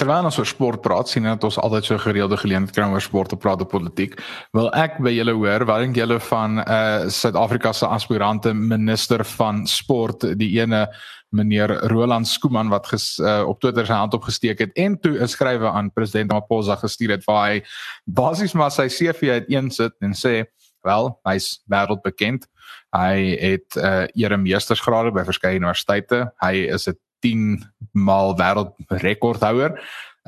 terwyl 0.00 0.26
ons 0.26 0.38
oor 0.40 0.48
sport 0.48 0.82
praat, 0.82 1.10
sien 1.10 1.28
dat 1.28 1.44
ons 1.46 1.58
altyd 1.62 1.86
so 1.86 1.98
gereelde 2.02 2.38
geleentheid 2.40 2.74
kry 2.74 2.86
om 2.88 2.96
oor 2.96 3.04
sport 3.04 3.30
te 3.30 3.38
praat 3.38 3.62
op 3.62 3.70
politiek. 3.70 4.16
Wil 4.56 4.70
ek 4.74 4.98
by 5.04 5.12
julle 5.14 5.34
hoor, 5.38 5.64
wat 5.68 5.84
dink 5.84 6.00
julle 6.00 6.18
van 6.30 6.58
uh 6.64 7.06
Suid-Afrika 7.06 7.72
se 7.76 7.86
aspirante 7.86 8.54
minister 8.54 9.22
van 9.36 9.62
sport, 9.70 10.26
die 10.40 10.50
ene 10.58 10.88
meneer 11.30 11.76
Roland 11.92 12.26
Skooman 12.26 12.72
wat 12.72 12.88
ges, 12.90 13.12
uh, 13.22 13.44
op 13.46 13.60
Twitter 13.62 13.86
sy 13.86 13.94
hand 13.94 14.16
opgesteek 14.16 14.64
het 14.64 14.72
en 14.74 14.96
toe 14.98 15.14
'n 15.22 15.30
skrywe 15.30 15.70
aan 15.70 15.92
president 15.94 16.32
Ramaphosa 16.32 16.74
gestuur 16.76 17.10
het 17.14 17.24
waar 17.24 17.50
hy 17.50 17.62
basies 18.04 18.54
maar 18.54 18.70
sy 18.70 18.88
CV 18.88 19.30
uiteensit 19.38 19.92
en 20.00 20.12
sê, 20.12 20.44
"Wel, 20.82 21.20
hy's 21.24 21.62
wêreldbekend. 21.70 22.48
Hy 22.92 23.36
het 23.38 23.76
'n 23.76 23.78
uh, 23.78 24.06
eremeestersgraad 24.14 25.14
by 25.14 25.24
verskeie 25.24 25.58
universiteite. 25.58 26.32
Hy 26.42 26.66
is 26.74 26.88
'n 26.88 26.98
10 27.20 27.60
maal 27.92 28.36
wêreldrekordhouer. 28.38 29.76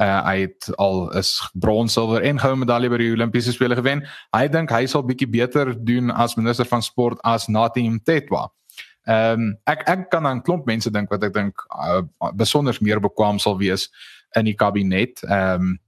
Uh, 0.00 0.20
hy 0.24 0.36
het 0.46 0.70
al 0.80 1.10
is 1.20 1.34
brons, 1.52 1.92
silwer 1.92 2.24
en 2.24 2.40
goue 2.40 2.56
medalje 2.56 2.88
by 2.88 2.98
die 3.02 3.10
Olimpiese 3.12 3.52
spele 3.52 3.76
gewen. 3.76 4.00
Hy 4.32 4.46
dink 4.48 4.72
hy 4.72 4.86
sal 4.88 5.04
bietjie 5.04 5.28
beter 5.28 5.74
doen 5.76 6.10
as 6.10 6.38
minister 6.38 6.68
van 6.68 6.82
sport 6.82 7.20
as 7.28 7.48
Natim 7.52 8.00
Tetwa. 8.00 8.48
Ehm 9.04 9.40
um, 9.40 9.52
ek 9.66 9.82
ek 9.90 10.02
kan 10.10 10.26
aan 10.26 10.38
'n 10.38 10.46
klomp 10.46 10.66
mense 10.66 10.90
dink 10.90 11.10
wat 11.10 11.24
ek 11.24 11.34
dink 11.34 11.54
uh, 11.74 12.02
besonder 12.34 12.76
meer 12.80 13.00
bekwam 13.00 13.38
sal 13.38 13.58
wees 13.58 13.90
in 14.36 14.46
die 14.46 14.54
kabinet. 14.54 15.22
Ehm 15.26 15.60
um, 15.60 15.78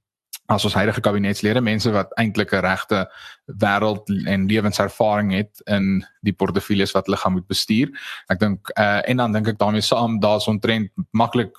as 0.55 0.65
ons 0.65 0.77
huidige 0.79 1.03
kabinetslede 1.05 1.61
mense 1.61 1.91
wat 1.93 2.13
eintlik 2.21 2.53
'n 2.53 2.65
regte 2.65 3.05
wêreld 3.47 4.09
en 4.27 4.47
lewenservaring 4.47 5.33
het 5.33 5.63
in 5.67 6.05
die 6.23 6.33
portefeuilles 6.33 6.93
wat 6.93 7.07
hulle 7.07 7.21
gaan 7.21 7.33
moet 7.33 7.47
bestuur. 7.47 7.91
Ek 8.29 8.41
dink 8.41 8.71
uh, 8.79 9.03
en 9.09 9.17
dan 9.17 9.33
dink 9.33 9.49
ek 9.49 9.59
daarmee 9.59 9.85
saam 9.85 10.21
daar's 10.21 10.49
ontrent 10.49 10.91
maklik 11.11 11.53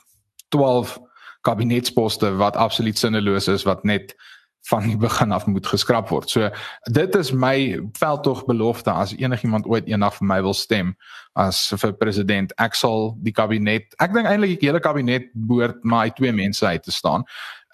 12 0.50 1.00
kabinetsposte 1.42 2.36
wat 2.36 2.56
absoluut 2.56 2.98
sinneloos 2.98 3.48
is 3.48 3.64
wat 3.64 3.84
net 3.84 4.16
van 4.70 4.88
die 4.88 4.98
begin 4.98 5.32
af 5.32 5.46
moet 5.46 5.68
geskraap 5.68 6.10
word. 6.10 6.30
So 6.30 6.50
dit 6.92 7.16
is 7.16 7.32
my 7.32 7.80
veldtog 8.00 8.46
belofte 8.46 8.92
as 8.92 9.14
enigiemand 9.18 9.68
ooit 9.70 9.88
eendag 9.88 10.18
vir 10.18 10.28
my 10.28 10.40
wil 10.42 10.58
stem 10.58 10.96
as 11.34 11.68
vir 11.82 11.94
president. 12.00 12.54
Ek 12.58 12.76
sal 12.76 13.14
die 13.22 13.34
kabinet, 13.36 13.94
ek 14.00 14.16
dink 14.16 14.26
eintlik 14.30 14.60
die 14.60 14.72
hele 14.72 14.82
kabinet 14.82 15.30
behoort 15.34 15.84
maar 15.84 16.10
uit 16.10 16.16
twee 16.16 16.34
mense 16.34 16.66
uit 16.66 16.84
te 16.84 16.92
staan 16.92 17.28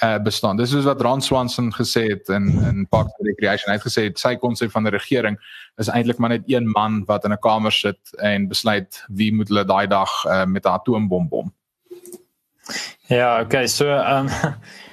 uh, 0.03 0.17
bestaan. 0.23 0.57
Dis 0.57 0.73
soos 0.73 0.87
wat 0.89 1.01
Ron 1.01 1.21
Swanson 1.21 1.71
gesê 1.73 2.07
het 2.09 2.29
in 2.29 2.49
in 2.67 2.85
Parks 2.89 3.13
and 3.17 3.27
Recreation. 3.27 3.71
Hy 3.71 3.77
het 3.79 3.87
gesê 3.87 4.09
sy 4.19 4.35
konsep 4.35 4.71
van 4.71 4.87
'n 4.87 4.95
regering 4.95 5.37
is 5.77 5.89
eintlik 5.89 6.17
maar 6.17 6.29
net 6.29 6.43
een 6.45 6.67
man 6.67 7.03
wat 7.05 7.25
in 7.25 7.31
'n 7.31 7.39
kamer 7.39 7.71
sit 7.71 7.99
en 8.19 8.47
besluit 8.47 9.03
wie 9.07 9.33
moet 9.33 9.47
hulle 9.47 9.65
daai 9.65 9.87
dag 9.87 10.09
uh, 10.25 10.45
met 10.45 10.65
'n 10.65 10.75
atoombom 10.75 11.29
bom. 11.29 11.53
Ja, 13.07 13.41
okay, 13.41 13.67
so 13.67 13.85
ehm 13.87 14.27
um, 14.27 14.55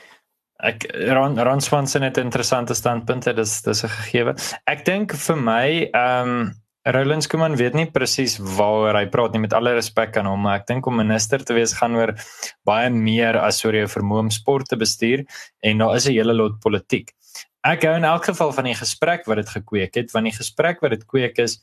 ek 0.59 0.89
Ron, 1.15 1.39
Ron 1.39 1.61
Swanson 1.61 2.03
het 2.03 2.19
interessante 2.19 2.75
standpunt, 2.75 3.25
dit 3.25 3.39
is 3.39 3.63
dis 3.63 3.85
'n 3.85 3.89
gegewe. 3.89 4.35
Ek 4.67 4.85
dink 4.85 5.15
vir 5.15 5.37
my 5.37 5.91
ehm 5.93 6.29
um, 6.29 6.55
Roland 6.89 7.23
Skuman 7.23 7.57
weet 7.57 7.75
nie 7.75 7.91
presies 7.93 8.39
waaroor 8.39 8.97
hy 8.97 9.07
praat 9.13 9.35
nie 9.35 9.43
met 9.43 9.53
alle 9.53 9.75
respek 9.77 10.17
aan 10.17 10.27
hom, 10.27 10.41
maar 10.41 10.61
ek 10.61 10.69
dink 10.71 10.87
om 10.87 10.97
minister 10.97 11.43
te 11.45 11.53
wees 11.53 11.75
gaan 11.77 11.95
oor 11.99 12.15
baie 12.65 12.89
meer 12.89 13.37
as 13.37 13.61
oor 13.65 13.77
jou 13.77 13.87
vermoë 13.87 14.23
om 14.25 14.31
sport 14.33 14.71
te 14.71 14.77
bestuur 14.77 15.27
en 15.61 15.79
daar 15.79 15.97
is 15.97 16.09
'n 16.09 16.13
hele 16.13 16.33
lot 16.33 16.61
politiek. 16.61 17.13
Ek 17.65 17.83
hou 17.85 17.97
in 17.97 18.05
elk 18.05 18.25
geval 18.25 18.53
van 18.53 18.65
die 18.65 18.75
gesprek 18.75 19.27
wat 19.27 19.37
dit 19.37 19.49
gekweek 19.49 19.95
het, 19.95 20.13
want 20.13 20.25
die 20.25 20.39
gesprek 20.39 20.81
wat 20.81 20.91
dit 20.91 21.05
kweek 21.05 21.39
is 21.39 21.59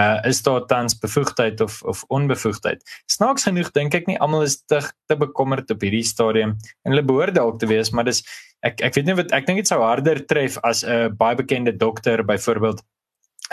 uh 0.00 0.20
is 0.24 0.42
daar 0.42 0.64
tans 0.66 0.94
bevoegdheid 0.98 1.60
of 1.60 1.82
of 1.82 2.04
onbevoegdheid. 2.08 2.80
Snaaks 3.06 3.44
genoeg 3.48 3.70
dink 3.76 3.94
ek 3.94 4.06
nie 4.08 4.18
almal 4.18 4.46
is 4.46 4.62
te 4.64 4.80
te 5.06 5.16
bekommerd 5.16 5.70
op 5.70 5.84
hierdie 5.84 6.06
stadium 6.06 6.56
en 6.84 6.94
hulle 6.94 7.04
behoort 7.04 7.34
dalk 7.36 7.58
te 7.60 7.68
wees, 7.68 7.92
maar 7.92 8.08
dis 8.08 8.22
ek 8.64 8.80
ek 8.80 8.96
weet 8.96 9.06
nie 9.10 9.18
wat 9.18 9.32
ek 9.36 9.46
dink 9.46 9.60
dit 9.60 9.68
sou 9.68 9.82
harder 9.82 10.22
tref 10.26 10.58
as 10.62 10.84
'n 10.84 11.12
baie 11.16 11.36
bekende 11.36 11.76
dokter 11.76 12.24
byvoorbeeld 12.24 12.82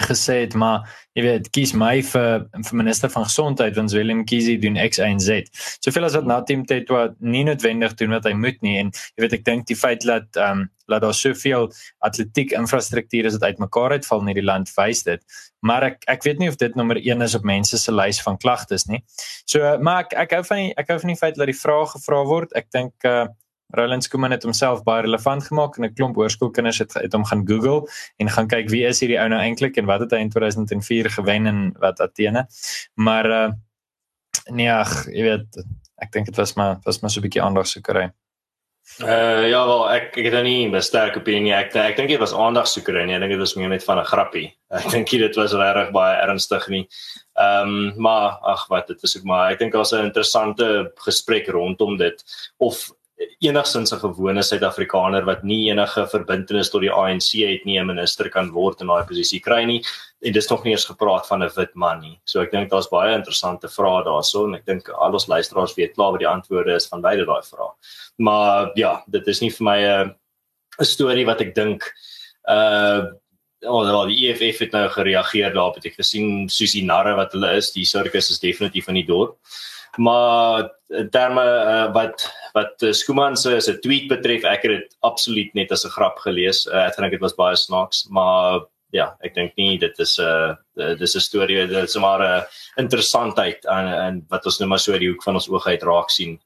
gesê 0.08 0.42
het 0.46 0.56
maar 0.56 0.88
jy 1.18 1.24
weet 1.26 1.50
kies 1.56 1.74
my 1.78 2.00
vir 2.06 2.46
vir 2.54 2.78
minister 2.78 3.12
van 3.12 3.28
gesondheid 3.28 3.76
want 3.76 3.94
Willem 3.96 4.26
Kiesie 4.30 4.58
doen 4.62 4.80
X 4.80 5.00
Y 5.02 5.08
en 5.08 5.20
Z. 5.20 5.50
Soveel 5.84 6.08
as 6.08 6.18
wat 6.18 6.28
Natim 6.30 6.66
Tetwa 6.66 7.10
nie 7.20 7.44
noodwendig 7.48 7.96
doen 8.00 8.16
wat 8.16 8.28
hy 8.30 8.34
moet 8.38 8.60
nie 8.66 8.78
en 8.82 8.92
jy 8.94 9.26
weet 9.26 9.40
ek 9.40 9.48
dink 9.48 9.68
die 9.70 9.80
feit 9.80 10.06
dat 10.08 10.30
ehm 10.38 10.66
um, 10.66 10.68
laat 10.90 11.04
daar 11.06 11.14
soveel 11.14 11.68
atletiek 12.02 12.56
infrastruktuur 12.58 13.28
is 13.30 13.36
dit 13.38 13.44
uitmekaar 13.44 13.94
uitval 14.00 14.24
in 14.24 14.32
hierdie 14.32 14.46
land 14.48 14.72
wys 14.74 15.04
dit. 15.06 15.22
Maar 15.62 15.86
ek 15.92 16.08
ek 16.10 16.26
weet 16.26 16.40
nie 16.42 16.50
of 16.50 16.58
dit 16.58 16.76
nommer 16.80 16.98
1 16.98 17.22
is 17.22 17.36
op 17.38 17.46
mense 17.46 17.78
se 17.78 17.94
lys 17.94 18.22
van 18.26 18.40
klagtes 18.42 18.88
nie. 18.90 19.04
So 19.46 19.78
maar 19.78 20.08
ek 20.08 20.16
ek 20.26 20.34
hou 20.38 20.42
van 20.50 20.64
die, 20.64 20.72
ek 20.82 20.90
hou 20.90 20.98
van 21.04 21.14
die 21.14 21.20
feit 21.20 21.38
dat 21.38 21.52
die 21.52 21.60
vrae 21.60 21.86
gevra 21.94 22.24
word. 22.26 22.58
Ek 22.58 22.72
dink 22.74 23.06
uh 23.06 23.28
Roland 23.70 24.04
Skuman 24.04 24.32
het 24.32 24.44
homself 24.44 24.84
baie 24.84 25.02
relevant 25.06 25.44
gemaak 25.44 25.78
en 25.78 25.86
'n 25.86 25.94
klomp 25.94 26.16
hoërskoolkinders 26.16 26.78
het 26.78 26.94
het 26.94 27.14
hom 27.14 27.26
gaan 27.26 27.48
Google 27.48 27.90
en 28.18 28.30
gaan 28.30 28.48
kyk 28.48 28.70
wie 28.70 28.86
is 28.86 29.00
hierdie 29.00 29.20
ou 29.20 29.28
nou 29.30 29.40
eintlik 29.40 29.78
en 29.78 29.86
wat 29.86 30.00
het 30.00 30.12
hy 30.12 30.18
in 30.18 30.30
2004 30.30 31.10
gewen 31.10 31.46
in 31.46 31.76
wat 31.80 32.00
Athene. 32.00 32.48
Maar 32.96 33.26
uh 33.26 33.52
nee, 34.50 34.72
ag, 34.72 35.06
jy 35.06 35.24
weet, 35.24 35.62
ek 36.02 36.12
dink 36.12 36.26
dit 36.26 36.36
was 36.36 36.54
maar 36.54 36.80
was 36.84 37.00
maar 37.02 37.12
so 37.12 37.20
'n 37.20 37.24
bietjie 37.24 37.44
aandag 37.44 37.68
se 37.68 37.82
kry. 37.82 38.10
Uh 38.98 39.46
ja, 39.48 39.66
wel 39.66 39.84
ek 39.92 40.18
ek 40.18 40.26
het 40.26 40.34
nou 40.34 40.44
nie 40.44 40.68
'n 40.68 40.82
sterk 40.82 41.16
opinie 41.16 41.54
ek 41.54 41.76
ek 41.76 41.96
dink 41.96 42.10
dit 42.10 42.20
was 42.20 42.34
aandagsoeker 42.34 42.98
en 42.98 43.10
ek 43.10 43.20
dink 43.20 43.32
dit 43.32 43.40
was 43.40 43.56
meer 43.56 43.70
net 43.70 43.84
van 43.84 44.00
'n 44.00 44.06
grappie. 44.06 44.58
Ek 44.70 44.90
dink 44.92 45.10
dit 45.10 45.36
was 45.36 45.54
regtig 45.54 45.92
baie 45.92 46.18
ernstig 46.22 46.68
nie. 46.70 46.88
Ehm 47.38 47.70
um, 47.70 48.02
maar 48.02 48.38
ag 48.42 48.68
wat 48.68 48.88
dit 48.88 49.04
is 49.04 49.18
ook 49.18 49.24
maar 49.24 49.52
ek 49.52 49.60
dink 49.60 49.74
daar's 49.74 49.94
'n 49.94 50.06
interessante 50.06 50.92
gesprek 50.96 51.48
rondom 51.48 51.98
dit 51.98 52.24
of 52.58 52.92
enigsins 53.20 53.92
'n 53.94 54.00
gewone 54.00 54.44
Suid-Afrikaner 54.44 55.26
wat 55.26 55.44
nie 55.44 55.70
enige 55.70 56.06
verbintenis 56.08 56.70
tot 56.70 56.82
die 56.82 56.92
ANC 56.92 57.44
het 57.44 57.66
nie 57.66 57.80
'n 57.80 57.86
minister 57.86 58.30
kan 58.30 58.52
word 58.52 58.82
in 58.82 58.88
daai 58.88 59.04
posisie 59.08 59.40
kry 59.40 59.66
nie 59.66 59.84
en 60.22 60.34
dis 60.34 60.50
nog 60.50 60.64
nie 60.64 60.72
eens 60.72 60.86
gepraat 60.86 61.28
van 61.28 61.44
'n 61.44 61.52
wit 61.56 61.76
man 61.76 62.00
nie. 62.02 62.20
So 62.26 62.42
ek 62.42 62.52
dink 62.52 62.70
daar's 62.70 62.90
baie 62.90 63.16
interessante 63.16 63.68
vrae 63.68 64.04
daarso 64.04 64.46
en 64.46 64.56
ek 64.56 64.66
dink 64.66 64.90
al 64.90 65.14
ons 65.14 65.28
luisteraars 65.28 65.76
weet 65.76 65.96
klaar 65.96 66.12
wat 66.12 66.20
die 66.20 66.28
antwoorde 66.28 66.76
is 66.76 66.88
van 66.88 67.02
beide 67.02 67.26
daai 67.26 67.44
vrae. 67.44 67.72
Maar 68.18 68.72
ja, 68.76 69.04
dit 69.08 69.28
is 69.28 69.42
nie 69.42 69.52
vir 69.52 69.64
my 69.64 69.80
'n 69.80 70.16
'n 70.80 70.86
storie 70.86 71.26
wat 71.26 71.42
ek 71.42 71.56
dink 71.56 71.84
uh 72.48 73.06
Oh, 73.62 73.84
wel 73.84 74.08
die 74.08 74.30
EFF 74.30 74.60
het 74.60 74.72
nou 74.72 74.88
gereageer 74.88 75.54
daarop. 75.54 75.76
Ek 75.78 75.84
het 75.84 75.96
gesien 75.96 76.48
Susie 76.48 76.86
Narre 76.86 77.14
wat 77.16 77.34
hulle 77.34 77.58
is, 77.58 77.74
die 77.74 77.84
sirkus 77.84 78.30
is 78.32 78.40
definitief 78.40 78.88
in 78.88 78.96
die 78.96 79.06
dorp 79.06 79.36
maar 79.98 80.70
in 80.90 81.10
terme 81.10 81.44
uh, 81.44 81.94
wat 81.94 82.26
wat 82.54 82.84
uh, 82.84 82.92
Skuman 82.92 83.38
se 83.38 83.60
se 83.62 83.80
tweet 83.80 84.08
betref 84.10 84.44
ek 84.44 84.66
het 84.66 84.72
dit 84.72 84.98
absoluut 85.06 85.54
net 85.54 85.72
as 85.72 85.86
'n 85.86 85.96
grap 85.96 86.18
gelees. 86.18 86.66
Uh, 86.68 86.88
ek 86.88 86.98
dink 86.98 87.12
dit 87.12 87.22
was 87.22 87.38
baie 87.38 87.56
snaaks 87.56 88.08
maar 88.10 88.66
ja 88.92 89.16
ek 89.22 89.36
dink 89.36 89.56
nie 89.58 89.78
dit 89.78 90.00
is 90.00 90.18
'n 90.20 90.58
uh, 90.78 90.96
dis 90.98 91.16
'n 91.16 91.20
storie 91.20 91.68
dit 91.68 91.84
is 91.84 91.96
maar 91.96 92.22
'n 92.22 92.46
interessantheid 92.78 93.66
en, 93.66 93.88
en 93.88 94.26
wat 94.30 94.46
ons 94.46 94.60
nou 94.60 94.70
maar 94.70 94.80
so 94.80 94.92
uit 94.92 95.02
die 95.02 95.10
hoek 95.10 95.24
van 95.24 95.36
ons 95.36 95.50
oog 95.50 95.68
uit 95.68 95.84
raak 95.84 96.10
sien 96.10 96.40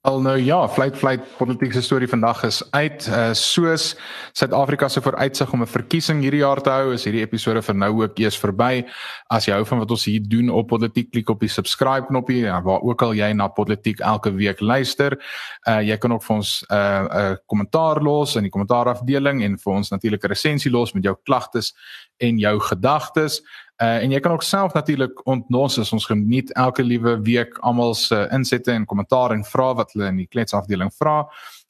Al 0.00 0.22
nou 0.24 0.38
ja, 0.40 0.62
fluit 0.72 0.94
fluit 0.96 1.24
politieke 1.36 1.82
storie 1.84 2.06
vandag 2.08 2.38
is 2.48 2.62
uit. 2.72 3.04
Uh 3.12 3.34
soos 3.36 3.90
Suid-Afrika 4.32 4.88
se 4.88 5.02
vooruitsig 5.04 5.52
om 5.52 5.60
'n 5.60 5.66
verkiesing 5.66 6.22
hierdie 6.22 6.40
jaar 6.40 6.62
te 6.62 6.70
hou, 6.70 6.94
is 6.94 7.04
hierdie 7.04 7.20
episode 7.20 7.62
vir 7.62 7.74
nou 7.74 7.90
ook 8.00 8.18
eers 8.18 8.38
verby. 8.40 8.86
As 9.28 9.44
jy 9.44 9.52
hou 9.52 9.64
van 9.64 9.78
wat 9.78 9.90
ons 9.90 10.04
hier 10.04 10.22
doen 10.24 10.48
op 10.48 10.68
Politiek, 10.68 11.10
klik 11.10 11.28
op 11.28 11.40
die 11.40 11.48
subscribe 11.48 12.06
knoppie 12.06 12.40
ja, 12.40 12.62
waar 12.62 12.80
ook 12.80 13.02
al 13.02 13.12
jy 13.12 13.32
na 13.32 13.48
Politiek 13.48 14.00
elke 14.00 14.32
week 14.32 14.60
luister. 14.60 15.18
Uh 15.68 15.82
jy 15.82 15.96
kan 15.98 16.12
ook 16.12 16.22
vir 16.22 16.36
ons 16.36 16.64
'n 16.70 16.74
uh, 16.74 17.02
'n 17.02 17.32
uh, 17.32 17.36
kommentaar 17.46 18.02
los 18.02 18.36
in 18.36 18.42
die 18.42 18.50
kommentaarafdeling 18.50 19.42
en 19.42 19.58
vir 19.58 19.72
ons 19.72 19.90
natuurlik 19.90 20.24
'n 20.24 20.28
resensie 20.28 20.70
los 20.70 20.94
met 20.94 21.04
jou 21.04 21.16
klagtes 21.24 21.74
en 22.16 22.38
jou 22.38 22.58
gedagtes. 22.60 23.42
Uh, 23.80 24.02
en 24.04 24.12
jy 24.12 24.18
kan 24.20 24.32
ook 24.32 24.42
self 24.44 24.74
natuurlik 24.76 25.22
ontnos 25.24 25.78
as 25.80 25.92
ons 25.96 26.04
geniet 26.04 26.50
elke 26.52 26.84
liewe 26.84 27.14
week 27.24 27.54
almal 27.64 27.94
se 27.96 28.18
insette 28.28 28.68
en 28.72 28.84
kommentaar 28.84 29.32
en 29.32 29.44
vrae 29.44 29.78
wat 29.78 29.94
hulle 29.94 30.10
in 30.12 30.18
die 30.20 30.28
kletsafdeling 30.28 30.92
vra 30.98 31.22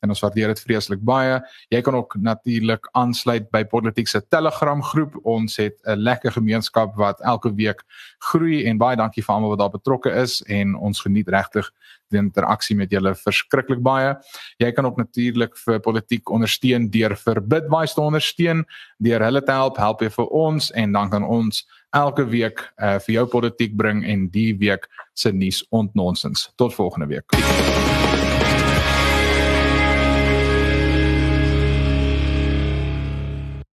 en 0.02 0.10
ons 0.10 0.22
waardeer 0.24 0.50
dit 0.50 0.62
vreeslik 0.64 1.04
baie. 1.06 1.36
Jy 1.70 1.80
kan 1.86 1.94
ook 1.94 2.16
natuurlik 2.18 2.88
aansluit 2.98 3.46
by 3.54 3.62
Politiek 3.68 4.08
se 4.10 4.22
Telegram 4.26 4.82
groep. 4.82 5.20
Ons 5.22 5.56
het 5.62 5.78
'n 5.86 6.02
lekker 6.02 6.32
gemeenskap 6.32 6.96
wat 6.96 7.20
elke 7.20 7.54
week 7.54 7.84
groei 8.18 8.66
en 8.66 8.78
baie 8.78 8.96
dankie 8.96 9.22
vir 9.22 9.34
almal 9.34 9.50
wat 9.50 9.58
daar 9.58 9.78
betrokke 9.78 10.10
is 10.10 10.42
en 10.48 10.74
ons 10.74 11.00
geniet 11.00 11.28
regtig 11.28 11.70
die 12.10 12.18
interaksie 12.18 12.76
met 12.76 12.90
julle 12.90 13.14
verskriklik 13.14 13.82
baie. 13.82 14.16
Jy 14.58 14.72
kan 14.72 14.86
ook 14.86 14.96
natuurlik 14.96 15.56
vir 15.56 15.78
Politiek 15.80 16.30
ondersteun 16.30 16.90
deur 16.90 17.16
vir 17.16 17.40
Bitwise 17.40 17.94
te 17.94 18.00
ondersteun, 18.00 18.64
deur 18.98 19.20
hulle 19.20 19.42
te 19.42 19.52
help, 19.52 19.76
help 19.76 20.00
jy 20.00 20.10
vir 20.10 20.26
ons 20.26 20.70
en 20.70 20.92
dan 20.92 21.10
kan 21.10 21.24
ons 21.24 21.66
elke 21.90 22.26
week 22.30 22.62
uh, 22.76 22.98
vir 23.06 23.14
jou 23.20 23.26
politiek 23.26 23.76
bring 23.76 24.04
en 24.06 24.28
die 24.30 24.52
week 24.58 24.88
se 25.14 25.32
nuus 25.32 25.64
ontnonsens. 25.70 26.50
Tot 26.56 26.74
volgende 26.74 27.10
week. 27.10 27.99